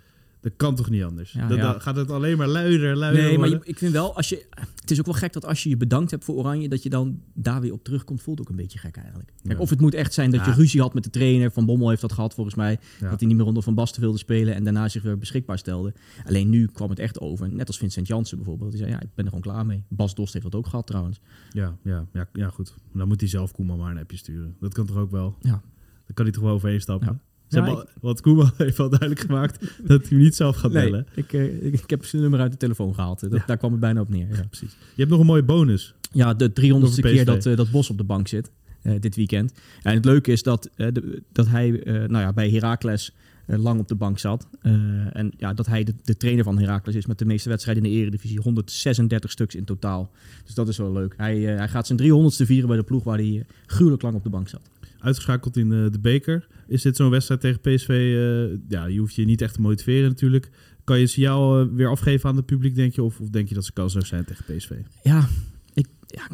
Dat 0.42 0.52
kan 0.58 0.76
toch 0.76 0.90
niet 0.90 1.04
anders? 1.04 1.32
Ja, 1.32 1.48
Dan- 1.48 1.58
ja. 1.58 1.80
gaat 1.80 1.96
het 1.96 2.12
alleen 2.12 2.38
maar 2.38 2.48
luider, 2.48 2.96
luider 2.96 3.24
Nee, 3.24 3.38
maar 3.38 3.50
je- 3.50 3.60
ik 3.64 3.78
vind 3.78 3.92
wel, 3.92 4.16
als 4.16 4.30
je, 4.30 4.46
het 4.82 4.92
is 4.92 5.00
ook 5.00 5.06
wel 5.06 5.14
gek 5.14 5.34
dat 5.34 5.46
als 5.46 5.64
je 5.64 5.70
je 5.70 5.78
bedankt 5.78 6.12
hebt 6.12 6.24
voor 6.24 6.36
Oranje, 6.36 6.70
dat 6.70 6.84
je 6.84 6.90
dan 6.90 7.22
daar 7.34 7.62
weer 7.62 7.74
op 7.74 7.84
terugkomt, 7.84 8.22
voelt 8.22 8.40
ook 8.42 8.50
een 8.50 8.56
beetje 8.56 8.80
gek 8.80 8.96
eigenlijk. 8.98 9.32
Kijk, 9.42 9.54
Ja. 9.54 9.60
Of 9.60 9.70
het 9.70 9.82
moet 9.82 9.94
echt 9.94 10.14
zijn 10.14 10.32
dat 10.32 10.46
je 10.46 10.52
ruzie 10.52 10.82
had 10.82 10.94
met 10.94 11.04
de 11.04 11.10
trainer. 11.10 11.52
Van 11.52 11.66
Bommel 11.66 11.90
heeft 11.90 12.02
dat 12.02 12.12
gehad 12.14 12.34
volgens 12.34 12.56
mij. 12.56 12.80
Dat 13.00 13.20
hij 13.20 13.28
niet 13.28 13.38
meer 13.38 13.46
onder 13.46 13.64
Van 13.64 13.74
Basten 13.76 14.02
wilde 14.02 14.18
spelen 14.18 14.54
en 14.56 14.64
daarna 14.64 14.88
zich 14.90 15.04
weer 15.04 15.18
beschikbaar 15.18 15.58
stelde. 15.58 15.94
Alleen 16.26 16.50
nu 16.50 16.66
kwam 16.68 16.90
het 16.90 17.00
echt 17.00 17.20
over. 17.20 17.54
Net 17.54 17.68
als 17.68 17.78
Vincent 17.78 18.08
Jansen 18.08 18.38
bijvoorbeeld. 18.38 18.70
Die 18.72 18.80
zei, 18.80 18.92
ja, 18.92 19.02
ik 19.02 19.10
ben 19.16 19.26
er 19.26 19.32
gewoon 19.32 19.52
klaar 19.54 19.66
mee. 19.66 19.84
Bas 19.90 20.16
Dost 20.16 20.34
heeft 20.34 20.46
dat 20.46 20.56
ook 20.56 20.68
gehad 20.68 20.88
trouwens. 20.88 21.20
Ja, 21.52 21.78
ja, 21.84 22.06
ja, 22.14 22.28
ja, 22.34 22.50
goed. 22.50 22.74
Dan 22.94 23.08
moet 23.08 23.20
hij 23.20 23.30
zelf 23.30 23.52
Koeman 23.52 23.78
maar 23.78 23.92
een 23.92 23.98
appje 24.00 24.18
sturen. 24.18 24.56
Dat 24.60 24.74
kan 24.74 24.86
toch 24.86 24.98
ook 24.98 25.12
wel? 25.12 25.36
Ja. 25.42 25.62
Dan 26.06 26.16
kan 26.16 26.26
hij 26.26 26.34
toch 26.34 26.44
wel 26.44 26.54
overheen 26.54 26.82
stappen? 26.82 27.22
Ze 27.48 27.56
hebben 27.60 27.76
al- 27.76 27.86
Want 28.02 28.22
Koeman 28.22 28.52
heeft 28.58 28.80
al 28.80 28.90
duidelijk 28.90 29.20
gemaakt 29.20 29.60
dat 29.88 30.00
hij 30.02 30.10
hem 30.10 30.20
niet 30.20 30.36
zelf 30.36 30.56
gaat 30.56 30.72
bellen. 30.72 31.08
ik, 31.16 31.34
eh, 31.34 31.66
ik, 31.66 31.74
ik 31.74 31.90
heb 31.90 32.06
zijn 32.06 32.22
nummer 32.22 32.40
uit 32.40 32.52
de 32.52 32.58
telefoon 32.58 32.94
gehaald. 32.94 33.20
Dat, 33.20 33.32
Ja. 33.32 33.44
Daar 33.48 33.58
kwam 33.58 33.72
het 33.72 33.80
bijna 33.80 34.02
op 34.02 34.10
neer. 34.10 34.28
Ja, 34.32 34.44
Precies. 34.50 34.72
Je 34.72 34.96
hebt 35.02 35.10
nog 35.10 35.20
een 35.20 35.26
mooie 35.26 35.44
bonus. 35.44 35.94
ja 36.12 36.34
de 36.34 36.50
300ste 36.50 36.74
Over 36.74 37.02
keer 37.02 37.26
dat, 37.26 37.46
eh, 37.46 37.56
dat 37.58 37.72
Bos 37.72 37.90
op 37.90 37.98
de 37.98 38.04
bank 38.04 38.28
zit. 38.28 38.52
eh, 38.82 38.94
dit 39.00 39.16
weekend. 39.16 39.54
En 39.82 39.94
het 39.94 40.06
leuke 40.06 40.32
is 40.32 40.44
dat, 40.44 40.70
eh, 40.76 40.88
de- 40.94 41.22
dat 41.32 41.48
hij 41.48 41.84
eh, 41.84 41.94
nou 41.94 42.18
ja, 42.24 42.34
bij 42.34 42.50
Heracles 42.50 43.12
eh, 43.46 43.58
lang 43.60 43.80
op 43.80 43.88
de 43.88 43.96
bank 43.96 44.20
zat. 44.20 44.48
Eh, 44.62 44.72
en 45.16 45.32
ja, 45.38 45.54
dat 45.54 45.66
hij 45.66 45.84
de, 45.84 45.94
de 46.04 46.18
trainer 46.18 46.44
van 46.44 46.60
Heracles 46.60 46.96
is 46.96 47.06
met 47.06 47.20
de 47.20 47.26
meeste 47.26 47.50
wedstrijden 47.50 47.84
in 47.84 47.90
de 47.92 47.96
Eredivisie. 47.98 48.40
136 48.42 49.32
stuks 49.32 49.56
in 49.56 49.64
totaal. 49.66 50.12
Dus 50.46 50.54
dat 50.54 50.68
is 50.68 50.78
wel 50.78 50.92
leuk. 50.92 51.14
Hij, 51.18 51.48
eh, 51.52 51.58
hij 51.58 51.68
gaat 51.68 51.88
zijn 51.88 52.00
300ste 52.00 52.46
vieren 52.46 52.68
bij 52.68 52.78
de 52.78 52.84
ploeg 52.84 53.04
waar 53.04 53.18
hij 53.18 53.36
eh, 53.38 53.44
gruwelijk 53.66 54.02
lang 54.02 54.16
op 54.16 54.24
de 54.24 54.30
bank 54.30 54.48
zat. 54.50 54.62
Uitgeschakeld 55.00 55.58
in 55.58 55.72
eh, 55.72 55.92
de 55.92 56.00
beker. 56.00 56.48
Is 56.68 56.82
dit 56.82 56.96
zo'n 56.96 57.10
wedstrijd 57.10 57.42
tegen 57.42 57.60
PSV? 57.62 57.90
eh, 57.90 58.60
ja, 58.68 58.86
je 58.86 59.00
hoeft 59.00 59.16
je 59.16 59.26
niet 59.26 59.42
echt 59.42 59.54
te 59.54 59.62
motiveren 59.62 60.10
natuurlijk. 60.10 60.50
Kan 60.84 61.00
je 61.00 61.08
signaal 61.08 61.60
eh, 61.60 61.68
weer 61.74 61.90
afgeven 61.90 62.30
aan 62.30 62.36
het 62.36 62.46
publiek, 62.46 62.76
denk 62.76 62.94
je? 62.94 63.04
Of, 63.04 63.20
of 63.20 63.30
denk 63.30 63.48
je 63.50 63.56
dat 63.56 63.66
ze 63.66 63.74
kansloos 63.74 64.08
zijn 64.08 64.26
tegen 64.26 64.56
PSV? 64.56 64.72
Ja, 65.04 65.28
ik, 65.74 65.88
ja, 66.08 66.28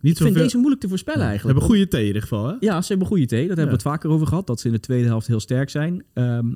Niet 0.00 0.16
ik 0.18 0.22
vind 0.24 0.36
deze 0.36 0.56
moeilijk 0.56 0.80
te 0.80 0.88
voorspellen 0.88 1.20
Ze 1.20 1.26
eigenlijk. 1.26 1.58
hebben 1.58 1.76
goede 1.76 1.90
thee 1.90 2.00
in 2.00 2.06
ieder 2.06 2.22
geval, 2.22 2.46
hè? 2.46 2.54
Ja, 2.60 2.82
ze 2.82 2.88
hebben 2.88 3.06
goede 3.06 3.26
thee. 3.26 3.40
Dat 3.48 3.56
hebben 3.56 3.66
we 3.66 3.82
het 3.82 3.82
vaker 3.82 4.10
over 4.10 4.26
gehad. 4.26 4.46
Dat 4.46 4.60
ze 4.60 4.66
in 4.66 4.72
de 4.72 4.80
tweede 4.80 5.06
helft 5.06 5.26
heel 5.26 5.40
sterk 5.40 5.70
zijn. 5.70 6.04
Ehm, 6.12 6.46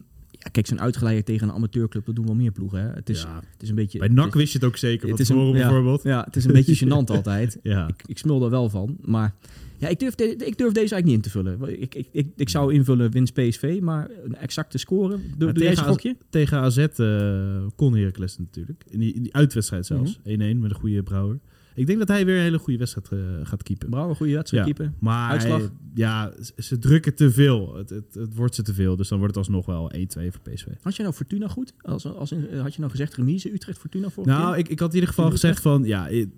ja, 0.46 0.52
kijk, 0.52 0.66
zo'n 0.66 0.80
uitgeleider 0.80 1.24
tegen 1.24 1.48
een 1.48 1.54
amateurclub, 1.54 2.06
dat 2.06 2.14
doen 2.16 2.26
wel 2.26 2.34
meer 2.34 2.52
ploegen. 2.52 2.80
Hè? 2.80 2.88
Het, 2.88 3.08
is, 3.10 3.22
Ja. 3.22 3.40
het 3.52 3.62
is 3.62 3.68
een 3.68 3.74
beetje... 3.74 3.98
Bij 3.98 4.08
NAC 4.08 4.26
is- 4.26 4.34
wist 4.34 4.52
je 4.52 4.58
het 4.58 4.66
ook 4.66 4.76
zeker, 4.76 5.08
het 5.08 5.20
is 5.20 5.28
een- 5.28 5.46
ja. 5.46 5.52
bijvoorbeeld. 5.52 6.02
Ja, 6.02 6.22
het 6.24 6.36
is 6.36 6.44
een 6.44 6.52
beetje 6.52 6.76
gênant 6.86 7.06
altijd. 7.10 7.58
Ja. 7.62 7.88
Ik, 7.88 8.02
ik 8.06 8.18
smul 8.18 8.44
er 8.44 8.50
wel 8.50 8.68
van. 8.70 8.96
Maar 9.04 9.34
ja, 9.78 9.88
ik 9.88 9.98
durf, 9.98 10.14
de- 10.14 10.24
ik 10.36 10.58
durf 10.58 10.72
deze 10.72 10.94
eigenlijk 10.94 11.04
niet 11.04 11.14
in 11.14 11.20
te 11.20 11.30
vullen. 11.30 11.80
Ik, 11.82 11.94
ik, 11.94 12.06
ik, 12.12 12.26
ik 12.36 12.48
zou 12.48 12.72
invullen 12.74 13.10
winst 13.10 13.32
PSV, 13.32 13.78
maar 13.82 14.08
een 14.24 14.34
exacte 14.36 14.78
score. 14.78 15.16
Doe, 15.36 15.52
doe 15.52 15.62
tegen 15.64 15.84
AZ? 15.84 16.12
Tegen 16.30 16.58
AZ 16.58 16.78
eh, 16.78 17.66
kon 17.76 17.96
Heracles 17.96 18.38
natuurlijk. 18.38 18.84
In 18.90 18.98
die, 18.98 19.14
in 19.14 19.22
die 19.22 19.34
uitwedstrijd 19.34 19.86
zelfs. 19.86 20.18
Mhm. 20.24 20.40
1-1 20.42 20.58
met 20.58 20.70
een 20.70 20.76
goede 20.76 21.02
Brouwer. 21.02 21.38
Ik 21.76 21.86
denk 21.86 21.98
dat 21.98 22.08
hij 22.08 22.24
weer 22.26 22.36
een 22.36 22.42
hele 22.42 22.58
goede 22.58 22.78
wedstrijd 22.78 23.08
eh, 23.12 23.18
gaat 23.42 23.62
keepen. 23.62 23.90
Brouw, 23.90 24.08
een 24.08 24.16
goede 24.16 24.34
wedstrijd 24.34 24.66
Ja. 24.66 24.72
keeper. 24.72 24.94
Maar 25.00 25.30
Uitslag? 25.30 25.58
hij- 25.58 25.70
ja, 25.94 26.32
ze- 26.56 26.78
drukken 26.78 27.14
te 27.14 27.30
veel. 27.30 27.74
Het, 27.76 27.90
het, 27.90 28.14
het 28.14 28.34
wordt 28.34 28.54
ze 28.54 28.62
te 28.62 28.74
veel. 28.74 28.96
Dus 28.96 29.08
dan 29.08 29.18
wordt 29.18 29.34
het 29.34 29.44
alsnog 29.46 29.66
wel 29.66 29.92
1-2 29.94 30.30
voor 30.32 30.40
PSV. 30.52 30.66
Had 30.82 30.96
je 30.96 31.02
nou 31.02 31.14
Fortuna 31.14 31.48
goed? 31.48 31.72
Als, 31.80 32.06
als 32.06 32.32
in, 32.32 32.58
had 32.58 32.72
je 32.74 32.78
nou 32.78 32.90
gezegd 32.90 33.14
remise 33.14 33.52
Utrecht 33.52 33.78
Fortuna 33.78 34.08
voor? 34.10 34.26
Nou, 34.26 34.56
ik, 34.56 34.68
ik 34.68 34.78
had 34.78 34.88
in 34.88 34.94
ieder 34.94 35.08
geval 35.08 35.30
gezegd 35.30 35.62
van... 35.62 35.84
Ja, 35.84 36.08
eh, 36.08 36.22
eh, 36.22 36.28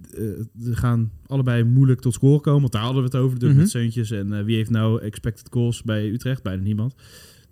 ze 0.62 0.76
gaan 0.76 1.10
allebei 1.26 1.64
moeilijk 1.64 2.00
tot 2.00 2.14
scoren 2.14 2.40
komen. 2.40 2.60
Want 2.60 2.72
daar 2.72 2.82
hadden 2.82 3.02
we 3.02 3.08
het 3.08 3.16
over. 3.18 3.38
Dus 3.38 3.48
Mhm. 3.50 3.58
met 3.58 3.70
Seuntjes. 3.70 4.10
En 4.10 4.32
eh, 4.32 4.44
wie 4.44 4.56
heeft 4.56 4.70
nou 4.70 5.00
expected 5.02 5.46
goals 5.50 5.82
bij 5.82 6.08
Utrecht? 6.08 6.42
Bijna 6.42 6.62
niemand. 6.62 6.94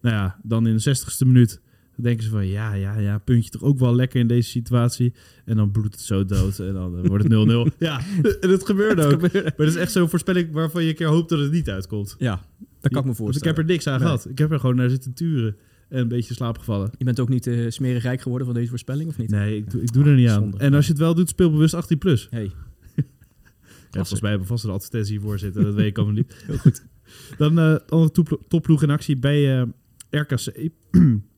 Nou 0.01 0.15
ja, 0.17 0.39
dan 0.43 0.67
in 0.67 0.77
de 0.77 0.83
60ste 0.97 1.27
minuut... 1.27 1.61
Dan 1.97 2.05
denken 2.05 2.25
ze 2.25 2.31
van, 2.31 2.47
ja, 2.47 2.73
ja, 2.75 2.99
ja, 2.99 3.19
puntje 3.19 3.51
toch 3.51 3.63
ook 3.63 3.79
wel 3.79 3.95
lekker 3.95 4.21
in 4.21 4.27
deze 4.27 4.49
situatie. 4.51 5.15
En 5.45 5.57
dan 5.57 5.71
bloedt 5.71 5.95
het 5.95 6.05
zo 6.05 6.25
dood 6.25 6.59
en 6.59 6.73
dan 6.73 7.07
wordt 7.07 7.25
het 7.25 7.33
0-0. 7.33 7.77
ja, 7.79 8.01
en 8.41 8.51
het 8.51 8.67
gebeurde 8.67 9.03
ook. 9.05 9.21
Maar 9.21 9.53
dat 9.57 9.67
is 9.67 9.75
echt 9.77 9.93
zo'n 9.93 10.09
voorspelling 10.09 10.53
waarvan 10.53 10.83
je 10.83 10.89
een 10.89 10.95
keer 10.95 11.07
hoopt 11.07 11.29
dat 11.29 11.39
het 11.39 11.53
niet 11.53 11.71
uitkomt. 11.71 12.15
Ja, 12.19 12.41
dat 12.81 12.91
kan 12.91 12.91
ik 12.91 12.93
me 12.93 13.01
Want 13.03 13.09
ik 13.09 13.17
voorstellen. 13.17 13.55
heb 13.57 13.65
er 13.65 13.71
niks 13.73 13.87
aan 13.87 13.99
Nee. 13.99 14.03
gehad. 14.09 14.29
Ik 14.29 14.39
heb 14.39 14.53
er 14.53 14.61
gewoon 14.61 14.77
naar 14.77 14.91
zitten 14.91 15.15
turen 15.15 15.57
en 15.89 15.99
een 16.01 16.09
beetje 16.09 16.29
in 16.29 16.35
slaap 16.35 16.59
gevallen. 16.59 16.91
Je 16.99 17.05
bent 17.05 17.21
ook 17.21 17.29
niet 17.29 17.47
eh 17.47 17.71
smerig 17.71 18.03
rijk 18.03 18.21
geworden 18.21 18.47
van 18.47 18.57
deze 18.57 18.69
voorspelling, 18.69 19.09
of 19.09 19.19
niet? 19.19 19.31
Nee, 19.31 19.57
ik 19.57 19.71
doe, 19.71 19.83
ik 19.83 19.93
doe 19.93 20.05
er 20.05 20.15
niet 20.15 20.29
aan. 20.29 20.41
zonde. 20.41 20.59
En 20.59 20.75
als 20.75 20.85
je 20.87 20.91
het 20.93 21.01
wel 21.01 21.15
doet, 21.15 21.29
speel 21.29 21.51
bewust 21.51 21.75
18 21.75 21.99
plus. 21.99 22.27
Hey. 22.31 22.51
Ja, 22.95 23.03
volgens 24.03 24.21
mij 24.21 24.31
hebben 24.31 24.49
we 24.49 24.53
vast 24.55 24.65
een 24.65 24.71
advertentie 24.71 25.13
hiervoor 25.13 25.39
zitten. 25.39 25.65
Dat 25.65 25.75
weet 25.75 25.87
ik 25.87 25.97
allemaal 25.97 26.15
niet. 26.15 26.43
Heel 26.47 26.59
goed. 26.59 26.85
Dan 27.39 27.59
eh 27.59 27.77
andere 27.89 28.39
topploeg 28.49 28.83
in 28.83 28.91
actie 28.91 29.17
bij 29.19 29.61
eh, 29.61 29.67
RKC. 30.11 30.53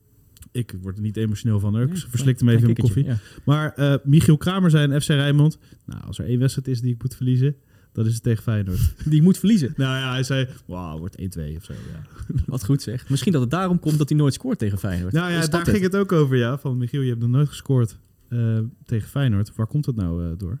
ik 0.51 0.75
word 0.81 0.95
er 0.95 1.01
niet 1.01 1.17
emotioneel 1.17 1.59
van. 1.59 1.75
hoor. 1.75 1.83
Ik 1.83 1.97
verslikte 2.09 2.45
hem 2.45 2.53
even 2.53 2.67
in 2.69 2.75
koffie. 2.75 3.05
Maar 3.45 3.73
eh, 3.73 3.95
Michiel 4.03 4.37
Kramer 4.37 4.69
zei 4.69 4.93
in 4.93 5.01
FC 5.01 5.07
Rijnmond... 5.07 5.57
Nou, 5.85 6.01
als 6.03 6.19
er 6.19 6.25
één 6.25 6.39
wedstrijd 6.39 6.67
is 6.67 6.81
die 6.81 6.93
ik 6.93 7.01
moet 7.01 7.15
verliezen... 7.15 7.55
dan 7.91 8.05
is 8.05 8.13
het 8.13 8.23
tegen 8.23 8.43
Feyenoord. 8.43 8.93
Die 9.05 9.21
moet 9.21 9.37
verliezen. 9.37 9.73
nou 9.75 9.97
ja, 9.97 10.11
hij 10.11 10.23
zei... 10.23 10.47
Wauw, 10.65 10.97
wordt 10.99 11.21
1-2 11.21 11.23
of 11.57 11.63
zo. 11.63 11.73
Ja. 11.73 12.03
Wat 12.45 12.65
goed 12.65 12.81
zeg. 12.81 13.09
Misschien 13.09 13.31
dat 13.31 13.41
het 13.41 13.51
daarom 13.51 13.79
komt 13.79 13.97
dat 13.97 14.09
hij 14.09 14.17
nooit 14.17 14.33
scoort 14.33 14.59
tegen 14.59 14.77
Feyenoord. 14.77 15.13
Nou 15.13 15.31
ja, 15.31 15.39
dat 15.39 15.51
daar 15.51 15.65
ging 15.65 15.83
het 15.83 15.95
ook 15.95 16.11
over, 16.11 16.37
ja. 16.37 16.57
Van 16.57 16.77
Michiel, 16.77 17.01
je 17.01 17.09
hebt 17.09 17.21
nog 17.21 17.29
nooit 17.29 17.47
gescoord 17.47 17.97
eh, 18.29 18.57
tegen 18.85 19.09
Feyenoord. 19.09 19.55
Waar 19.55 19.67
komt 19.67 19.85
dat 19.85 19.95
nou 19.95 20.25
eh, 20.25 20.31
door? 20.37 20.59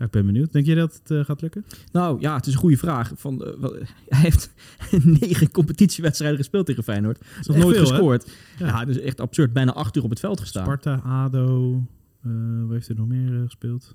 Ja, 0.00 0.06
ik 0.06 0.12
ben 0.12 0.26
benieuwd. 0.26 0.52
Denk 0.52 0.66
je 0.66 0.74
dat 0.74 1.00
het 1.02 1.10
eh, 1.10 1.24
gaat 1.24 1.40
lukken? 1.40 1.64
Nou 1.92 2.20
ja, 2.20 2.36
het 2.36 2.46
is 2.46 2.52
een 2.52 2.58
goede 2.58 2.76
vraag. 2.76 3.12
Van, 3.16 3.44
eh, 3.44 3.52
wel- 3.60 3.74
hij 4.08 4.20
heeft 4.20 4.50
negen 5.20 5.50
competitiewedstrijden 5.50 6.38
gespeeld 6.38 6.66
tegen 6.66 6.82
Feyenoord. 6.82 7.18
is 7.40 7.46
nog 7.46 7.56
nooit 7.56 7.76
veel, 7.76 7.86
gescoord. 7.86 8.30
Ja, 8.58 8.66
ja 8.66 8.84
dus 8.84 8.98
echt 8.98 9.20
absurd. 9.20 9.52
Bijna 9.52 9.72
acht 9.72 9.96
uur 9.96 10.02
op 10.02 10.10
het 10.10 10.20
veld 10.20 10.40
gestaan. 10.40 10.64
Sparta, 10.64 10.94
ADO... 10.94 11.82
eh 12.22 12.30
waar 12.62 12.72
heeft 12.72 12.86
hij 12.86 12.96
nog 12.96 13.06
meer 13.08 13.42
gespeeld? 13.44 13.94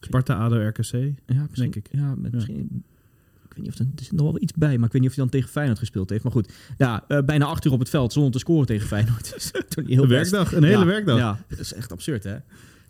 Sparta, 0.00 0.34
ADO, 0.34 0.56
RKC. 0.68 0.92
ja, 1.26 1.46
denk 1.52 1.76
ik. 1.76 1.88
Ja, 1.90 2.14
met 2.14 2.30
Ja. 2.30 2.36
misschien... 2.36 2.84
Ik 3.44 3.56
weet 3.56 3.64
niet 3.64 3.72
of 3.72 3.78
er, 3.78 3.86
er 3.96 4.04
zit 4.04 4.12
nog 4.12 4.26
wel 4.32 4.42
iets 4.42 4.52
bij, 4.52 4.76
maar 4.76 4.86
ik 4.86 4.92
weet 4.92 5.00
niet 5.02 5.10
of 5.10 5.16
hij 5.16 5.24
dan 5.24 5.32
tegen 5.32 5.50
Feyenoord 5.50 5.78
gespeeld 5.78 6.10
heeft. 6.10 6.22
Maar 6.22 6.32
goed, 6.32 6.52
ja, 6.78 7.04
bijna 7.24 7.44
acht 7.44 7.64
uur 7.64 7.72
op 7.72 7.78
het 7.78 7.88
veld 7.88 8.12
zonder 8.12 8.32
te 8.32 8.38
scoren 8.38 8.66
tegen 8.66 8.86
Feyenoord. 8.86 9.32
Dus 9.34 9.50
toen 9.68 9.86
heel 9.86 10.02
Een 10.02 10.08
werkdag, 10.08 10.54
een 10.54 10.62
hele 10.64 10.84
werkdag. 10.84 11.18
Ja, 11.18 11.44
dat 11.48 11.58
is 11.58 11.72
echt 11.72 11.92
absurd, 11.92 12.24
hè? 12.24 12.36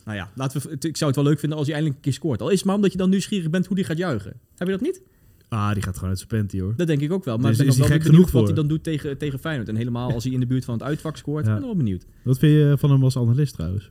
Nou 0.04 0.16
ja, 0.16 0.30
laten 0.34 0.60
we, 0.62 0.76
ik 0.88 0.96
zou 0.96 1.10
het 1.10 1.20
wel 1.20 1.28
leuk 1.30 1.38
vinden 1.38 1.58
als 1.58 1.66
hij 1.66 1.76
eindelijk 1.76 2.04
een 2.04 2.10
keer 2.10 2.18
scoort. 2.20 2.42
Al 2.42 2.48
is 2.50 2.56
het 2.56 2.64
maar 2.66 2.74
omdat 2.74 2.92
je 2.92 2.98
dan 2.98 3.10
nieuwsgierig 3.10 3.50
bent 3.50 3.66
hoe 3.66 3.76
die 3.76 3.84
gaat 3.84 3.98
juichen. 3.98 4.32
Heb 4.56 4.66
je 4.68 4.72
dat 4.74 4.82
niet? 4.82 5.02
Ah, 5.48 5.72
die 5.72 5.82
gaat 5.82 5.94
gewoon 5.94 6.08
uit 6.08 6.18
zijn 6.18 6.28
panty, 6.30 6.60
hoor. 6.60 6.74
Dat 6.76 6.86
denk 6.86 7.00
ik 7.00 7.12
ook 7.12 7.24
wel. 7.24 7.36
Maar 7.36 7.50
Dus 7.50 7.58
ik 7.60 7.64
ben 7.66 7.72
is 7.74 7.78
hij 7.80 7.88
wel 7.88 7.96
gek 7.96 8.06
benieuwd 8.06 8.26
genoeg 8.28 8.40
wat 8.40 8.46
hij 8.50 8.56
dan 8.60 8.68
doet 8.68 8.82
tegen, 8.84 9.18
tegen 9.18 9.38
Feyenoord. 9.38 9.68
En 9.68 9.76
helemaal 9.76 10.12
als 10.12 10.24
hij 10.24 10.32
in 10.32 10.40
de 10.40 10.46
buurt 10.46 10.64
van 10.64 10.74
het 10.74 10.82
uitvak 10.82 11.16
scoort. 11.16 11.44
Ja. 11.46 11.50
Ik 11.52 11.58
ben 11.58 11.66
wel 11.66 11.76
benieuwd. 11.76 12.06
Wat 12.22 12.38
vind 12.38 12.52
je 12.52 12.74
van 12.78 12.90
hem 12.90 13.04
als 13.04 13.16
analist, 13.16 13.54
trouwens? 13.54 13.90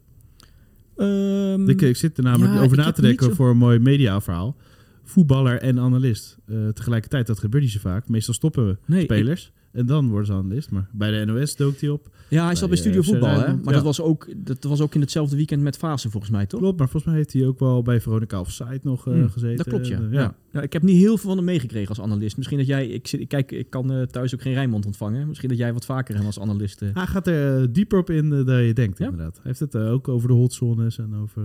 Ehm, 0.97 1.69
ik, 1.69 1.81
ik 1.81 1.95
zit 1.95 2.17
er 2.17 2.23
namelijk 2.23 2.53
ja, 2.53 2.61
over 2.61 2.77
na 2.77 2.91
te 2.91 3.01
denken 3.01 3.25
zo- 3.25 3.33
voor 3.33 3.49
een 3.49 3.57
mooi 3.57 3.79
mediaverhaal. 3.79 4.55
Voetballer 5.03 5.57
en 5.61 5.79
analist. 5.79 6.37
Eh, 6.45 6.67
tegelijkertijd, 6.67 7.27
dat 7.27 7.39
gebeurt 7.39 7.63
niet 7.63 7.71
zo 7.71 7.79
vaak. 7.79 8.09
Meestal 8.09 8.33
stoppen 8.33 8.67
we 8.67 8.77
Nee, 8.85 9.03
spelers. 9.03 9.51
En 9.71 9.85
dan 9.85 10.07
worden 10.09 10.25
ze 10.25 10.33
analist. 10.33 10.71
Maar 10.71 10.89
bij 10.91 11.11
de 11.11 11.31
NOS 11.31 11.55
dook 11.55 11.79
hij 11.79 11.89
op. 11.89 12.09
Ja, 12.27 12.45
hij 12.45 12.55
zat 12.55 12.69
bij 12.69 12.77
Studio 12.77 13.01
Voetbal, 13.01 13.29
hè? 13.29 13.47
Maar 13.47 13.63
ja. 13.63 13.71
dat, 13.71 13.83
was 13.83 14.01
ook, 14.01 14.27
dat 14.37 14.63
was 14.63 14.81
ook 14.81 14.95
in 14.95 15.01
hetzelfde 15.01 15.35
weekend 15.35 15.61
met 15.61 15.77
Fase, 15.77 16.09
volgens 16.09 16.31
mij, 16.31 16.45
toch? 16.45 16.59
Klopt, 16.59 16.77
maar 16.77 16.89
volgens 16.89 17.11
mij 17.11 17.21
heeft 17.21 17.33
hij 17.33 17.45
ook 17.45 17.59
wel 17.59 17.81
bij 17.81 18.01
Veronica 18.01 18.39
Offside 18.39 18.79
nog 18.83 19.07
eh, 19.07 19.13
Hmm, 19.13 19.29
gezeten. 19.29 19.57
Dat 19.57 19.67
klopt, 19.67 19.87
ja. 19.87 19.99
Eh, 19.99 20.11
ja. 20.11 20.35
Ja, 20.51 20.61
ik 20.61 20.73
heb 20.73 20.81
niet 20.81 20.97
heel 20.97 21.17
veel 21.17 21.27
van 21.27 21.37
hem 21.37 21.45
meegekregen 21.45 21.89
als 21.89 22.01
analist. 22.01 22.37
Misschien 22.37 22.57
dat 22.57 22.67
jij... 22.67 22.87
Ik, 22.87 23.07
zit, 23.07 23.27
kijk, 23.27 23.51
ik 23.51 23.69
kan 23.69 23.91
eh, 23.91 24.01
thuis 24.01 24.33
ook 24.33 24.41
geen 24.41 24.53
Rijnmond 24.53 24.85
ontvangen. 24.85 25.27
Misschien 25.27 25.49
dat 25.49 25.57
jij 25.57 25.73
wat 25.73 25.85
vaker 25.85 26.15
hem 26.15 26.25
als 26.25 26.39
analist... 26.39 26.79
Hij 26.79 27.05
gaat 27.05 27.27
er 27.27 27.73
dieper 27.73 27.99
op 27.99 28.09
in 28.09 28.29
dan 28.29 28.63
je 28.63 28.73
denkt, 28.73 28.99
inderdaad. 28.99 29.33
Hij 29.33 29.43
heeft 29.43 29.59
het 29.59 29.75
ook 29.75 30.07
over 30.07 30.27
de 30.27 30.33
hotzones 30.33 30.97
en 30.97 31.15
over 31.15 31.43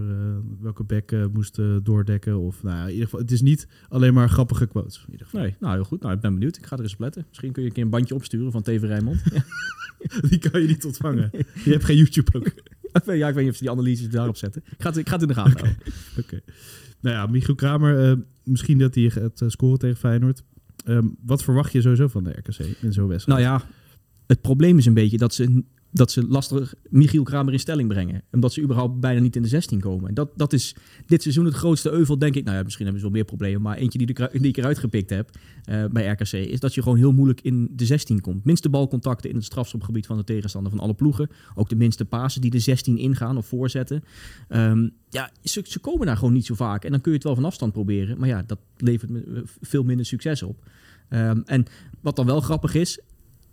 welke 0.61 0.85
bek 0.85 1.13
eh, 1.13 1.25
moest 1.33 1.59
eh, 1.59 1.77
doordekken. 1.83 2.39
Of, 2.39 2.63
nou, 2.63 2.77
ja, 2.77 2.83
in 2.83 2.91
ieder 2.91 3.05
geval, 3.05 3.21
het 3.21 3.31
is 3.31 3.43
niet 3.43 3.69
alleen 3.89 4.15
maar 4.15 4.29
grappige 4.29 4.67
quotes. 4.67 5.05
In 5.07 5.13
ieder 5.13 5.27
geval. 5.27 5.41
Nee, 5.41 5.55
nou 5.61 5.75
heel 5.75 5.85
goed. 5.85 6.03
Nou, 6.03 6.15
ik 6.15 6.21
ben 6.21 6.33
benieuwd. 6.35 6.57
Ik 6.57 6.67
ga 6.67 6.77
er 6.77 6.83
eens 6.83 6.93
op 6.93 7.01
letten. 7.01 7.25
Misschien 7.29 7.53
kun 7.53 7.63
je 7.63 7.69
een 7.69 7.75
keer 7.75 7.85
een 7.85 7.91
bandje 7.91 8.14
opsturen 8.15 8.53
van 8.53 8.63
TV 8.63 8.83
Rijnmond. 8.83 9.23
Die 10.31 10.39
kan 10.39 10.61
je 10.61 10.67
niet 10.67 10.85
ontvangen. 10.85 11.31
Je 11.65 11.71
hebt 11.71 11.85
geen 11.85 11.97
YouTube 11.97 12.39
ook. 12.39 12.53
ja, 13.17 13.29
ik 13.29 13.35
weet 13.35 13.43
niet 13.43 13.53
of 13.53 13.57
ze 13.57 13.63
die 13.63 13.71
analyses 13.71 14.09
daarop 14.09 14.37
zetten. 14.37 14.63
Ik 14.67 14.83
ga 14.83 14.89
het, 14.89 14.99
ik 14.99 15.09
ga 15.09 15.13
het 15.13 15.23
in 15.23 15.29
de 15.29 15.35
gaten 15.35 15.59
houden. 15.59 15.77
Oké. 16.19 16.41
Nou 17.01 17.17
ja, 17.17 17.27
Michiel 17.27 17.55
Kramer, 17.55 18.11
eh, 18.11 18.17
misschien 18.43 18.79
dat 18.79 18.95
hij 18.95 19.11
gaat 19.11 19.41
eh, 19.41 19.49
scoren 19.49 19.79
tegen 19.79 19.97
Feyenoord. 19.97 20.43
Ehm, 20.85 21.07
wat 21.21 21.43
verwacht 21.43 21.73
je 21.73 21.81
sowieso 21.81 22.09
van 22.09 22.25
de 22.25 22.31
RKC 22.31 22.59
in 22.81 22.93
zo'n 22.93 23.09
wedstrijd? 23.09 23.41
Nou 23.41 23.53
ja, 23.53 23.67
het 24.27 24.41
probleem 24.41 24.79
is 24.79 24.87
een 24.87 24.95
beetje 24.95 25.19
dat 25.19 25.35
ze, 25.35 25.63
dat 25.95 26.11
ze 26.11 26.27
lastig 26.29 26.75
Michiel 26.89 27.23
Kramer 27.23 27.53
in 27.53 27.59
stelling 27.59 27.89
brengen. 27.89 28.23
Omdat 28.33 28.53
ze 28.53 28.63
überhaupt 28.63 29.01
bijna 29.01 29.21
niet 29.21 29.37
in 29.37 29.43
de 29.43 29.49
16 29.49 29.81
komen. 29.81 30.09
En 30.09 30.15
dat, 30.15 30.31
dat 30.37 30.53
is 30.53 30.75
dit 31.07 31.23
seizoen 31.23 31.45
het 31.45 31.55
grootste 31.55 31.91
euvel, 31.91 32.19
denk 32.19 32.35
ik. 32.35 32.45
Nou 32.45 32.57
ja, 32.57 32.63
misschien 32.63 32.85
hebben 32.85 33.03
ze 33.03 33.09
wel 33.09 33.17
meer 33.17 33.27
problemen. 33.27 33.63
Maar 33.63 33.77
eentje 33.77 33.99
die, 33.99 34.09
ik- 34.43 34.57
eruit 34.57 34.79
gepikt 34.79 35.11
heb 35.11 35.31
eh, 35.65 35.85
bij 35.87 36.07
RKC... 36.07 36.33
is 36.33 36.61
dat 36.61 36.75
je 36.75 36.83
gewoon 36.83 36.99
heel 36.99 37.13
moeilijk 37.13 37.41
in 37.41 37.69
de 37.73 37.85
16 37.85 38.21
komt. 38.21 38.45
Minste 38.45 38.69
balcontacten 38.69 39.31
in 39.31 39.37
het 39.37 39.45
strafschopgebied 39.45 40.07
van 40.07 40.17
de 40.17 40.25
tegenstander 40.25 40.71
van 40.71 40.81
alle 40.81 40.95
ploegen. 40.95 41.29
Ook 41.55 41.69
de 41.69 41.77
minste 41.77 42.05
pasen 42.05 42.41
die 42.41 42.51
de 42.51 42.59
16 42.59 42.99
ingaan 42.99 43.37
of 43.37 43.47
voorzetten. 43.47 44.05
Ehm, 44.49 44.89
ja, 45.09 45.31
ze, 45.43 45.79
komen 45.81 46.07
daar 46.07 46.17
gewoon 46.17 46.33
niet 46.33 46.47
zo 46.47 46.55
vaak. 46.55 46.85
En 46.85 46.91
dan 46.91 47.01
kun 47.01 47.11
je 47.11 47.17
het 47.17 47.27
wel 47.27 47.35
van 47.35 47.45
afstand 47.45 47.73
proberen. 47.73 48.19
Maar 48.19 48.29
ja, 48.29 48.43
dat 48.47 48.59
levert 48.77 49.11
me 49.11 49.43
veel 49.61 49.83
minder 49.83 50.07
succes 50.07 50.43
op. 50.43 50.69
Ehm, 51.09 51.41
en 51.45 51.65
wat 52.01 52.17
dan 52.17 52.27
wel 52.27 52.41
grappig 52.41 52.75
is, 52.75 53.01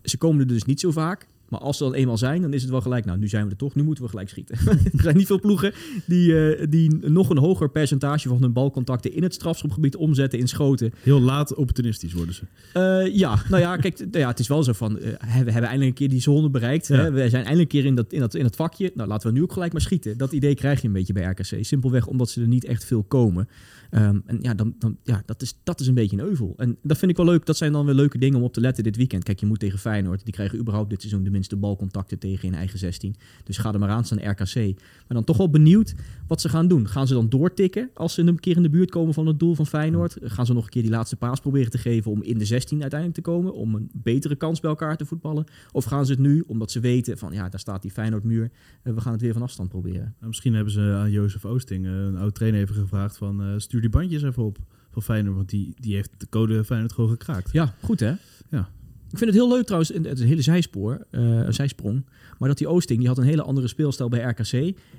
ze 0.04 0.18
komen 0.18 0.40
er 0.40 0.48
dus 0.48 0.64
niet 0.64 0.80
zo 0.80 0.92
vaak. 0.92 1.28
Maar 1.52 1.60
als 1.60 1.78
ze 1.78 1.84
dan 1.84 1.94
eenmaal 1.94 2.18
zijn, 2.18 2.42
dan 2.42 2.54
is 2.54 2.62
het 2.62 2.72
wel 2.72 2.82
gelijk. 2.82 3.06
Nou, 3.06 3.18
nu 3.20 3.28
zijn 3.28 3.46
we 3.46 3.52
er 3.52 3.58
toch, 3.58 3.76
nu 3.76 3.84
moeten 3.84 4.04
we 4.04 4.10
gelijk 4.10 4.30
schieten. 4.30 4.58
er 4.98 5.02
zijn 5.02 5.18
niet 5.18 5.28
veel 5.28 5.40
ploegen 5.40 5.74
die, 6.06 6.50
eh, 6.50 6.68
die 6.70 6.96
nog 7.10 7.30
een 7.30 7.38
hoger 7.38 7.70
percentage 7.70 8.28
van 8.28 8.42
hun 8.42 8.54
balcontacten 8.54 9.14
in 9.14 9.24
het 9.24 9.34
strafschopgebied 9.34 9.96
omzetten 9.96 10.40
in 10.40 10.48
schoten. 10.48 10.94
Heel 11.02 11.22
laat 11.22 11.56
opportunistisch 11.56 12.14
worden 12.14 12.36
ze. 12.36 12.44
Eh, 12.74 13.16
ja, 13.16 13.44
nou 13.50 13.62
ja, 13.62 13.78
kijk, 13.78 14.06
ja, 14.12 14.28
het 14.28 14.40
is 14.40 14.48
wel 14.48 14.64
zo 14.64 14.74
van, 14.74 15.00
eh, 15.00 15.12
we 15.20 15.52
hebben 15.52 15.54
eindelijk 15.54 15.84
een 15.84 15.94
keer 15.94 16.10
die 16.10 16.22
zone 16.22 16.50
bereikt. 16.50 16.88
Ja. 16.88 16.96
Hè? 16.96 17.12
We 17.12 17.30
zijn 17.30 17.44
eindelijk 17.46 17.74
een 17.74 17.80
keer 17.80 17.86
in 17.86 17.96
dat, 17.96 18.14
in, 18.14 18.20
dat, 18.20 18.36
in 18.36 18.44
dat 18.44 18.56
vakje. 18.56 18.92
Nou, 18.96 19.10
laten 19.10 19.28
we 19.28 19.38
nu 19.38 19.44
ook 19.44 19.54
gelijk 19.54 19.72
maar 19.72 19.82
schieten. 19.82 20.18
Dat 20.18 20.32
idee 20.32 20.56
krijg 20.56 20.82
je 20.82 20.88
een 20.88 20.94
beetje 20.94 21.14
bij 21.14 21.24
RKC. 21.24 21.66
Simpelweg 21.66 22.08
omdat 22.08 22.30
ze 22.30 22.42
er 22.42 22.48
niet 22.48 22.66
echt 22.66 22.86
veel 22.86 23.04
komen. 23.04 23.48
Ehm, 23.92 24.20
en 24.26 24.38
ja, 24.42 24.54
dan, 24.54 24.76
dan, 24.80 24.98
ja 25.04 25.24
dat, 25.26 25.42
is, 25.42 25.60
dat 25.64 25.80
is 25.80 25.88
een 25.88 25.94
beetje 25.94 26.18
een 26.18 26.26
euvel. 26.26 26.54
En 26.58 26.78
dat 26.84 26.98
vind 26.98 27.12
ik 27.12 27.18
wel 27.18 27.26
leuk. 27.26 27.46
Dat 27.46 27.58
zijn 27.58 27.72
dan 27.72 27.86
weer 27.86 27.96
leuke 27.96 28.18
dingen 28.18 28.38
om 28.38 28.44
op 28.44 28.54
te 28.54 28.62
letten 28.62 28.84
dit 28.84 28.96
weekend. 28.96 29.24
Kijk, 29.24 29.40
je 29.40 29.46
moet 29.46 29.60
tegen 29.60 29.80
Feyenoord. 29.80 30.24
Die 30.24 30.34
krijgen 30.34 30.60
überhaupt 30.60 30.90
dit 30.90 31.02
seizoen 31.02 31.24
de 31.24 31.30
minste 31.30 31.56
balcontacten 31.56 32.20
tegen 32.20 32.48
in 32.48 32.54
eigen 32.54 32.80
16. 32.80 33.16
Dus 33.44 33.58
ga 33.58 33.74
er 33.74 33.80
maar 33.80 33.90
aan 33.90 34.06
staan 34.06 34.30
RKC. 34.30 34.56
Maar 34.56 35.08
dan 35.08 35.24
toch 35.24 35.38
wel 35.38 35.50
benieuwd 35.50 35.96
wat 36.28 36.42
ze 36.42 36.50
gaan 36.50 36.68
doen. 36.68 36.88
Gaan 36.88 37.08
ze 37.08 37.14
dan 37.14 37.30
doortikken 37.30 37.90
als 37.94 38.14
ze 38.14 38.22
een 38.22 38.40
keer 38.40 38.56
in 38.56 38.62
de 38.62 38.70
buurt 38.70 38.90
komen 38.90 39.14
van 39.14 39.28
het 39.28 39.40
doel 39.40 39.56
van 39.56 39.68
Feyenoord? 39.68 40.18
Gaan 40.22 40.46
ze 40.46 40.54
nog 40.54 40.64
een 40.64 40.70
keer 40.70 40.82
die 40.82 40.92
laatste 40.92 41.16
paas 41.16 41.40
proberen 41.40 41.72
te 41.72 41.78
geven 41.78 42.12
om 42.12 42.24
in 42.24 42.38
de 42.38 42.46
16 42.46 42.82
uiteindelijk 42.82 43.24
te 43.24 43.32
komen? 43.32 43.54
Om 43.54 43.76
een 43.76 43.90
betere 43.94 44.36
kans 44.36 44.60
bij 44.60 44.70
elkaar 44.70 44.98
te 44.98 45.06
voetballen? 45.06 45.46
Of 45.72 45.86
gaan 45.86 46.06
ze 46.06 46.12
het 46.12 46.22
nu, 46.22 46.44
omdat 46.48 46.72
ze 46.72 46.80
weten 46.80 47.18
van 47.18 47.34
ja, 47.34 47.50
daar 47.50 47.60
staat 47.60 47.82
die 47.82 47.92
Feyenoordmuur. 47.92 48.52
eh, 48.84 48.94
we 48.94 49.02
gaan 49.02 49.12
het 49.12 49.22
weer 49.22 49.34
van 49.34 49.42
afstand 49.42 49.70
proberen. 49.70 50.16
Nou, 50.16 50.28
misschien 50.28 50.54
hebben 50.54 50.74
ze 50.74 50.82
aan 50.82 51.12
Jozef 51.12 51.46
Oosting, 51.46 51.86
eh, 51.86 51.92
een 51.92 52.18
oud 52.18 52.36
trainer, 52.36 52.62
even 52.62 52.76
gevraagd 52.76 53.18
van... 53.18 53.42
eh, 53.42 53.48
stuur 53.58 53.81
die 53.82 53.90
bandjes 53.90 54.24
even 54.24 54.44
op 54.44 54.58
van 54.92 55.02
Feyenoord, 55.02 55.36
want 55.36 55.50
die, 55.50 55.74
die 55.80 55.96
heeft 55.96 56.10
de 56.18 56.30
code 56.30 56.64
Feyenoord 56.64 56.94
gewoon 56.94 57.10
gekraakt. 57.10 57.52
Ja, 57.52 57.74
goed 57.82 58.00
hè? 58.00 58.14
Ja. 58.50 58.70
Ik 59.12 59.18
vind 59.18 59.30
het 59.30 59.40
heel 59.40 59.50
leuk 59.50 59.64
trouwens, 59.64 59.92
en 59.92 60.04
het 60.04 60.14
is 60.18 60.22
een 60.22 60.28
hele 60.28 60.42
zijspoor, 60.42 61.06
eh, 61.10 61.46
zijsprong. 61.50 62.06
Maar 62.38 62.50
dat 62.50 62.58
die 62.58 62.68
Oosting, 62.68 63.00
die 63.00 63.08
had 63.08 63.18
een 63.18 63.24
hele 63.24 63.42
andere 63.42 63.68
speelstijl 63.68 64.10
bij 64.10 64.22
RKC. 64.22 64.52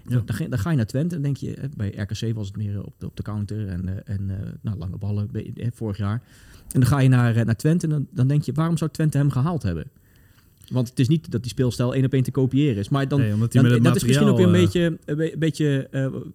Dan, 0.08 0.22
dan, 0.24 0.36
ga, 0.36 0.44
dan 0.48 0.58
ga 0.58 0.70
je 0.70 0.76
naar 0.76 0.86
Twente 0.86 1.14
en 1.14 1.22
denk 1.22 1.36
je, 1.36 1.54
eh, 1.54 1.68
bij 1.76 1.88
RKC 1.96 2.34
was 2.34 2.46
het 2.46 2.56
meer 2.56 2.84
op 2.84 2.94
de, 2.98 3.06
op 3.06 3.16
de 3.16 3.22
counter 3.22 3.68
en, 3.68 3.88
eh, 3.88 4.14
en 4.14 4.30
nou, 4.60 4.78
lange 4.78 4.98
ballen 4.98 5.30
vorig 5.74 5.96
jaar. 5.96 6.22
En 6.72 6.80
dan 6.80 6.86
ga 6.86 7.00
je 7.00 7.08
naar, 7.08 7.44
naar 7.44 7.56
Twente 7.56 7.86
en 7.86 7.92
dan, 7.92 8.06
dan 8.10 8.26
denk 8.28 8.42
je, 8.42 8.52
waarom 8.52 8.76
zou 8.76 8.90
Twente 8.90 9.18
hem 9.18 9.30
gehaald 9.30 9.62
hebben? 9.62 9.90
Want 10.70 10.88
het 10.88 10.98
is 10.98 11.08
niet 11.08 11.30
dat 11.30 11.42
die 11.42 11.50
speelstijl 11.50 11.94
één 11.94 12.04
op 12.04 12.12
één 12.12 12.22
te 12.22 12.30
kopiëren 12.30 12.76
is. 12.76 12.88
Maar 12.88 13.08
dan, 13.08 13.20
Nee, 13.20 13.30
dan- 13.30 13.82
dat 13.82 13.96
is 13.96 14.04
misschien 14.04 14.26
ook 14.28 14.36
weer 14.36 14.46
een 14.46 14.52
materiaal, 14.52 14.90
beetje, 14.90 14.98
een 15.04 15.16
be- 15.16 15.32
een 15.32 15.38
beetje 15.38 15.88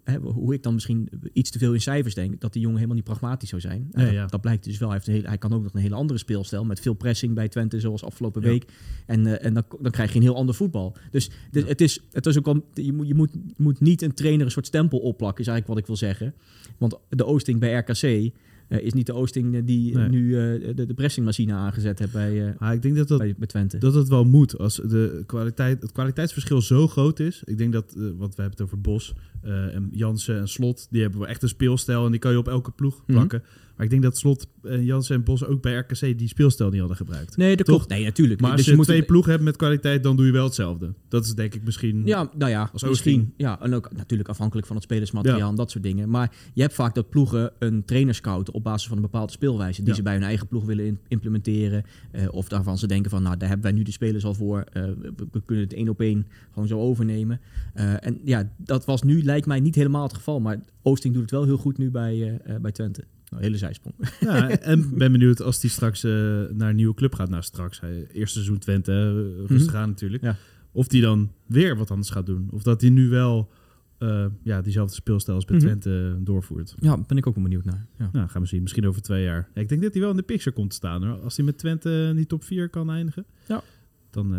eh, 0.03 0.15
hoe 0.23 0.53
ik 0.53 0.63
dan 0.63 0.73
misschien 0.73 1.09
iets 1.33 1.49
te 1.49 1.59
veel 1.59 1.73
in 1.73 1.81
cijfers 1.81 2.13
denk. 2.15 2.41
Dat 2.41 2.53
die 2.53 2.61
jongen 2.61 2.75
helemaal 2.77 2.95
niet 2.97 3.05
pragmatisch 3.05 3.49
zou 3.49 3.61
zijn. 3.61 3.87
Ja, 3.91 4.03
dat, 4.03 4.13
ja. 4.13 4.25
dat 4.25 4.41
blijkt 4.41 4.63
dus 4.63 4.77
wel. 4.77 4.87
Hij, 4.89 4.97
heeft 4.97 5.07
een 5.09 5.13
hele, 5.15 5.27
hij 5.27 5.37
kan 5.37 5.53
ook 5.53 5.63
nog 5.63 5.73
een 5.73 5.81
hele 5.81 5.95
andere 5.95 6.19
speelstijl. 6.19 6.65
Met 6.65 6.79
veel 6.79 6.93
pressing 6.93 7.33
bij 7.33 7.47
Twente, 7.47 7.79
zoals 7.79 8.03
afgelopen 8.03 8.41
Ja. 8.41 8.47
week. 8.47 8.65
En, 9.05 9.27
eh, 9.39 9.45
en 9.47 9.53
dan, 9.53 9.63
dan 9.81 9.91
krijg 9.91 10.09
je 10.11 10.15
een 10.17 10.21
heel 10.23 10.35
ander 10.35 10.55
voetbal. 10.55 10.95
Dus, 11.11 11.29
dus 11.51 11.63
het, 11.67 11.81
is, 11.81 12.01
het 12.11 12.25
is 12.25 12.37
ook 12.37 12.45
wel, 12.45 12.65
je, 12.73 12.93
moet, 12.93 13.07
je 13.07 13.15
moet, 13.15 13.31
moet 13.57 13.79
niet 13.79 14.01
een 14.01 14.13
trainer 14.13 14.45
een 14.45 14.51
soort 14.51 14.67
stempel 14.67 14.99
opplakken, 14.99 15.41
is 15.43 15.47
eigenlijk 15.49 15.67
wat 15.67 15.77
ik 15.77 15.85
wil 15.99 16.09
zeggen. 16.09 16.33
Want 16.77 16.97
de 17.09 17.25
Oosting 17.25 17.59
bij 17.59 17.73
RKC 17.73 18.31
eh, 18.67 18.82
is 18.86 18.93
niet 18.93 19.06
de 19.06 19.13
Oosting 19.13 19.56
eh, 19.56 19.62
die 19.65 19.95
Nee. 19.97 20.10
nu 20.10 20.38
eh, 20.38 20.75
de, 20.75 20.86
de 20.86 20.93
pressingmachine 20.93 21.53
aangezet 21.53 21.99
heeft 21.99 22.12
bij, 22.13 22.56
Maar 22.60 22.73
ik 22.73 22.82
denk 22.82 22.95
dat 22.95 23.08
dat 23.08 23.17
bij, 23.17 23.36
bij 23.38 23.47
Twente. 23.47 23.77
dat 23.77 23.93
het 23.93 24.08
wel 24.08 24.25
moet 24.25 24.58
als 24.58 24.75
de 24.75 25.23
kwaliteit, 25.25 25.82
het 25.82 25.91
kwaliteitsverschil 25.91 26.62
zo 26.62 26.88
groot 26.88 27.19
is. 27.19 27.41
Ik 27.45 27.58
denk 27.58 27.73
dat, 27.73 27.93
want 27.95 28.36
we 28.36 28.41
hebben 28.41 28.51
het 28.51 28.62
over 28.62 28.82
Bos 28.82 29.13
en 29.41 29.88
Jansen 29.91 30.38
en 30.38 30.47
Slot, 30.47 30.88
die 30.89 31.01
hebben 31.01 31.19
wel 31.19 31.27
echt 31.30 31.43
een 31.43 31.49
speelstijl 31.49 32.06
en 32.06 32.12
die 32.12 32.19
kan 32.19 32.32
je 32.32 32.38
op 32.38 32.47
elke 32.47 32.71
ploeg 32.71 32.95
Mhm. 32.95 33.12
plakken. 33.17 33.43
Maar 33.77 33.85
ik 33.85 33.91
denk 33.91 34.03
dat 34.03 34.17
Slot, 34.17 34.47
en 34.63 34.83
Jansen 34.83 35.15
en 35.15 35.23
Bos 35.23 35.45
ook 35.45 35.61
bij 35.61 35.73
RKC 35.77 36.17
die 36.17 36.27
speelstijl 36.27 36.69
niet 36.69 36.79
hadden 36.79 36.97
gebruikt. 36.97 37.37
Nee, 37.37 37.55
dat 37.55 37.65
Toch? 37.65 37.75
klopt. 37.75 37.89
Nee, 37.91 38.03
natuurlijk. 38.03 38.41
Maar 38.41 38.51
als 38.51 38.59
Dus 38.59 38.69
je, 38.69 38.75
moet 38.75 38.85
twee 38.85 38.97
het- 38.97 39.07
ploegen 39.07 39.31
hebt 39.31 39.43
met 39.43 39.55
kwaliteit, 39.55 40.03
dan 40.03 40.15
doe 40.15 40.25
je 40.25 40.31
wel 40.31 40.43
hetzelfde. 40.43 40.93
Dat 41.07 41.25
is 41.25 41.33
denk 41.33 41.53
ik 41.53 41.63
misschien... 41.63 42.05
Ja, 42.05 42.29
nou 42.37 42.51
ja, 42.51 42.69
Als 42.73 42.83
misschien. 42.83 43.33
Ja, 43.37 43.61
en 43.61 43.73
ook 43.73 43.89
natuurlijk 43.95 44.29
afhankelijk 44.29 44.67
van 44.67 44.75
het 44.75 44.85
spelersmateriaal 44.85 45.39
Ja. 45.39 45.47
en 45.47 45.55
dat 45.55 45.71
soort 45.71 45.83
dingen. 45.83 46.09
Maar 46.09 46.35
je 46.53 46.61
hebt 46.61 46.73
vaak 46.73 46.95
dat 46.95 47.09
ploegen 47.09 47.51
een 47.59 47.85
trainer 47.85 48.15
scouten 48.15 48.53
op 48.53 48.63
basis 48.63 48.87
van 48.87 48.97
een 48.97 49.03
bepaalde 49.03 49.31
speelwijze 49.31 49.79
die 49.79 49.89
Ja. 49.89 49.95
ze 49.95 50.03
bij 50.03 50.13
hun 50.13 50.23
eigen 50.23 50.47
ploeg 50.47 50.65
willen 50.65 50.99
implementeren. 51.07 51.83
Eh, 52.11 52.23
of 52.31 52.47
daarvan 52.47 52.77
ze 52.77 52.87
denken 52.87 53.11
van, 53.11 53.23
nou, 53.23 53.37
daar 53.37 53.47
hebben 53.49 53.65
wij 53.67 53.75
nu 53.77 53.83
de 53.83 53.91
spelers 53.91 54.25
al 54.25 54.33
voor. 54.33 54.63
Eh, 54.73 54.83
we, 55.31 55.41
kunnen 55.45 55.63
het 55.63 55.73
één 55.73 55.89
op 55.89 56.01
één 56.01 56.27
gewoon 56.51 56.67
zo 56.67 56.79
overnemen. 56.79 57.39
Eh, 57.73 58.05
en 58.05 58.19
ja, 58.23 58.51
dat 58.57 58.85
was 58.85 59.01
nu, 59.03 59.23
lijkt 59.23 59.45
mij, 59.47 59.59
niet 59.59 59.75
helemaal 59.75 60.03
het 60.03 60.13
geval. 60.13 60.39
Maar 60.39 60.59
Oosting 60.81 61.13
doet 61.13 61.21
het 61.21 61.31
wel 61.31 61.43
heel 61.45 61.57
goed 61.57 61.77
nu 61.77 61.91
bij, 61.91 62.41
bij 62.61 62.71
Twente. 62.71 63.03
Nou, 63.29 63.43
hele 63.43 63.57
zijsprong. 63.57 63.95
Ja, 64.19 64.49
en 64.49 64.97
ben 64.97 65.11
benieuwd 65.11 65.41
als 65.41 65.61
hij 65.61 65.69
straks 65.69 66.03
eh, 66.03 66.11
naar 66.53 66.69
een 66.69 66.75
nieuwe 66.75 66.93
club 66.93 67.13
gaat. 67.15 67.29
Nou, 67.29 67.43
straks. 67.43 67.79
Hij, 67.79 68.07
eerste 68.11 68.33
seizoen 68.33 68.57
Twente, 68.57 68.91
eh, 69.39 69.45
rustig 69.49 69.73
aan 69.73 69.89
natuurlijk. 69.89 70.23
Ja. 70.23 70.35
Of 70.71 70.91
hij 70.91 71.01
dan 71.01 71.31
weer 71.45 71.77
wat 71.77 71.91
anders 71.91 72.09
gaat 72.09 72.25
doen. 72.25 72.47
Of 72.51 72.63
dat 72.63 72.81
hij 72.81 72.89
nu 72.89 73.09
wel 73.09 73.51
eh, 73.97 74.25
ja, 74.43 74.61
diezelfde 74.61 74.95
speelstijl 74.95 75.35
als 75.35 75.45
bij 75.45 75.55
Mhm. 75.55 75.65
Twente 75.65 76.17
doorvoert. 76.19 76.75
Ja, 76.79 76.97
ben 77.07 77.17
ik 77.17 77.27
ook 77.27 77.35
wel 77.35 77.43
benieuwd 77.43 77.65
naar. 77.65 77.87
Ja. 77.97 78.09
Nou, 78.11 78.27
gaan 78.29 78.41
we 78.41 78.47
zien. 78.47 78.61
Misschien 78.61 78.87
over 78.87 79.01
twee 79.01 79.23
jaar. 79.23 79.49
Ja, 79.53 79.61
ik 79.61 79.69
denk 79.69 79.81
dat 79.81 79.91
hij 79.93 80.01
wel 80.01 80.11
in 80.11 80.17
de 80.17 80.23
picture 80.23 80.55
komt 80.55 80.69
te 80.69 80.75
staan. 80.75 81.03
Hoor. 81.05 81.19
Als 81.21 81.35
hij 81.35 81.45
met 81.45 81.57
Twente 81.57 82.11
niet 82.15 82.29
top 82.29 82.43
4 82.43 82.69
kan 82.69 82.89
eindigen, 82.89 83.25
Ja. 83.47 83.61
dan 84.09 84.29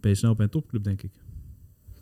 ben 0.00 0.10
je 0.10 0.14
snel 0.14 0.34
bij 0.34 0.44
een 0.44 0.50
topclub, 0.50 0.84
denk 0.84 1.02
ik. 1.02 1.10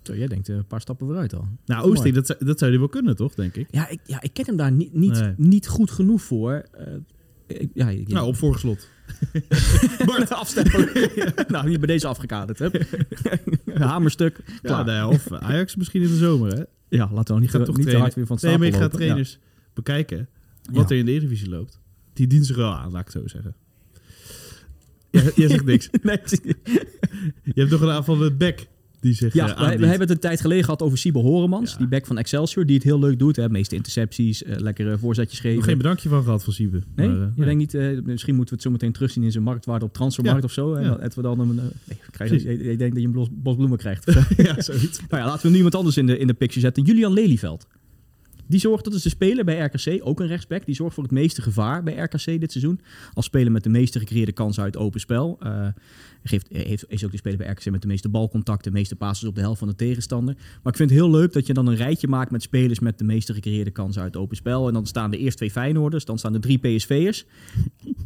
Zo, 0.06 0.16
jij 0.16 0.26
denkt 0.26 0.48
eh, 0.48 0.56
een 0.56 0.66
paar 0.66 0.80
stappen 0.80 1.06
vooruit 1.06 1.34
al. 1.34 1.48
Nou. 1.66 1.90
Oosting, 1.90 2.14
dat, 2.14 2.26
zou- 2.26 2.44
dat 2.44 2.58
zou 2.58 2.70
hij 2.70 2.80
wel 2.80 2.88
kunnen, 2.88 3.16
toch, 3.16 3.34
denk 3.34 3.54
ik? 3.56 3.66
Ja, 3.70 3.88
ik, 3.88 4.00
ja, 4.06 4.22
ik 4.22 4.32
ken 4.32 4.44
hem 4.46 4.56
daar 4.56 4.72
niet, 4.72 4.92
niet, 4.94 5.20
Nee. 5.20 5.34
niet 5.36 5.68
goed 5.68 5.90
genoeg 5.90 6.22
voor. 6.22 6.64
Eh, 6.72 6.86
ik- 7.46 7.70
ja, 7.74 7.88
ik- 7.88 8.08
Nou, 8.08 8.26
op 8.26 8.36
voorgeslot. 8.36 8.88
Bart, 10.06 10.30
afstempelen. 10.30 10.88
nou, 11.48 11.68
hier 11.68 11.78
bij 11.78 11.86
deze 11.88 12.06
afgekaderd. 12.06 12.58
Hè. 12.58 12.68
Hamerstuk. 13.86 14.40
Klaar. 14.62 14.84
nou 14.84 15.14
of 15.14 15.32
Ajax 15.32 15.76
misschien 15.76 16.02
in 16.02 16.08
de 16.08 16.16
zomer, 16.16 16.56
hè? 16.56 16.62
Ja, 16.88 17.08
laten 17.12 17.34
we 17.34 17.40
niet, 17.40 17.50
gaat 17.50 17.64
toch 17.64 17.76
niet 17.76 17.88
te 17.88 17.96
hard 17.96 18.14
weer 18.14 18.26
van 18.26 18.36
het 18.36 18.44
Nee, 18.44 18.58
maar 18.58 18.66
je 18.66 18.72
gaat 18.72 18.92
trainers 18.92 19.38
bekijken 19.74 20.28
wat 20.72 20.90
er 20.90 20.96
in 20.96 21.04
de 21.04 21.10
Eredivisie 21.10 21.48
loopt. 21.48 21.80
Die 22.12 22.26
dient 22.26 22.46
zich 22.46 22.56
wel 22.56 22.74
aan, 22.74 22.90
laat 22.92 23.00
ik 23.08 23.12
het 23.12 23.22
zo 23.22 23.28
zeggen. 23.28 23.54
Jij 25.34 25.48
zegt 25.48 25.64
niks. 25.64 25.88
Nee, 26.02 26.18
Je 27.42 27.52
hebt 27.60 27.70
nog 27.70 27.80
een 27.80 27.90
aanval 27.90 28.16
met 28.16 28.38
Beck 28.38 28.66
die 29.00 29.14
zich 29.14 29.34
ja, 29.34 29.56
eh, 29.56 29.78
we 29.78 29.86
hebben 29.86 30.00
het 30.00 30.10
een 30.10 30.18
tijd 30.18 30.40
geleden 30.40 30.64
gehad 30.64 30.82
over 30.82 30.98
Siebe 30.98 31.18
Horemans. 31.18 31.72
Ja. 31.72 31.78
Die 31.78 31.86
back 31.86 32.06
van 32.06 32.18
Excelsior, 32.18 32.66
die 32.66 32.74
het 32.74 32.84
heel 32.84 32.98
leuk 32.98 33.18
doet. 33.18 33.36
Hè. 33.36 33.48
Meeste 33.48 33.74
intercepties, 33.74 34.42
eh, 34.42 34.58
lekkere 34.58 34.98
voorzetjes 34.98 35.40
geven. 35.40 35.62
geen 35.62 35.76
bedankje 35.76 36.08
van 36.08 36.22
gehad 36.22 36.44
van 36.44 36.52
Siebe. 36.52 36.82
Nee, 36.96 37.08
Maar, 37.08 37.20
eh, 37.20 37.26
je 37.36 37.44
denkt 37.44 37.72
niet, 37.74 38.04
misschien 38.06 38.34
moeten 38.34 38.54
we 38.54 38.60
het 38.60 38.62
zo 38.62 38.70
meteen 38.70 38.92
terugzien 38.92 39.22
in 39.22 39.32
zijn 39.32 39.44
marktwaarde 39.44 39.84
op 39.84 39.92
transfermarkt 39.92 40.40
Ja. 40.40 40.46
of 40.46 40.52
zo. 40.52 40.74
En 40.74 40.84
Ja. 40.84 40.94
dat 40.96 41.14
we 41.14 41.22
dan 41.22 41.40
een, 41.40 41.54
nee, 41.54 41.98
krijg 42.10 42.30
je 42.30 42.76
denkt 42.76 42.94
dat 42.94 43.02
je 43.02 43.08
een 43.08 43.28
bos 43.32 43.56
bloemen 43.56 43.78
krijgt. 43.78 44.04
ja, 44.36 44.60
zoiets. 44.60 45.00
Nou 45.08 45.22
ja, 45.22 45.28
laten 45.28 45.42
we 45.42 45.48
nu 45.50 45.56
iemand 45.56 45.74
anders 45.74 45.96
in 45.96 46.06
de, 46.06 46.18
in 46.18 46.26
de 46.26 46.34
picture 46.34 46.60
zetten. 46.60 46.82
Julian 46.84 47.12
Lelyveld. 47.12 47.66
Die 48.48 48.60
zorgt, 48.60 48.84
dat 48.84 48.94
is 48.94 49.02
de 49.02 49.08
speler 49.08 49.44
bij 49.44 49.58
RKC, 49.58 50.00
ook 50.06 50.20
een 50.20 50.26
rechtsback. 50.26 50.66
Die 50.66 50.74
zorgt 50.74 50.94
voor 50.94 51.02
het 51.02 51.12
meeste 51.12 51.42
gevaar 51.42 51.82
bij 51.82 51.94
RKC 51.94 52.24
dit 52.24 52.52
seizoen. 52.52 52.80
Als 53.14 53.24
speler 53.24 53.52
met 53.52 53.62
de 53.62 53.68
meeste 53.68 53.98
gecreëerde 53.98 54.32
kansen 54.32 54.62
uit 54.62 54.76
open 54.76 55.00
spel. 55.00 55.36
Eh, 55.40 55.66
geeft, 56.22 56.48
heeft, 56.52 56.84
is 56.88 57.04
ook 57.04 57.10
de 57.10 57.16
speler 57.16 57.38
bij 57.38 57.48
RKC 57.48 57.70
met 57.70 57.82
de 57.82 57.88
meeste 57.88 58.08
balcontacten, 58.08 58.72
de 58.72 58.78
meeste 58.78 58.96
passes 58.96 59.28
op 59.28 59.34
de 59.34 59.40
helft 59.40 59.58
van 59.58 59.68
de 59.68 59.74
tegenstander. 59.74 60.34
Maar 60.34 60.72
ik 60.72 60.78
vind 60.78 60.90
het 60.90 60.98
heel 60.98 61.10
leuk 61.10 61.32
dat 61.32 61.46
je 61.46 61.54
dan 61.54 61.66
een 61.66 61.76
rijtje 61.76 62.08
maakt 62.08 62.30
met 62.30 62.42
spelers 62.42 62.78
met 62.78 62.98
de 62.98 63.04
meeste 63.04 63.34
gecreëerde 63.34 63.70
kansen 63.70 64.02
uit 64.02 64.16
open 64.16 64.36
spel. 64.36 64.68
En 64.68 64.74
dan 64.74 64.86
staan 64.86 65.12
er 65.12 65.18
eerst 65.18 65.36
twee 65.36 65.50
Feyenoorders, 65.50 66.04
dan 66.04 66.18
staan 66.18 66.34
er 66.34 66.40
drie 66.40 66.58
PSV'ers. 66.58 67.26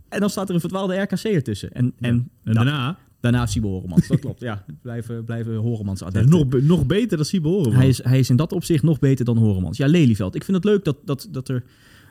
En 0.09 0.20
dan 0.20 0.31
staat 0.31 0.48
er 0.48 0.55
een 0.55 0.61
verdwaalde 0.61 1.00
RKC 1.00 1.24
ertussen. 1.24 1.72
En, 1.72 1.92
en, 1.98 2.11
En 2.11 2.31
nou, 2.42 2.57
daarna, 2.57 2.98
daarna 3.21 3.47
Sibo 3.47 3.69
Horemans, 3.69 4.09
dat 4.09 4.19
klopt. 4.21 4.41
Ja, 4.41 4.65
blijven, 4.83 5.25
blijven 5.25 5.55
Horemans 5.55 6.05
adepten. 6.05 6.31
nog, 6.31 6.63
nog 6.63 6.87
beter 6.87 7.17
dan 7.17 7.27
Siebe 7.27 7.49
horen. 7.49 7.73
Hij 7.73 7.89
is, 7.89 8.03
hij 8.03 8.19
is 8.19 8.31
in 8.31 8.37
dat 8.37 8.53
opzicht 8.53 8.83
nog 8.83 8.99
beter 8.99 9.25
dan 9.25 9.37
Horemans. 9.37 9.77
Ja, 9.77 9.87
Lelyveld. 9.87 10.35
Ik 10.35 10.45
vind 10.45 10.57
het 10.57 10.67
leuk 10.67 10.85
dat, 10.85 10.97
dat, 11.05 11.29
dat 11.31 11.49
er... 11.49 11.65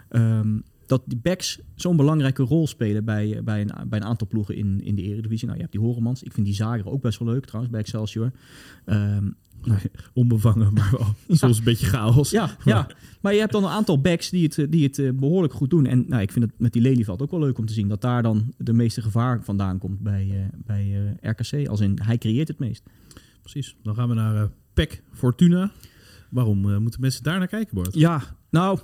ehm, 0.09 0.57
dat 0.89 1.01
die 1.05 1.19
backs 1.21 1.59
zo'n 1.75 1.95
belangrijke 1.95 2.43
rol 2.43 2.67
spelen 2.67 3.05
bij, 3.05 3.41
bij, 3.43 3.61
een, 3.61 3.89
bij 3.89 3.99
een 3.99 4.05
aantal 4.05 4.27
ploegen 4.27 4.55
in, 4.55 4.81
in 4.83 4.95
de 4.95 5.01
Eredivisie. 5.01 5.45
Nou, 5.45 5.57
je 5.57 5.63
hebt 5.65 5.75
die 5.75 5.85
Horemans. 5.85 6.23
Ik 6.23 6.31
vind 6.31 6.45
die 6.45 6.55
Zager 6.55 6.89
ook 6.89 7.01
best 7.01 7.19
wel 7.19 7.27
leuk 7.27 7.45
trouwens 7.45 7.71
bij 7.71 7.81
Excelsior. 7.81 8.31
Onbevangen, 10.13 10.73
maar 10.73 10.91
wel 10.91 11.37
soms 11.37 11.57
een 11.57 11.63
beetje 11.63 11.85
chaos. 11.85 12.29
ja, 12.29 12.55
ja, 12.63 12.87
maar 13.21 13.33
je 13.33 13.39
hebt 13.39 13.51
dan 13.51 13.63
een 13.63 13.69
aantal 13.69 14.01
backs 14.01 14.29
die 14.29 14.43
het, 14.43 14.71
die 14.71 14.83
het 14.83 14.99
eh, 14.99 15.11
behoorlijk 15.11 15.53
goed 15.53 15.69
doen. 15.69 15.85
En 15.85 16.05
nou, 16.07 16.21
ik 16.21 16.31
vind 16.31 16.45
het 16.45 16.53
met 16.57 16.73
die 16.73 16.81
Lelyveld 16.81 17.21
ook 17.21 17.31
wel 17.31 17.39
leuk 17.39 17.57
om 17.57 17.65
te 17.65 17.73
zien... 17.73 17.87
dat 17.87 18.01
daar 18.01 18.23
dan 18.23 18.53
de 18.57 18.73
meeste 18.73 19.01
gevaar 19.01 19.43
vandaan 19.43 19.77
komt 19.77 19.99
bij, 19.99 20.27
eh, 20.31 20.59
bij 20.65 21.15
eh, 21.21 21.31
RKC. 21.31 21.67
Als 21.67 21.79
in, 21.79 21.99
hij 22.03 22.17
creëert 22.17 22.47
het 22.47 22.59
meest. 22.59 22.83
Precies. 23.41 23.75
Dan 23.83 23.95
gaan 23.95 24.09
we 24.09 24.15
naar 24.15 24.35
eh 24.35 24.43
PEC 24.73 25.03
Fortuna. 25.13 25.71
Waarom 26.29 26.81
moeten 26.81 27.01
mensen 27.01 27.23
daar 27.23 27.37
naar 27.37 27.47
kijken, 27.47 27.75
Bart? 27.75 27.93
Ja, 27.93 28.21
nou, 28.49 28.79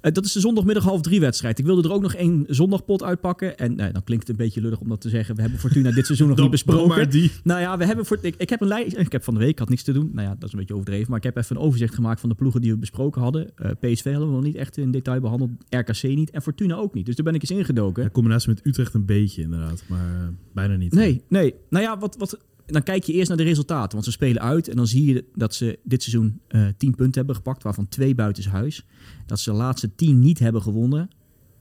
eh, 0.00 0.12
dat 0.12 0.24
is 0.24 0.32
de 0.32 0.40
zondagmiddag 0.40 0.84
half 0.84 1.00
drie 1.00 1.20
wedstrijd. 1.20 1.58
Ik 1.58 1.64
wilde 1.64 1.88
er 1.88 1.94
ook 1.94 2.02
nog 2.02 2.14
één 2.14 2.44
zondagpot 2.48 3.02
uitpakken. 3.02 3.58
En 3.58 3.74
nou, 3.74 3.92
dan 3.92 4.04
klinkt 4.04 4.26
het 4.26 4.38
een 4.38 4.44
beetje 4.44 4.60
lullig 4.60 4.80
om 4.80 4.88
dat 4.88 5.00
te 5.00 5.08
zeggen. 5.08 5.34
We 5.34 5.40
hebben 5.40 5.60
Fortuna 5.60 5.90
dit 5.90 6.06
seizoen 6.06 6.28
nog 6.28 6.38
niet 6.40 6.50
besproken. 6.50 6.88
maar 6.88 7.10
die. 7.10 7.30
Nou 7.44 7.60
ja, 7.60 7.78
we 7.78 7.84
hebben 7.84 8.06
voor, 8.06 8.18
ik, 8.20 8.34
ik 8.38 8.50
heb 8.50 8.60
een 8.60 8.68
lijst. 8.68 8.96
Ik 8.96 9.12
heb 9.12 9.24
van 9.24 9.34
de 9.34 9.40
week, 9.40 9.58
had 9.58 9.68
niks 9.68 9.82
te 9.82 9.92
doen. 9.92 10.10
Nou 10.12 10.28
ja, 10.28 10.34
dat 10.34 10.44
is 10.44 10.52
een 10.52 10.58
beetje 10.58 10.74
overdreven. 10.74 11.08
Maar 11.08 11.18
ik 11.18 11.24
heb 11.24 11.36
even 11.36 11.56
een 11.56 11.62
overzicht 11.62 11.94
gemaakt 11.94 12.20
van 12.20 12.28
de 12.28 12.34
ploegen 12.34 12.60
die 12.60 12.72
we 12.72 12.78
besproken 12.78 13.22
hadden. 13.22 13.50
Eh, 13.56 13.70
PSV 13.80 14.04
hadden 14.04 14.28
we 14.28 14.34
nog 14.34 14.42
niet 14.42 14.56
echt 14.56 14.76
in 14.76 14.90
detail 14.90 15.20
behandeld. 15.20 15.50
RKC 15.68 16.02
niet. 16.02 16.30
En 16.30 16.42
Fortuna 16.42 16.76
ook 16.76 16.94
niet. 16.94 17.06
Dus 17.06 17.14
daar 17.14 17.24
ben 17.24 17.34
ik 17.34 17.40
eens 17.40 17.50
ingedoken. 17.50 18.04
De 18.04 18.10
combinatie 18.10 18.48
met 18.48 18.66
Utrecht 18.66 18.94
een 18.94 19.04
beetje, 19.04 19.42
inderdaad. 19.42 19.84
Maar 19.86 20.14
eh, 20.20 20.28
bijna 20.54 20.76
niet. 20.76 20.92
Nee, 20.92 21.22
nee. 21.28 21.54
Nou 21.70 21.84
ja, 21.84 21.98
wat, 21.98 22.16
wat, 22.16 22.38
dan 22.72 22.82
kijk 22.82 23.04
je 23.04 23.12
eerst 23.12 23.28
naar 23.28 23.36
de 23.36 23.42
resultaten. 23.42 23.92
Want 23.92 24.04
ze 24.04 24.10
spelen 24.10 24.42
uit. 24.42 24.68
En 24.68 24.76
dan 24.76 24.86
zie 24.86 25.04
je 25.14 25.24
dat 25.34 25.54
ze 25.54 25.78
dit 25.84 26.02
seizoen 26.02 26.40
eh 26.48 26.66
10 26.76 26.94
punten 26.94 27.18
hebben 27.18 27.36
gepakt. 27.36 27.62
Waarvan 27.62 27.88
twee 27.88 28.14
buitenshuis. 28.14 28.84
Dat 29.26 29.40
ze 29.40 29.50
de 29.50 29.56
laatste 29.56 29.94
10 29.94 30.18
niet 30.18 30.38
hebben 30.38 30.62
gewonnen. 30.62 31.10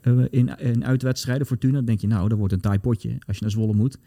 eh, 0.02 0.20
in, 0.30 0.58
in 0.60 0.86
uitwedstrijden. 0.86 1.48
Fortuna. 1.48 1.74
Dan 1.74 1.86
denk 1.86 2.00
je, 2.02 2.08
nou, 2.08 2.30
dat 2.30 2.38
wordt 2.38 2.54
een 2.54 2.60
taai 2.62 2.80
potje. 2.80 3.10
Als 3.28 3.36
je 3.36 3.42
naar 3.42 3.52
Zwolle 3.52 3.74
moet. 3.74 3.98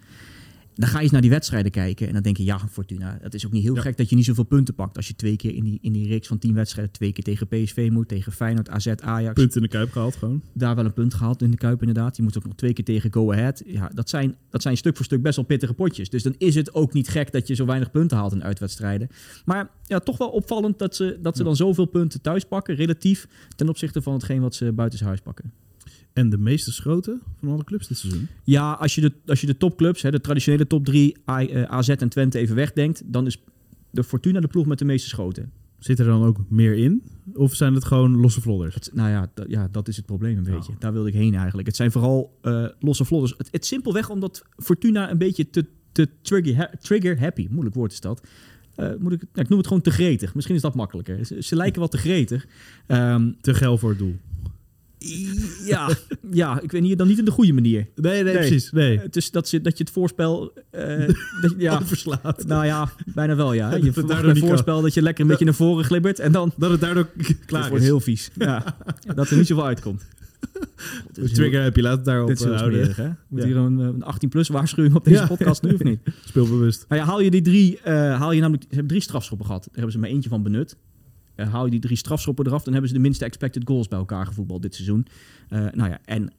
Dan 0.75 0.89
ga 0.89 0.97
je 0.97 1.03
eens 1.03 1.13
naar 1.13 1.21
die 1.21 1.31
wedstrijden 1.31 1.71
kijken. 1.71 2.07
En 2.07 2.13
dan 2.13 2.23
denk 2.23 2.37
je, 2.37 2.45
ja, 2.45 2.59
Fortuna. 2.71 3.19
Het 3.21 3.35
is 3.35 3.47
ook 3.47 3.53
niet 3.53 3.63
heel 3.63 3.75
Ja. 3.75 3.81
gek 3.81 3.97
dat 3.97 4.09
je 4.11 4.17
niet 4.17 4.25
zoveel 4.25 4.45
punten 4.45 4.75
pakt. 4.75 4.97
Als 4.97 5.07
je 5.09 5.15
twee 5.15 5.37
keer 5.37 5.55
in 5.55 5.65
die, 5.65 5.79
in 5.83 5.93
die 5.93 6.07
reeks 6.09 6.29
van 6.29 6.39
10 6.39 6.55
wedstrijden. 6.55 6.93
Twee 6.93 7.13
keer 7.13 7.25
tegen 7.25 7.49
PSV 7.49 7.89
moet. 7.93 8.09
Tegen 8.09 8.33
Feyenoord, 8.33 8.69
AZ, 8.69 8.87
Ajax 8.87 9.35
Punt 9.35 9.57
in 9.57 9.63
de 9.63 9.69
kuip 9.69 9.91
gehaald 9.93 10.17
gewoon. 10.17 10.43
daar 10.53 10.75
wel 10.75 10.85
een 10.85 10.93
punt 10.93 11.15
gehaald 11.15 11.43
in 11.43 11.51
de 11.51 11.57
Kuip 11.57 11.81
inderdaad. 11.81 12.17
Je 12.17 12.23
moet 12.23 12.37
ook 12.39 12.45
nog 12.45 12.55
twee 12.55 12.73
keer 12.73 12.85
tegen 12.85 13.13
Go 13.13 13.33
Ahead. 13.33 13.63
Ja, 13.67 13.91
dat 13.95 14.09
zijn, 14.11 14.37
dat 14.51 14.63
zijn 14.63 14.77
stuk 14.77 14.97
voor 14.97 15.05
stuk 15.05 15.23
best 15.23 15.37
wel 15.37 15.45
pittige 15.45 15.75
potjes. 15.75 16.11
Dus 16.11 16.23
dan 16.23 16.35
is 16.39 16.55
het 16.55 16.75
ook 16.75 16.93
niet 16.93 17.09
gek 17.09 17.33
dat 17.33 17.47
je 17.47 17.55
zo 17.55 17.67
weinig 17.67 17.91
punten 17.91 18.17
haalt 18.17 18.33
in 18.33 18.45
uitwedstrijden. 18.45 19.09
Maar 19.45 19.71
ja, 19.87 19.99
toch 19.99 20.19
wel 20.19 20.29
opvallend 20.29 20.79
dat 20.79 20.97
ze, 20.97 21.19
dat 21.23 21.37
ze 21.37 21.43
dan 21.43 21.57
zoveel 21.57 21.85
punten 21.87 22.21
thuis 22.21 22.45
pakken, 22.45 22.75
relatief 22.75 23.29
ten 23.57 23.69
opzichte 23.69 24.03
van 24.03 24.13
hetgeen 24.13 24.41
wat 24.41 24.55
ze 24.55 24.73
buitenshuis 24.73 25.21
pakken. 25.21 25.53
En 26.13 26.31
de 26.31 26.39
meeste 26.39 26.73
schoten 26.73 27.21
van 27.41 27.49
alle 27.49 27.65
clubs 27.65 27.89
dit 27.89 27.99
seizoen. 27.99 28.29
Ja, 28.45 28.73
als 28.73 28.95
je 28.95 29.01
de, 29.01 29.13
als 29.27 29.41
je 29.41 29.47
de 29.47 29.57
topclubs, 29.57 30.03
hè, 30.03 30.11
de 30.11 30.21
traditionele 30.21 30.67
top 30.67 30.85
3, 30.85 31.17
AZ 31.67 31.89
en 31.89 32.09
Twente 32.09 32.39
even 32.39 32.55
wegdenkt, 32.57 33.03
dan 33.07 33.27
is 33.27 33.43
de 33.91 34.05
Fortuna 34.05 34.41
de 34.41 34.47
ploeg 34.49 34.67
met 34.67 34.79
de 34.79 34.85
meeste 34.85 35.09
schoten. 35.09 35.51
Zit 35.79 35.99
er 35.99 36.05
dan 36.07 36.25
ook 36.25 36.39
meer 36.49 36.75
in? 36.75 37.03
Of 37.35 37.55
zijn 37.55 37.75
het 37.75 37.85
gewoon 37.85 38.17
losse 38.17 38.41
vlodders? 38.41 38.75
Het, 38.75 38.91
nou 38.95 39.11
ja, 39.11 39.31
dat- 39.35 39.47
ja, 39.49 39.69
dat 39.71 39.89
is 39.89 39.97
het 39.97 40.07
probleem 40.07 40.39
een 40.39 40.45
Ja. 40.45 40.51
beetje. 40.51 40.73
Daar 40.79 40.93
wilde 40.93 41.09
ik 41.09 41.15
heen 41.15 41.35
eigenlijk. 41.35 41.67
Het 41.67 41.77
zijn 41.77 41.93
vooral 41.93 42.39
eh, 42.43 42.67
losse 42.81 43.05
vlodders. 43.05 43.35
Het, 43.39 43.49
het 43.51 43.67
simpelweg 43.67 44.11
omdat 44.11 44.43
Fortuna 44.57 45.11
een 45.11 45.19
beetje 45.19 45.51
te, 45.51 45.67
te 45.93 46.09
trigger, 46.23 46.57
ha- 46.57 46.71
trigger 46.81 47.21
happy, 47.21 47.47
moeilijk 47.51 47.75
woord 47.75 47.93
is 47.93 48.01
dat. 48.01 48.23
Eh, 48.75 48.91
moet 48.99 49.13
ik, 49.13 49.21
nou, 49.21 49.29
ik 49.35 49.49
noem 49.49 49.59
het 49.59 49.67
gewoon 49.67 49.83
te 49.83 49.91
gretig. 49.91 50.35
Misschien 50.35 50.57
is 50.57 50.63
dat 50.63 50.75
makkelijker. 50.75 51.27
Ze, 51.27 51.43
ze 51.43 51.57
lijken 51.57 51.81
wat 51.81 51.91
te 51.91 51.99
gretig. 51.99 52.47
Ehm, 52.87 53.31
Te 53.41 53.55
geil 53.55 53.79
voor 53.79 53.89
het 53.91 53.99
doel. 53.99 54.17
Ja, 55.65 55.89
ja, 56.31 56.61
ik 56.61 56.73
weet 56.73 56.83
niet, 56.83 56.99
dan 56.99 57.07
niet 57.07 57.19
in 57.19 57.25
de 57.25 57.31
goede 57.31 57.53
manier. 57.53 57.87
Nee, 57.95 58.13
nee, 58.13 58.23
Nee. 58.23 58.35
precies. 58.35 58.71
Nee. 58.71 58.99
Het 58.99 59.17
is 59.17 59.31
dat, 59.31 59.49
ze, 59.49 59.61
dat 59.61 59.79
je 59.79 59.85
het 59.85 59.93
voorspel... 59.93 60.53
eh, 60.71 61.09
dat, 61.41 61.55
ja, 61.59 61.79
Overslaat. 61.83 62.45
nou 62.47 62.65
ja, 62.67 62.93
bijna 63.15 63.35
wel 63.37 63.53
ja. 63.53 63.71
Dat 63.71 63.79
Je 63.81 63.85
het 63.85 63.95
verwacht 63.95 64.39
voorspel 64.39 64.83
dat 64.83 64.95
je 64.95 65.03
lekker 65.03 65.23
een 65.25 65.31
beetje 65.31 65.45
naar 65.45 65.55
voren 65.55 65.85
glibbert 65.85 66.19
en 66.19 66.33
dan... 66.33 66.53
Dat 66.57 66.71
het 66.71 66.81
daardoor 66.81 67.09
Dat 67.17 67.37
klaar 67.47 67.69
wordt 67.69 67.83
is. 67.83 67.89
heel 67.89 68.01
vies. 68.01 68.31
Ja, 68.39 68.77
dat 69.15 69.31
er 69.31 69.37
niet 69.37 69.47
zoveel 69.47 69.67
uitkomt. 69.67 70.03
De 71.13 71.31
trigger 71.31 71.63
heb 71.63 71.77
je 71.77 71.83
laten 71.83 72.05
daarop 72.05 72.29
Dit 72.29 72.39
is 72.39 72.45
heel 72.45 72.53
eh, 72.55 72.59
smerig, 72.61 72.97
hè? 72.97 73.09
Moet 73.29 73.41
Ja. 73.41 73.47
hier 73.47 73.57
een, 73.57 73.81
eh, 73.81 73.87
een 73.87 74.05
18-plus 74.05 74.49
waarschuwing 74.49 74.95
op 74.95 75.05
deze 75.05 75.21
Ja. 75.21 75.27
podcast 75.27 75.63
nu, 75.63 75.73
of 75.75 75.83
niet? 75.83 76.01
Speelbewust. 76.25 76.85
Nou 76.89 77.01
ja, 77.01 77.07
haal 77.07 77.21
je 77.21 77.31
die 77.31 77.43
drie, 77.43 77.79
haal 77.85 78.33
je 78.33 78.41
namelijk, 78.41 78.63
ze 78.63 78.69
hebben 78.71 78.89
drie 78.89 79.03
strafschoppen 79.03 79.47
gehad. 79.47 79.63
Daar 79.65 79.75
hebben 79.75 79.93
ze 79.93 79.99
maar 79.99 80.09
eentje 80.09 80.29
van 80.29 80.43
benut. 80.43 80.77
Eh, 81.35 81.53
haal 81.53 81.65
je 81.65 81.71
die 81.71 81.81
drie 81.81 81.97
strafschoppen 81.97 82.47
eraf, 82.47 82.63
dan 82.63 82.73
hebben 82.73 82.91
ze 82.91 82.97
de 82.97 83.03
minste 83.03 83.25
expected 83.25 83.63
goals 83.65 83.89
bij 83.89 83.99
elkaar 83.99 84.27
gevoetbald 84.27 84.63
dit 84.63 84.75
seizoen. 84.75 85.07
Eh, 85.49 85.59
nou 85.73 85.91
ja, 85.91 85.99
en 86.05 86.33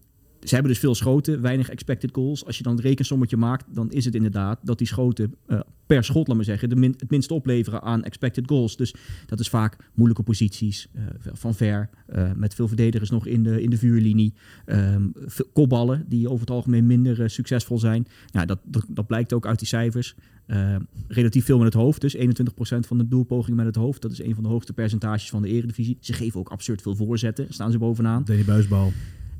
ze 0.44 0.54
hebben 0.54 0.72
dus 0.72 0.82
veel 0.82 0.96
schoten, 0.96 1.42
weinig 1.42 1.70
expected 1.70 2.10
goals. 2.14 2.46
Als 2.46 2.58
je 2.58 2.64
dan 2.64 2.76
het 2.76 2.84
rekensommetje 2.84 3.38
maakt, 3.38 3.66
dan 3.76 3.92
is 3.92 4.06
het 4.06 4.16
inderdaad 4.16 4.60
dat 4.62 4.78
die 4.78 4.88
schoten 4.88 5.36
eh, 5.46 5.60
per 5.94 6.04
schot, 6.04 6.28
laat 6.28 6.36
maar 6.36 6.46
zeggen, 6.46 6.70
de 6.70 6.86
het 6.86 7.10
minste 7.10 7.34
opleveren 7.34 7.82
aan 7.82 8.04
expected 8.04 8.48
goals. 8.48 8.78
Dus 8.78 8.96
dat 9.26 9.40
is 9.40 9.50
vaak 9.50 9.76
moeilijke 9.94 10.24
posities, 10.24 10.88
eh, 10.94 11.04
van 11.34 11.56
ver, 11.56 11.90
eh, 12.06 12.32
met 12.36 12.54
veel 12.54 12.68
verdedigers 12.68 13.10
nog 13.10 13.26
in 13.26 13.44
de, 13.44 13.62
in 13.62 13.70
de 13.70 13.78
vuurlinie. 13.78 14.34
Ehm, 14.66 15.08
veel 15.16 15.50
kopballen, 15.54 16.06
die 16.08 16.30
over 16.30 16.40
het 16.40 16.50
algemeen 16.50 16.88
minder 16.88 17.22
eh, 17.22 17.28
succesvol 17.28 17.80
zijn. 17.80 18.08
Ja, 18.26 18.46
dat, 18.46 18.60
dat, 18.88 19.08
blijkt 19.08 19.34
ook 19.34 19.46
uit 19.46 19.60
die 19.60 19.68
cijfers. 19.68 20.16
Eh, 20.46 20.76
relatief 21.08 21.46
veel 21.46 21.58
met 21.58 21.74
het 21.74 21.82
hoofd, 21.82 22.02
dus 22.02 22.16
21% 22.16 22.88
van 22.88 22.98
de 22.98 23.08
doelpogingen 23.08 23.58
met 23.58 23.66
het 23.66 23.76
hoofd. 23.76 24.02
Dat 24.02 24.12
is 24.12 24.22
een 24.22 24.34
van 24.34 24.44
de 24.44 24.50
hoogste 24.50 24.74
percentages 24.74 25.30
van 25.30 25.42
de 25.42 25.48
eredivisie. 25.48 25.98
Ze 26.00 26.14
geven 26.14 26.40
ook 26.40 26.50
absurd 26.50 26.82
veel 26.82 26.96
voorzetten, 26.96 27.48
staan 27.50 27.72
ze 27.72 27.78
bovenaan. 27.78 28.24
Danny 28.24 28.44
Buisbal. 28.44 28.92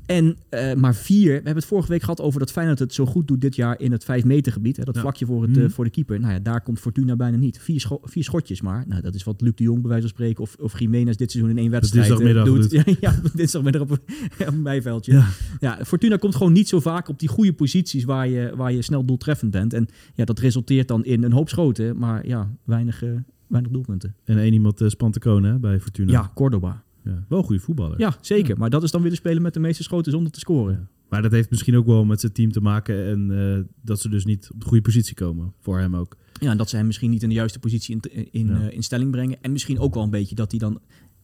En 0.06 0.36
eh, 0.48 0.74
maar 0.74 0.94
vier, 0.94 1.26
we 1.28 1.32
hebben 1.34 1.54
het 1.54 1.64
vorige 1.64 1.88
week 1.88 2.00
gehad 2.00 2.20
over 2.20 2.38
dat 2.40 2.52
Feyenoord 2.52 2.78
het 2.78 2.94
zo 2.94 3.06
goed 3.06 3.28
doet 3.28 3.40
dit 3.40 3.56
jaar 3.56 3.80
in 3.80 3.92
het 3.92 4.04
5 4.04 4.24
meter 4.24 4.52
gebied. 4.52 4.76
Hè, 4.76 4.84
dat 4.84 4.94
Ja. 4.94 5.00
vlakje 5.00 5.26
voor, 5.26 5.42
het, 5.42 5.56
eh, 5.56 5.62
Mhm. 5.62 5.70
voor 5.72 5.84
de 5.84 5.90
keeper. 5.90 6.20
Nou 6.20 6.32
ja, 6.32 6.38
daar 6.38 6.60
komt 6.60 6.78
Fortuna 6.80 7.16
bijna 7.16 7.36
niet. 7.36 7.58
Vier, 7.58 7.80
scho- 7.80 8.00
vier 8.02 8.24
schotjes 8.24 8.60
maar. 8.60 8.84
Nou, 8.88 9.02
dat 9.02 9.14
is 9.14 9.24
wat 9.24 9.40
Luc 9.40 9.52
de 9.54 9.62
Jong 9.64 9.80
bij 9.80 9.88
wijze 9.90 10.02
van 10.06 10.14
spreken 10.16 10.42
of, 10.42 10.56
of 10.60 10.78
Jiménez 10.80 11.16
dit 11.16 11.30
seizoen 11.30 11.52
in 11.52 11.58
één 11.58 11.70
wedstrijd 11.70 12.06
dinsdagmiddag 12.06 12.44
doet. 12.44 12.70
Ja, 12.72 12.82
ja, 13.00 13.20
dinsdagmiddag 13.34 13.82
op, 13.82 13.90
op 13.90 14.00
een 14.46 14.62
bijveldje. 14.62 15.12
Ja. 15.12 15.26
Ja, 15.60 15.78
Fortuna 15.84 16.16
komt 16.16 16.34
gewoon 16.34 16.52
niet 16.52 16.68
zo 16.68 16.80
vaak 16.80 17.08
op 17.08 17.18
die 17.18 17.28
goede 17.28 17.52
posities 17.52 18.04
waar 18.04 18.28
je, 18.28 18.52
waar 18.56 18.72
je 18.72 18.82
snel 18.82 19.04
doeltreffend 19.04 19.50
bent. 19.50 19.72
En 19.72 19.88
ja, 20.14 20.24
dat 20.24 20.38
resulteert 20.38 20.88
dan 20.88 21.04
in 21.04 21.22
een 21.22 21.32
hoop 21.32 21.48
schoten, 21.48 21.96
maar 21.98 22.26
ja, 22.26 22.50
weinig, 22.64 23.02
weinig 23.46 23.72
doelpunten. 23.72 24.14
En 24.24 24.38
één 24.38 24.52
iemand 24.52 24.80
uh, 24.80 24.88
Spantecone 24.88 25.48
hè, 25.48 25.58
bij 25.58 25.80
Fortuna. 25.80 26.12
Ja, 26.12 26.30
Cordoba. 26.34 26.82
Ja, 27.04 27.24
wel 27.28 27.38
een 27.38 27.44
goede 27.44 27.62
voetballer. 27.62 27.98
Ja, 28.00 28.16
zeker. 28.20 28.48
Ja. 28.48 28.54
Maar 28.58 28.70
dat 28.70 28.82
is 28.82 28.90
dan 28.90 29.00
weer 29.02 29.10
de 29.10 29.16
speler 29.16 29.42
met 29.42 29.54
de 29.54 29.60
meeste 29.60 29.82
schoten 29.82 30.12
zonder 30.12 30.32
te 30.32 30.38
scoren. 30.40 30.74
Ja. 30.74 30.88
Maar 31.08 31.22
dat 31.22 31.32
heeft 31.32 31.50
misschien 31.50 31.76
ook 31.76 31.86
wel 31.86 32.04
met 32.04 32.20
zijn 32.20 32.32
team 32.32 32.52
te 32.52 32.60
maken. 32.60 33.04
En 33.06 33.30
uh, 33.30 33.58
dat 33.82 34.00
ze 34.00 34.08
dus 34.08 34.24
niet 34.24 34.50
op 34.54 34.60
de 34.60 34.66
goede 34.66 34.82
positie 34.82 35.14
komen. 35.14 35.52
Voor 35.60 35.78
hem 35.78 35.96
ook. 35.96 36.16
Ja, 36.40 36.50
en 36.50 36.56
dat 36.56 36.70
ze 36.70 36.76
hem 36.76 36.86
misschien 36.86 37.10
niet 37.10 37.22
in 37.22 37.28
de 37.28 37.34
juiste 37.34 37.58
positie 37.58 37.98
in, 38.10 38.32
in, 38.32 38.46
uh, 38.50 38.70
in 38.70 38.82
stelling 38.82 39.10
brengen. 39.10 39.36
En 39.40 39.52
misschien 39.52 39.78
ook 39.78 39.94
wel 39.94 40.02
een 40.02 40.10
beetje 40.10 40.34
dat 40.34 40.50
hij 40.50 40.60
dan... 40.60 40.80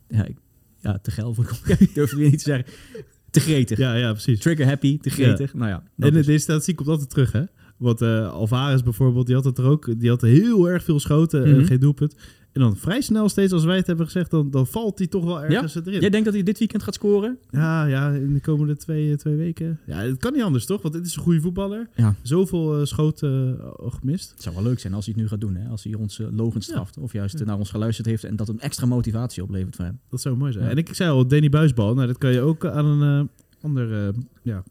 Ja, 0.09 0.25
ik- 0.25 0.38
ja 0.81 0.99
te 0.99 1.11
geil 1.11 1.35
voor 1.35 1.45
Ik 1.79 1.95
durf 1.95 2.11
het 2.11 2.19
weer 2.19 2.31
niet 2.31 2.38
te 2.38 2.45
zeggen. 2.45 2.73
Te 3.31 3.40
gretig. 3.40 3.79
Ja, 3.79 3.95
ja, 3.95 4.11
precies. 4.12 4.40
Trigger 4.40 4.66
happy, 4.66 4.99
te 4.99 5.11
gretig. 5.11 5.55
Nou 5.55 5.69
ja. 5.69 5.83
En 5.99 6.14
is- 6.16 6.27
deze 6.27 6.38
statistiek 6.38 6.77
komt 6.77 6.88
altijd 6.88 7.11
terug, 7.11 7.33
hè? 7.33 7.43
Want 7.77 8.01
eh 8.03 8.31
Alvarez 8.33 8.83
bijvoorbeeld, 8.83 9.27
die 9.27 9.35
had 9.35 9.45
het 9.45 9.59
er 9.59 9.64
ook. 9.64 10.01
Die 10.01 10.09
had 10.09 10.21
heel 10.21 10.69
erg 10.69 10.85
veel 10.85 11.01
schoten 11.01 11.45
en 11.45 11.57
Mhm. 11.57 11.64
geen 11.64 11.81
doelpunt. 11.81 12.14
En 12.53 12.61
dan 12.61 12.77
vrij 12.77 13.01
snel 13.01 13.29
steeds, 13.29 13.53
als 13.53 13.65
wij 13.65 13.77
het 13.77 13.87
hebben 13.87 14.05
gezegd, 14.05 14.31
dan, 14.31 14.51
dan 14.51 14.67
valt 14.67 14.99
hij 14.99 15.07
toch 15.07 15.25
wel 15.25 15.43
ergens 15.45 15.75
erin. 15.75 16.01
Jij 16.01 16.11
denkt 16.11 16.25
dat 16.25 16.35
hij 16.35 16.43
dit 16.43 16.59
weekend 16.59 16.83
gaat 16.83 16.95
scoren? 16.95 17.39
Ja, 17.51 17.85
ja, 17.85 18.11
in 18.11 18.35
de 18.35 18.41
komende 18.41 18.77
twee, 18.77 19.11
eh, 19.11 19.17
twee 19.17 19.37
weken. 19.37 19.79
Ja, 19.87 19.97
het 19.97 20.19
kan 20.19 20.33
niet 20.33 20.43
anders, 20.43 20.67
toch? 20.67 20.83
Want 20.83 20.95
dit 20.95 21.07
is 21.07 21.17
een 21.17 21.23
goede 21.23 21.41
voetballer. 21.41 21.89
Ja. 21.95 22.15
Zoveel 22.23 22.81
eh, 22.81 22.85
schoten 22.85 23.59
eh, 23.59 23.65
al 23.65 23.91
gemist. 23.91 24.31
Het 24.31 24.43
zou 24.43 24.55
wel 24.55 24.65
leuk 24.65 24.79
zijn 24.79 24.95
als 24.95 25.05
hij 25.05 25.15
het 25.15 25.23
nu 25.23 25.29
gaat 25.29 25.41
doen. 25.41 25.55
Hè? 25.55 25.69
Als 25.69 25.85
hij 25.85 25.95
ons 25.95 26.19
uh, 26.19 26.27
logen 26.31 26.61
straft. 26.61 26.99
Of 26.99 27.13
juist 27.13 27.45
naar 27.45 27.59
ons 27.59 27.71
geluisterd 27.71 28.07
heeft. 28.07 28.25
En 28.25 28.37
dat 28.37 28.49
een 28.49 28.61
extra 28.61 28.87
motivatie 28.87 29.43
oplevert 29.43 29.77
voor 29.77 29.85
hem. 29.85 30.01
Dat 30.09 30.21
zou 30.21 30.37
mooi 30.37 30.53
zijn. 30.53 30.69
En 30.69 30.77
ik, 30.77 30.89
ik 30.89 30.95
zei 30.95 31.11
al, 31.11 31.27
Danny 31.27 31.49
Buisbal. 31.49 31.95
Nou, 31.95 32.07
dat 32.07 32.19
kan 32.19 32.33
je 32.33 32.41
ook 32.41 32.67
aan 32.67 32.85
een 32.85 33.29
ander 33.61 34.15
ja, 34.43 34.63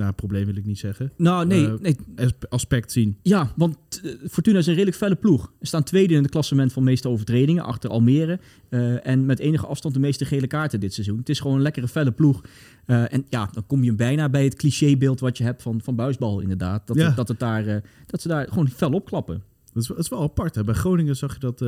nou, 0.00 0.12
probleem 0.12 0.44
wil 0.46 0.56
ik 0.56 0.66
niet 0.66 0.78
zeggen. 0.78 1.12
Nou, 1.16 1.46
nee. 1.46 1.66
Eh, 1.66 1.72
nee 1.80 1.96
Aspe- 2.16 2.48
Aspect 2.48 2.92
zien. 2.92 3.16
ja, 3.22 3.52
want 3.56 3.76
eh, 4.04 4.12
Fortuna 4.30 4.58
is 4.58 4.66
een 4.66 4.72
redelijk 4.72 4.96
felle 4.96 5.14
ploeg. 5.14 5.52
Ze 5.60 5.66
staan 5.66 5.82
tweede 5.82 6.14
in 6.14 6.22
het 6.22 6.30
klassement 6.30 6.72
van 6.72 6.84
meeste 6.84 7.08
overtredingen. 7.08 7.64
Achter 7.64 7.90
Almere. 7.90 8.38
Eh, 8.68 9.06
en 9.06 9.26
met 9.26 9.38
enige 9.38 9.66
afstand 9.66 9.94
de 9.94 10.00
meeste 10.00 10.24
gele 10.24 10.46
kaarten 10.46 10.80
dit 10.80 10.94
seizoen. 10.94 11.18
Het 11.18 11.28
is 11.28 11.40
gewoon 11.40 11.56
een 11.56 11.62
lekkere 11.62 11.88
felle 11.88 12.12
ploeg. 12.12 12.40
En 12.86 13.24
ja, 13.28 13.48
dan 13.52 13.66
kom 13.66 13.82
je 13.84 13.94
bijna 13.94 14.28
bij 14.28 14.44
het 14.44 14.54
clichébeeld 14.54 15.20
wat 15.20 15.38
je 15.38 15.44
hebt 15.44 15.62
van, 15.62 15.80
van 15.82 15.94
buisbal 15.96 16.40
inderdaad. 16.40 16.86
Dat, 16.86 16.96
Ja. 16.96 17.06
het, 17.06 17.16
dat, 17.16 17.28
het 17.28 17.38
daar, 17.38 17.82
dat 18.06 18.20
ze 18.22 18.28
daar 18.28 18.48
gewoon 18.48 18.68
fel 18.68 18.90
opklappen. 18.92 19.42
Dat 19.72 19.82
is, 19.82 19.88
dat 19.88 19.98
is 19.98 20.08
wel 20.08 20.22
apart. 20.22 20.54
Hè? 20.54 20.64
Bij 20.64 20.74
Groningen 20.74 21.16
zag 21.16 21.32
je 21.34 21.40
dat 21.40 21.62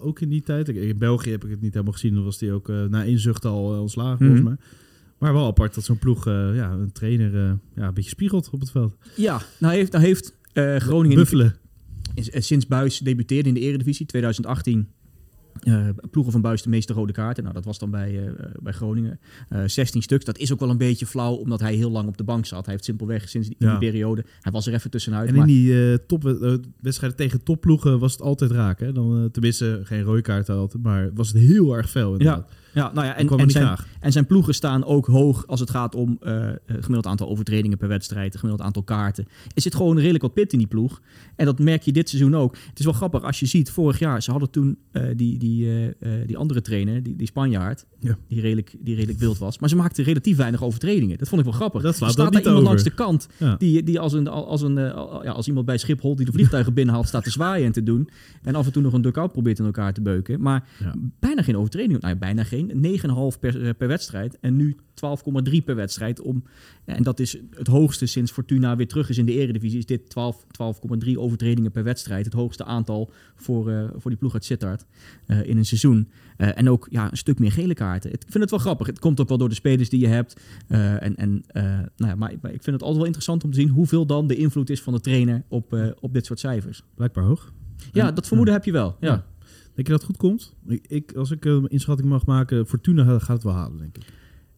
ook 0.00 0.20
in 0.20 0.28
die 0.28 0.40
tijd. 0.42 0.68
In 0.68 0.98
België 0.98 1.30
heb 1.30 1.44
ik 1.44 1.50
het 1.50 1.60
niet 1.60 1.72
helemaal 1.72 1.92
gezien. 1.92 2.14
Dan 2.14 2.24
was 2.24 2.38
die 2.38 2.52
ook 2.52 2.68
na 2.68 3.02
inzucht 3.02 3.44
al 3.44 3.80
ontslagen, 3.80 4.26
Mhm. 4.26 4.34
volgens 4.36 4.42
mij. 4.48 4.56
Maar 5.22 5.32
wel 5.32 5.46
apart 5.46 5.74
dat 5.74 5.84
zo'n 5.84 5.98
ploeg 5.98 6.26
eh, 6.26 6.54
ja, 6.54 6.70
een 6.70 6.92
trainer 6.92 7.34
eh, 7.34 7.52
ja, 7.76 7.86
een 7.86 7.94
beetje 7.94 8.10
spiegelt 8.10 8.50
op 8.50 8.60
het 8.60 8.70
veld. 8.70 8.96
Ja, 9.16 9.42
nou 9.58 9.74
heeft, 9.74 9.92
nou 9.92 10.04
heeft 10.04 10.34
eh, 10.52 10.76
Groningen... 10.76 11.16
Buffelen. 11.16 11.56
sinds 12.24 12.66
Buis 12.66 12.98
debuteerde 12.98 13.48
in 13.48 13.54
de 13.54 13.60
Eredivisie 13.60 14.06
2018. 14.06 14.88
eh, 15.60 15.88
ploegen 16.10 16.32
van 16.32 16.40
Buis 16.40 16.62
de 16.62 16.68
meeste 16.68 16.92
rode 16.92 17.12
kaarten. 17.12 17.42
Nou, 17.42 17.54
dat 17.54 17.64
was 17.64 17.78
dan 17.78 17.90
bij, 17.90 18.34
bij 18.62 18.72
Groningen. 18.72 19.20
Eh 19.48 19.62
16 19.66 20.02
stuks. 20.02 20.24
Dat 20.24 20.38
is 20.38 20.52
ook 20.52 20.60
wel 20.60 20.70
een 20.70 20.78
beetje 20.78 21.06
flauw, 21.06 21.34
omdat 21.34 21.60
hij 21.60 21.74
heel 21.74 21.90
lang 21.90 22.08
op 22.08 22.16
de 22.16 22.24
bank 22.24 22.46
zat. 22.46 22.64
Hij 22.64 22.74
heeft 22.74 22.84
simpelweg 22.86 23.28
sinds 23.28 23.48
die, 23.48 23.56
Ja. 23.58 23.70
die 23.70 23.90
periode... 23.90 24.24
Hij 24.40 24.52
was 24.52 24.66
er 24.66 24.74
even 24.74 24.90
tussenuit. 24.90 25.28
En 25.28 25.34
maar, 25.34 25.48
in 25.48 25.54
die 25.54 25.90
eh, 25.92 25.98
top, 26.06 26.26
eh, 26.26 26.54
wedstrijden 26.80 27.18
tegen 27.18 27.42
topploegen 27.42 27.98
was 27.98 28.12
het 28.12 28.22
altijd 28.22 28.50
raak. 28.50 28.80
Hè? 28.80 28.92
Dan, 28.92 29.28
tenminste, 29.32 29.80
geen 29.84 30.02
rode 30.02 30.22
kaarten 30.22 30.54
altijd. 30.54 30.82
Maar 30.82 31.10
was 31.14 31.28
het 31.28 31.36
heel 31.36 31.76
erg 31.76 31.90
fel 31.90 32.12
inderdaad. 32.12 32.46
ja, 32.48 32.56
nou 32.74 32.94
ja, 32.94 33.16
En, 33.16 33.28
en, 33.28 33.50
zijn, 33.50 33.64
graag. 33.64 33.86
en 34.00 34.12
zijn 34.12 34.26
ploegen 34.26 34.54
staan 34.54 34.84
ook 34.84 35.06
hoog 35.06 35.46
als 35.46 35.60
het 35.60 35.70
gaat 35.70 35.94
om 35.94 36.16
het 36.20 36.60
gemiddeld 36.66 37.06
aantal 37.06 37.28
overtredingen 37.28 37.78
per 37.78 37.88
wedstrijd, 37.88 38.32
het 38.32 38.40
gemiddeld 38.40 38.66
aantal 38.66 38.82
kaarten. 38.82 39.26
Er 39.54 39.62
zit 39.62 39.74
gewoon 39.74 39.98
redelijk 39.98 40.22
wat 40.22 40.34
pit 40.34 40.52
in 40.52 40.58
die 40.58 40.66
ploeg. 40.66 41.00
En 41.36 41.44
dat 41.46 41.58
merk 41.58 41.82
je 41.82 41.92
dit 41.92 42.08
seizoen 42.08 42.34
ook. 42.36 42.56
Het 42.68 42.78
is 42.78 42.84
wel 42.84 42.94
grappig 42.94 43.22
als 43.22 43.40
je 43.40 43.46
ziet, 43.46 43.70
vorig 43.70 43.98
jaar, 43.98 44.22
ze 44.22 44.30
hadden 44.30 44.50
toen 44.50 44.78
eh, 44.92 45.02
die, 45.16 45.38
die, 45.38 45.68
die 46.26 46.36
andere 46.36 46.60
trainer, 46.60 47.02
die, 47.02 47.16
die 47.16 47.26
Spanjaard, 47.26 47.86
Ja. 48.00 48.16
die, 48.28 48.40
redelijk, 48.40 48.74
die 48.80 48.94
redelijk 48.94 49.18
wild 49.18 49.38
was. 49.38 49.58
Maar 49.58 49.68
ze 49.68 49.76
maakten 49.76 50.04
relatief 50.04 50.36
weinig 50.36 50.62
overtredingen. 50.62 51.18
Dat 51.18 51.28
vond 51.28 51.40
ik 51.40 51.46
wel 51.46 51.56
grappig. 51.56 51.82
Dat 51.82 51.96
slaat 51.96 52.08
er 52.08 52.14
staat 52.14 52.32
daar 52.32 52.40
iemand 52.42 52.56
over. 52.58 52.68
langs 52.68 52.82
de 52.84 52.90
kant 52.94 53.28
Ja. 53.38 53.54
die, 53.58 53.82
die 53.82 54.00
als, 54.00 54.12
een, 54.12 54.28
als, 54.28 54.62
een, 54.62 54.74
ja, 54.74 55.30
als 55.32 55.48
iemand 55.48 55.66
bij 55.66 55.78
Schiphol 55.78 56.16
die 56.16 56.26
de 56.26 56.32
vliegtuigen 56.32 56.74
binnenhaalt 56.74 57.08
staat 57.08 57.24
te 57.24 57.30
zwaaien 57.30 57.66
en 57.66 57.72
te 57.72 57.82
doen. 57.82 58.08
En 58.42 58.54
af 58.54 58.66
en 58.66 58.72
toe 58.72 58.82
nog 58.82 58.92
een 58.92 59.02
duck-out 59.02 59.32
probeert 59.32 59.58
in 59.58 59.64
elkaar 59.64 59.92
te 59.92 60.00
beuken. 60.00 60.40
Maar 60.40 60.68
Ja. 60.80 60.94
bijna 61.20 61.42
geen 61.42 61.56
overtreding. 61.56 62.00
Nou, 62.00 62.12
ja, 62.14 62.18
bijna 62.18 62.44
geen. 62.44 62.61
9,5 62.68 63.38
per, 63.40 63.62
eh, 63.66 63.70
per 63.78 63.88
wedstrijd. 63.88 64.38
En 64.40 64.56
nu 64.56 64.76
12,3 64.94 65.62
per 65.64 65.74
wedstrijd. 65.76 66.20
Om, 66.20 66.44
en 66.84 67.02
dat 67.02 67.20
is 67.20 67.36
het 67.50 67.66
hoogste 67.66 68.06
sinds 68.06 68.32
Fortuna 68.32 68.76
weer 68.76 68.88
terug 68.88 69.08
is 69.08 69.18
in 69.18 69.26
de 69.26 69.32
eredivisie. 69.32 69.78
Is 69.78 69.86
dit 69.86 70.10
12 70.10 70.46
12,3 70.50 71.18
overtredingen 71.18 71.70
per 71.70 71.84
wedstrijd. 71.84 72.24
Het 72.24 72.34
hoogste 72.34 72.64
aantal 72.64 73.10
voor, 73.36 73.70
eh, 73.70 73.84
voor 73.96 74.10
die 74.10 74.18
ploeg 74.20 74.32
uit 74.34 74.44
Sittard 74.44 74.84
eh, 75.26 75.44
in 75.48 75.56
een 75.56 75.64
seizoen. 75.64 76.08
En 76.36 76.68
ook 76.70 76.86
ja, 76.90 77.10
een 77.10 77.16
stuk 77.16 77.38
meer 77.38 77.52
gele 77.52 77.74
kaarten. 77.74 78.12
Ik 78.12 78.22
vind 78.22 78.34
het 78.42 78.50
wel 78.50 78.58
grappig. 78.58 78.86
Het 78.86 78.98
komt 78.98 79.20
ook 79.20 79.28
wel 79.28 79.38
door 79.38 79.48
de 79.48 79.54
spelers 79.54 79.88
die 79.88 80.00
je 80.00 80.06
hebt. 80.06 80.40
En, 80.68 81.16
en, 81.16 81.44
nou 81.52 81.86
ja, 82.10 82.14
maar, 82.14 82.32
ik- 82.32 82.42
maar 82.42 82.52
ik 82.52 82.62
vind 82.62 82.66
het 82.76 82.80
altijd 82.80 82.96
wel 82.96 83.04
interessant 83.04 83.44
om 83.44 83.50
te 83.50 83.60
zien 83.60 83.68
hoeveel 83.68 84.06
dan 84.06 84.26
de 84.26 84.36
invloed 84.36 84.70
is 84.70 84.82
van 84.82 84.92
de 84.92 85.00
trainer 85.00 85.42
op, 85.48 85.94
op 86.00 86.12
dit 86.14 86.26
soort 86.26 86.40
cijfers. 86.40 86.82
Blijkbaar 86.94 87.24
hoog. 87.24 87.52
Ja, 87.92 88.08
En- 88.08 88.14
dat 88.14 88.26
vermoeden 88.26 88.54
heb 88.54 88.64
je 88.64 88.72
wel. 88.72 88.96
Ja. 89.00 89.24
Denk 89.74 89.86
je 89.86 89.92
dat 89.92 90.02
het 90.02 90.04
goed 90.04 90.16
komt? 90.16 90.54
Ik, 90.66 90.84
ik, 90.88 91.12
als 91.14 91.30
ik 91.30 91.44
een 91.44 91.66
inschatting 91.68 92.08
mag 92.08 92.26
maken, 92.26 92.66
Fortuna 92.66 93.18
gaat 93.18 93.28
het 93.28 93.42
wel 93.42 93.52
halen, 93.52 93.78
denk 93.78 93.96
ik. 93.96 94.02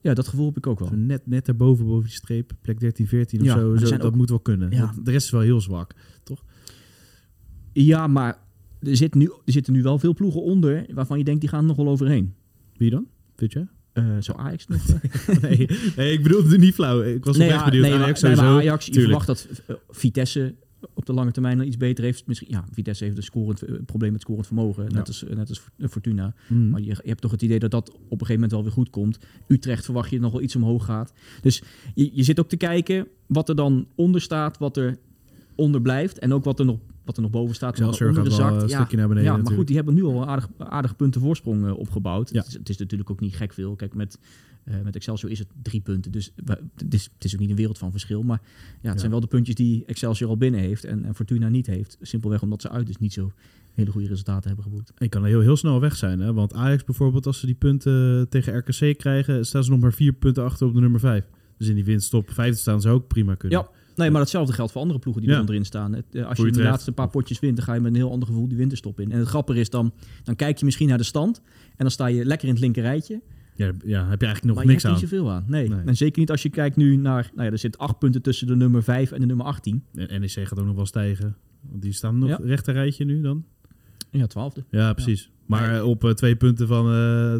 ja, 0.00 0.14
dat 0.14 0.28
gevoel 0.28 0.46
heb 0.46 0.56
ik 0.56 0.66
ook 0.66 0.78
wel. 0.78 0.88
Zo 0.88 0.94
net, 0.96 1.26
net 1.26 1.46
daarboven, 1.46 1.86
boven 1.86 2.02
die 2.08 2.12
streep, 2.16 2.52
plek 2.60 2.80
13, 2.80 3.06
14 3.06 3.40
of 3.40 3.46
Ja, 3.46 3.52
zo. 3.54 3.76
zo 3.76 3.90
dat 3.90 4.02
ook- 4.02 4.14
moet 4.14 4.28
wel 4.28 4.40
kunnen. 4.40 4.70
Ja. 4.70 4.94
De 5.02 5.10
rest 5.10 5.24
is 5.24 5.30
wel 5.30 5.40
heel 5.40 5.60
zwak. 5.60 5.92
Ja, 7.72 8.06
maar 8.06 8.38
er, 8.80 8.96
zit 8.96 9.14
nu, 9.14 9.24
er 9.44 9.52
zitten 9.52 9.72
nu 9.72 9.82
wel 9.82 9.98
veel 9.98 10.14
ploegen 10.14 10.42
onder 10.42 10.86
waarvan 10.94 11.18
je 11.18 11.24
denkt 11.24 11.40
die 11.40 11.48
gaan 11.48 11.60
er 11.60 11.66
nog 11.66 11.76
wel 11.76 11.88
overheen. 11.88 12.34
Wie 12.76 12.90
dan? 12.90 13.06
Vind 13.36 13.52
je? 13.52 13.66
Eh 13.92 14.04
zou 14.18 14.38
Ajax 14.38 14.66
nog? 14.68 14.88
eh? 14.88 15.40
nee, 15.42 15.68
nee, 15.96 16.12
ik 16.12 16.22
bedoelde 16.22 16.48
het 16.50 16.60
niet 16.60 16.74
flauw. 16.74 17.02
Ik 17.02 17.24
was 17.24 17.36
nee, 17.36 17.46
oprecht 17.46 17.64
ja, 17.64 17.70
benieuwd. 17.70 17.90
nee, 17.90 18.02
Ajax 18.04 18.20
nee. 18.22 18.36
Ajax, 18.38 18.86
je 18.86 19.00
verwacht 19.00 19.26
dat 19.26 19.48
eh, 19.66 19.76
Vitesse 19.90 20.54
op 21.04 21.14
de 21.14 21.20
lange 21.20 21.32
termijn 21.32 21.66
iets 21.66 21.76
beter 21.76 22.04
heeft. 22.04 22.26
Misschien, 22.26 22.48
ja, 22.50 22.64
Vitesse 22.72 23.04
heeft 23.04 23.16
een 23.16 23.22
scorend, 23.22 23.62
eh, 23.62 23.74
probleem 23.86 24.12
met 24.12 24.20
scorend 24.20 24.46
vermogen, 24.46 24.92
net, 24.92 25.06
als, 25.06 25.24
net 25.28 25.48
als 25.48 25.62
Fortuna. 25.78 26.34
Mm. 26.48 26.70
Maar 26.70 26.80
je, 26.80 26.86
je 26.86 27.08
hebt 27.08 27.20
toch 27.20 27.30
het 27.30 27.42
idee 27.42 27.58
dat 27.58 27.70
dat 27.70 27.90
op 27.90 27.98
een 27.98 28.08
gegeven 28.08 28.34
moment 28.34 28.52
wel 28.52 28.62
weer 28.62 28.72
goed 28.72 28.90
komt. 28.90 29.18
Utrecht 29.48 29.84
verwacht 29.84 30.10
je 30.10 30.20
nog 30.20 30.32
wel 30.32 30.40
iets 30.40 30.56
omhoog 30.56 30.84
gaat. 30.84 31.12
Dus 31.40 31.62
je, 31.94 32.10
je 32.12 32.22
zit 32.22 32.40
ook 32.40 32.48
te 32.48 32.56
kijken 32.56 33.06
wat 33.26 33.48
er 33.48 33.56
dan 33.56 33.86
onder 33.94 34.20
staat, 34.20 34.58
wat 34.58 34.76
er 34.76 34.98
onder 35.54 35.82
blijft. 35.82 36.18
En 36.18 36.32
ook 36.32 36.44
wat 36.44 36.58
er 36.58 36.64
nog 36.64 36.78
wat 37.04 37.16
er 37.16 37.22
nog 37.22 37.30
boven 37.30 37.54
staat, 37.54 37.80
onder 37.80 37.98
de 37.98 38.12
wel 38.22 38.30
zakt. 38.30 38.62
een 38.62 38.68
Ja, 38.68 38.76
stukje 38.76 38.96
naar 38.96 39.08
beneden 39.08 39.32
ja, 39.32 39.36
maar 39.36 39.52
goed, 39.52 39.66
die 39.66 39.76
hebben 39.76 39.94
nu 39.94 40.04
al 40.04 40.22
een 40.22 40.28
aardig, 40.28 40.48
aardige 40.58 40.94
punten 40.94 41.20
voorsprong 41.20 41.66
eh, 41.66 41.78
opgebouwd. 41.78 42.30
Ja. 42.30 42.38
Het, 42.38 42.48
is, 42.48 42.54
het 42.54 42.68
is 42.68 42.76
natuurlijk 42.76 43.10
ook 43.10 43.20
niet 43.20 43.36
gek 43.36 43.52
veel. 43.52 43.76
Kijk, 43.76 43.94
met, 43.94 44.18
eh, 44.64 44.74
met 44.84 44.96
Excelsior 44.96 45.30
is 45.30 45.38
het 45.38 45.48
drie 45.62 45.80
punten. 45.80 46.12
Dus 46.12 46.32
het 46.76 46.94
is, 46.94 47.10
het 47.14 47.24
is 47.24 47.34
ook 47.34 47.40
niet 47.40 47.50
een 47.50 47.56
wereld 47.56 47.78
van 47.78 47.90
verschil. 47.90 48.22
Maar 48.22 48.40
ja, 48.80 48.90
het 48.90 48.98
zijn 48.98 49.10
wel 49.10 49.20
de 49.20 49.26
puntjes 49.26 49.54
die 49.54 49.84
Excelsior 49.84 50.28
al 50.30 50.36
binnen 50.36 50.60
heeft 50.60 50.84
en, 50.84 51.04
en 51.04 51.14
Fortuna 51.14 51.48
niet 51.48 51.66
heeft. 51.66 51.98
Simpelweg 52.00 52.42
omdat 52.42 52.60
ze 52.60 52.70
uit 52.70 52.86
dus 52.86 52.98
niet 52.98 53.12
zo 53.12 53.32
hele 53.74 53.90
goede 53.90 54.08
resultaten 54.08 54.46
hebben 54.46 54.64
geboekt. 54.64 54.92
Ik 54.98 55.10
kan 55.10 55.24
heel, 55.24 55.40
heel 55.40 55.56
snel 55.56 55.80
weg 55.80 55.96
zijn. 55.96 56.20
Hè? 56.20 56.32
Want 56.32 56.54
Ajax 56.54 56.84
bijvoorbeeld, 56.84 57.26
als 57.26 57.40
ze 57.40 57.46
die 57.46 57.54
punten 57.54 58.28
tegen 58.28 58.56
RKC 58.56 58.98
krijgen, 58.98 59.46
staan 59.46 59.64
ze 59.64 59.70
nog 59.70 59.80
maar 59.80 59.92
vier 59.92 60.12
punten 60.12 60.44
achter 60.44 60.66
op 60.66 60.74
de 60.74 60.80
nummer 60.80 61.00
vijf. 61.00 61.24
Dus 61.58 61.68
in 61.68 61.74
die 61.74 61.84
winststop 61.84 62.30
vijf 62.30 62.56
staan 62.56 62.80
ze 62.80 62.88
ook 62.88 63.08
prima 63.08 63.34
kunnen. 63.34 63.58
Ja, 63.58 63.68
nee, 63.96 64.10
maar 64.10 64.20
datzelfde 64.20 64.52
geldt 64.52 64.72
voor 64.72 64.80
andere 64.80 64.98
ploegen 65.00 65.22
die 65.22 65.30
Ja. 65.30 65.36
er 65.36 65.42
onderin 65.44 65.64
staan. 65.64 65.94
Eh, 65.94 66.26
als 66.26 66.38
je 66.38 66.50
de 66.52 66.62
laatste 66.62 66.92
paar 66.92 67.08
potjes 67.08 67.40
wint, 67.40 67.56
dan 67.56 67.64
ga 67.64 67.74
je 67.74 67.80
met 67.80 67.90
een 67.90 67.96
heel 67.96 68.10
ander 68.10 68.28
gevoel 68.28 68.48
die 68.48 68.56
winterstop 68.56 69.00
in. 69.00 69.12
En 69.12 69.18
het 69.18 69.28
grappige 69.28 69.60
is 69.60 69.70
dan, 69.70 69.92
dan 70.24 70.36
kijk 70.36 70.58
je 70.58 70.64
misschien 70.64 70.88
naar 70.88 70.98
de 70.98 71.04
stand 71.04 71.40
en 71.68 71.74
dan 71.76 71.90
sta 71.90 72.06
je 72.06 72.24
lekker 72.24 72.48
in 72.48 72.54
het 72.54 72.62
linker 72.62 72.82
rijtje. 72.82 73.20
Ja, 73.56 73.66
ja, 73.84 74.08
heb 74.08 74.20
je 74.20 74.26
eigenlijk 74.26 74.44
nog 74.44 74.56
maar 74.56 74.66
niks 74.66 74.84
aan. 74.84 74.90
niet 74.92 75.00
zoveel 75.00 75.30
aan. 75.30 75.44
Nee. 75.46 75.68
Nee. 75.68 75.78
En 75.86 75.96
zeker 75.96 76.18
niet 76.20 76.30
als 76.30 76.42
je 76.42 76.48
kijkt 76.48 76.76
nu 76.76 76.96
naar, 76.96 77.30
nou 77.34 77.46
ja, 77.46 77.52
er 77.52 77.58
zit 77.58 77.78
acht 77.78 77.98
punten 77.98 78.22
tussen 78.22 78.46
de 78.46 78.56
nummer 78.56 78.82
5 78.82 79.12
en 79.12 79.20
de 79.20 79.26
nummer 79.26 79.46
18. 79.46 79.84
En 79.94 80.20
NEC 80.20 80.30
gaat 80.30 80.58
ook 80.60 80.66
nog 80.66 80.74
wel 80.76 80.86
stijgen. 80.86 81.36
Want 81.70 81.82
die 81.82 81.92
staan 81.92 82.18
nog 82.18 82.28
Ja. 82.28 82.38
rechter 82.42 82.74
rijtje 82.74 83.04
nu 83.04 83.20
dan. 83.20 83.44
Ja, 84.10 84.26
twaalfde. 84.26 84.64
Ja, 84.70 84.92
precies. 84.92 85.30
Maar 85.46 85.76
eh, 85.76 85.88
op 85.88 86.04
eh, 86.04 86.10
twee 86.10 86.36
punten 86.36 86.66
van 86.66 86.86
eh, 86.86 86.92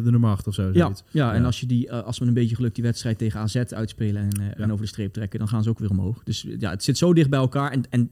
de 0.03 0.11
nummer 0.11 0.29
acht 0.29 0.47
of 0.47 0.53
zo. 0.53 0.69
Ja, 0.73 0.91
ja, 1.11 1.33
en 1.33 1.45
als, 1.45 1.59
je 1.59 1.65
die, 1.65 1.91
als 1.91 2.19
we 2.19 2.25
een 2.25 2.33
beetje 2.33 2.55
geluk 2.55 2.75
die 2.75 2.83
wedstrijd 2.83 3.17
tegen 3.17 3.39
AZ 3.39 3.55
uitspelen 3.55 4.21
en, 4.21 4.57
en 4.57 4.71
over 4.71 4.85
de 4.85 4.91
streep 4.91 5.13
trekken, 5.13 5.39
dan 5.39 5.47
gaan 5.47 5.63
ze 5.63 5.69
ook 5.69 5.79
weer 5.79 5.89
omhoog. 5.89 6.23
Dus 6.23 6.45
ja, 6.59 6.69
het 6.69 6.83
zit 6.83 6.97
zo 6.97 7.13
dicht 7.13 7.29
bij 7.29 7.39
elkaar. 7.39 7.71
En, 7.71 7.83
en 7.89 8.09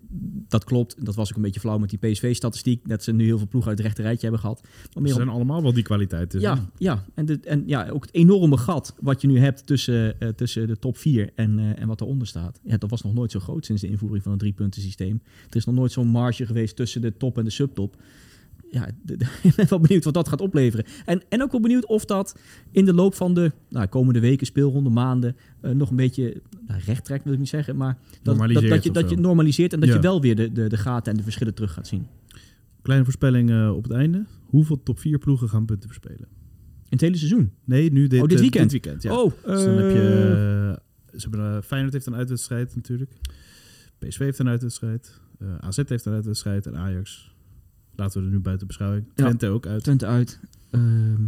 dat 0.47 0.63
klopt. 0.63 1.05
Dat 1.05 1.15
was 1.15 1.29
ook 1.29 1.35
een 1.35 1.41
beetje 1.41 1.59
flauw 1.59 1.77
met 1.77 1.89
die 1.89 1.99
PSV-statistiek. 1.99 2.89
Dat 2.89 3.03
ze 3.03 3.11
nu 3.11 3.25
heel 3.25 3.37
veel 3.37 3.47
ploegen 3.47 3.69
uit 3.69 3.77
het 3.77 3.87
rechter 3.87 4.05
rijtje 4.05 4.21
hebben 4.21 4.41
gehad. 4.41 4.61
Maar 4.63 5.07
Ze 5.07 5.13
op- 5.13 5.15
zijn 5.15 5.29
allemaal 5.29 5.61
wel 5.61 5.73
die 5.73 5.83
kwaliteit. 5.83 6.31
Dus, 6.31 6.41
ja, 6.41 6.69
ja. 6.77 7.03
En, 7.13 7.25
de, 7.25 7.39
en 7.43 7.63
ja, 7.65 7.89
ook 7.89 8.05
het 8.05 8.13
enorme 8.13 8.57
gat 8.57 8.95
wat 9.01 9.21
je 9.21 9.27
nu 9.27 9.39
hebt 9.39 9.67
tussen, 9.67 10.15
tussen 10.35 10.67
de 10.67 10.79
top 10.79 10.97
4 10.97 11.29
en, 11.35 11.77
en 11.77 11.87
wat 11.87 12.01
eronder 12.01 12.27
staat. 12.27 12.59
Ja, 12.63 12.77
dat 12.77 12.89
was 12.89 13.01
nog 13.01 13.13
nooit 13.13 13.31
zo 13.31 13.39
groot 13.39 13.65
sinds 13.65 13.81
de 13.81 13.87
invoering 13.87 14.23
van 14.23 14.31
een 14.31 14.37
driepunten 14.37 14.81
systeem. 14.81 15.21
Er 15.49 15.55
is 15.55 15.65
nog 15.65 15.75
nooit 15.75 15.91
zo'n 15.91 16.07
marge 16.07 16.45
geweest 16.45 16.75
tussen 16.75 17.01
de 17.01 17.17
top 17.17 17.37
en 17.37 17.43
de 17.43 17.49
subtop. 17.49 17.95
Ja, 18.73 18.87
ik 19.43 19.55
ben 19.55 19.69
wel 19.69 19.79
benieuwd 19.79 20.03
wat 20.03 20.13
dat 20.13 20.27
gaat 20.27 20.41
opleveren. 20.41 20.85
En, 21.05 21.21
en 21.29 21.41
ook 21.43 21.51
wel 21.51 21.61
benieuwd 21.61 21.85
of 21.85 22.05
dat 22.05 22.39
in 22.71 22.85
de 22.85 22.93
loop 22.93 23.15
van 23.15 23.33
de 23.33 23.51
nou, 23.69 23.87
komende 23.87 24.19
weken, 24.19 24.45
speelronde, 24.45 24.89
maanden, 24.89 25.35
eh, 25.61 25.71
nog 25.71 25.89
een 25.89 25.95
beetje 25.95 26.41
nou, 26.67 26.81
recht 26.85 27.05
trekt, 27.05 27.23
wil 27.23 27.33
ik 27.33 27.39
niet 27.39 27.49
zeggen. 27.49 27.75
Maar 27.75 27.97
dat, 28.21 28.37
dat, 28.37 28.53
dat, 28.67 28.83
je, 28.83 28.91
dat 28.91 29.09
je 29.09 29.17
normaliseert 29.17 29.73
en 29.73 29.79
dat 29.79 29.89
Ja. 29.89 29.95
je 29.95 30.01
wel 30.01 30.21
weer 30.21 30.35
de, 30.35 30.51
de, 30.51 30.67
de 30.69 30.77
gaten 30.77 31.11
en 31.11 31.17
de 31.17 31.23
verschillen 31.23 31.53
terug 31.53 31.73
gaat 31.73 31.87
zien. 31.87 32.07
Kleine 32.81 33.03
voorspelling 33.05 33.69
op 33.69 33.83
het 33.83 33.91
einde. 33.91 34.25
Hoeveel 34.45 34.83
top 34.83 34.99
4 34.99 35.17
ploegen 35.17 35.49
gaan 35.49 35.65
punten 35.65 35.89
verspelen? 35.89 36.27
In 36.83 36.99
het 36.99 37.01
hele 37.01 37.17
seizoen. 37.17 37.51
Nee, 37.63 37.91
nu 37.91 38.07
dit, 38.07 38.21
Oh, 38.21 38.27
dit 38.27 38.35
eh, 38.35 38.41
weekend? 38.41 38.71
weekend 38.71 39.03
ja. 39.03 39.21
Oh, 39.21 39.31
Dus 39.45 39.63
dan 39.63 39.77
heb 39.77 39.91
je... 39.91 40.01
eh, 41.11 41.19
ze 41.19 41.29
hebben, 41.29 41.63
Feyenoord 41.63 41.93
heeft 41.93 42.05
een 42.05 42.15
uitwedstrijd 42.15 42.75
natuurlijk. 42.75 43.11
PSV 43.99 44.19
heeft 44.19 44.39
een 44.39 44.47
uitwedstrijd. 44.49 45.21
AZ 45.59 45.79
heeft 45.85 46.05
een 46.05 46.13
uitwedstrijd. 46.13 46.65
En 46.65 46.77
Ajax 46.77 47.32
laten 47.95 48.19
we 48.19 48.27
er 48.27 48.33
nu 48.33 48.39
buiten 48.39 48.67
beschouwing. 48.67 49.05
Ja. 49.05 49.11
Twente 49.13 49.47
ook 49.47 49.65
uit. 49.65 49.83
Twente 49.83 50.05
uit. 50.05 50.39
Ehm 50.69 51.25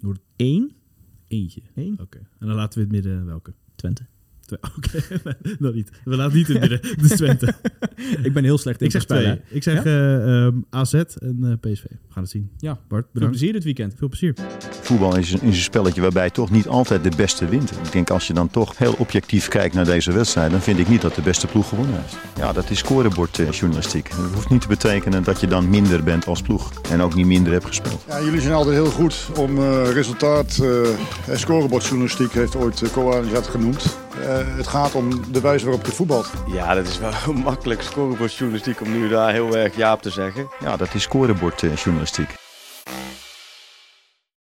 Noord-. 0.00 0.20
Eentje. 0.36 1.62
Eén. 1.74 2.00
Oké. 2.00 2.18
En 2.38 2.46
dan 2.46 2.56
laten 2.56 2.78
we 2.78 2.84
het 2.84 2.92
midden 2.92 3.26
welke? 3.26 3.54
Twente. 3.74 4.06
Twee. 4.46 4.58
Oké, 4.76 5.04
dat 5.58 5.74
niet. 5.74 5.90
We 6.04 6.16
laten 6.16 6.36
niet 6.36 6.48
in 6.48 6.60
midden. 6.60 6.80
Dus 7.00 7.10
Twente. 7.10 7.54
ik 8.22 8.32
ben 8.32 8.44
heel 8.44 8.58
slecht 8.58 8.80
in 8.80 8.86
Ik 8.86 8.92
zeg 8.92 9.04
twee. 9.04 9.40
Ik 9.48 9.62
zeg 9.62 9.84
eh, 9.84 10.44
ehm, 10.44 10.54
AZ 10.70 10.94
en 10.94 11.38
eh, 11.42 11.72
PSV. 11.72 11.82
We 11.82 12.12
gaan 12.12 12.22
het 12.22 12.30
zien. 12.30 12.50
Ja. 12.58 12.72
Bart, 12.72 13.02
Veel 13.02 13.10
bedankt. 13.12 13.36
plezier 13.36 13.52
dit 13.52 13.64
weekend. 13.64 13.94
Veel 13.96 14.08
plezier. 14.08 14.34
Voetbal 14.80 15.16
is 15.16 15.32
een, 15.32 15.42
is 15.42 15.56
een 15.56 15.62
spelletje 15.62 16.00
waarbij 16.00 16.30
toch 16.30 16.50
niet 16.50 16.68
altijd 16.68 17.04
de 17.04 17.10
beste 17.16 17.48
wint. 17.48 17.70
Ik 17.70 17.92
denk 17.92 18.10
als 18.10 18.26
je 18.26 18.32
dan 18.32 18.50
toch 18.50 18.78
heel 18.78 18.94
objectief 18.98 19.48
kijkt 19.48 19.74
naar 19.74 19.84
deze 19.84 20.12
wedstrijd, 20.12 20.50
dan 20.50 20.60
vind 20.60 20.78
ik 20.78 20.88
niet 20.88 21.02
dat 21.02 21.14
de 21.14 21.22
beste 21.22 21.46
ploeg 21.46 21.68
gewonnen 21.68 22.00
heeft. 22.00 22.16
Ja, 22.36 22.52
dat 22.52 22.70
is 22.70 22.78
scorebordjournalistiek. 22.78 24.10
Dat 24.10 24.32
hoeft 24.34 24.50
niet 24.50 24.60
te 24.60 24.68
betekenen 24.68 25.24
dat 25.24 25.40
je 25.40 25.46
dan 25.46 25.70
minder 25.70 26.02
bent 26.02 26.26
als 26.26 26.42
ploeg 26.42 26.72
en 26.90 27.00
ook 27.00 27.14
niet 27.14 27.26
minder 27.26 27.52
hebt 27.52 27.64
gespeeld. 27.64 28.04
Ja, 28.08 28.22
jullie 28.22 28.40
zijn 28.40 28.54
altijd 28.54 28.74
heel 28.74 28.90
goed 28.90 29.28
om 29.36 29.58
eh, 29.58 29.92
resultaat 29.92 30.58
eh, 30.62 31.28
en 31.28 31.38
scorebordjournalistiek 31.38 32.32
heeft 32.32 32.56
ooit 32.56 32.80
uh, 32.80 32.90
Koan 32.92 33.24
genoemd. 33.44 34.05
Eh, 34.22 34.56
het 34.56 34.66
gaat 34.66 34.94
om 34.94 35.32
de 35.32 35.40
wijze 35.40 35.64
waarop 35.64 35.86
je 35.86 35.92
voetbalt. 35.92 36.30
Ja, 36.46 36.74
dat 36.74 36.86
is 36.86 36.98
wel 36.98 37.32
makkelijk 37.44 37.82
scorebordjournalistiek 37.82 38.80
om 38.80 38.92
nu 38.92 39.08
daar 39.08 39.32
heel 39.32 39.56
erg 39.56 39.76
ja 39.76 39.92
op 39.92 40.02
te 40.02 40.10
zeggen. 40.10 40.48
Ja, 40.60 40.76
dat 40.76 40.94
is 40.94 41.02
scorebordjournalistiek. 41.02 42.45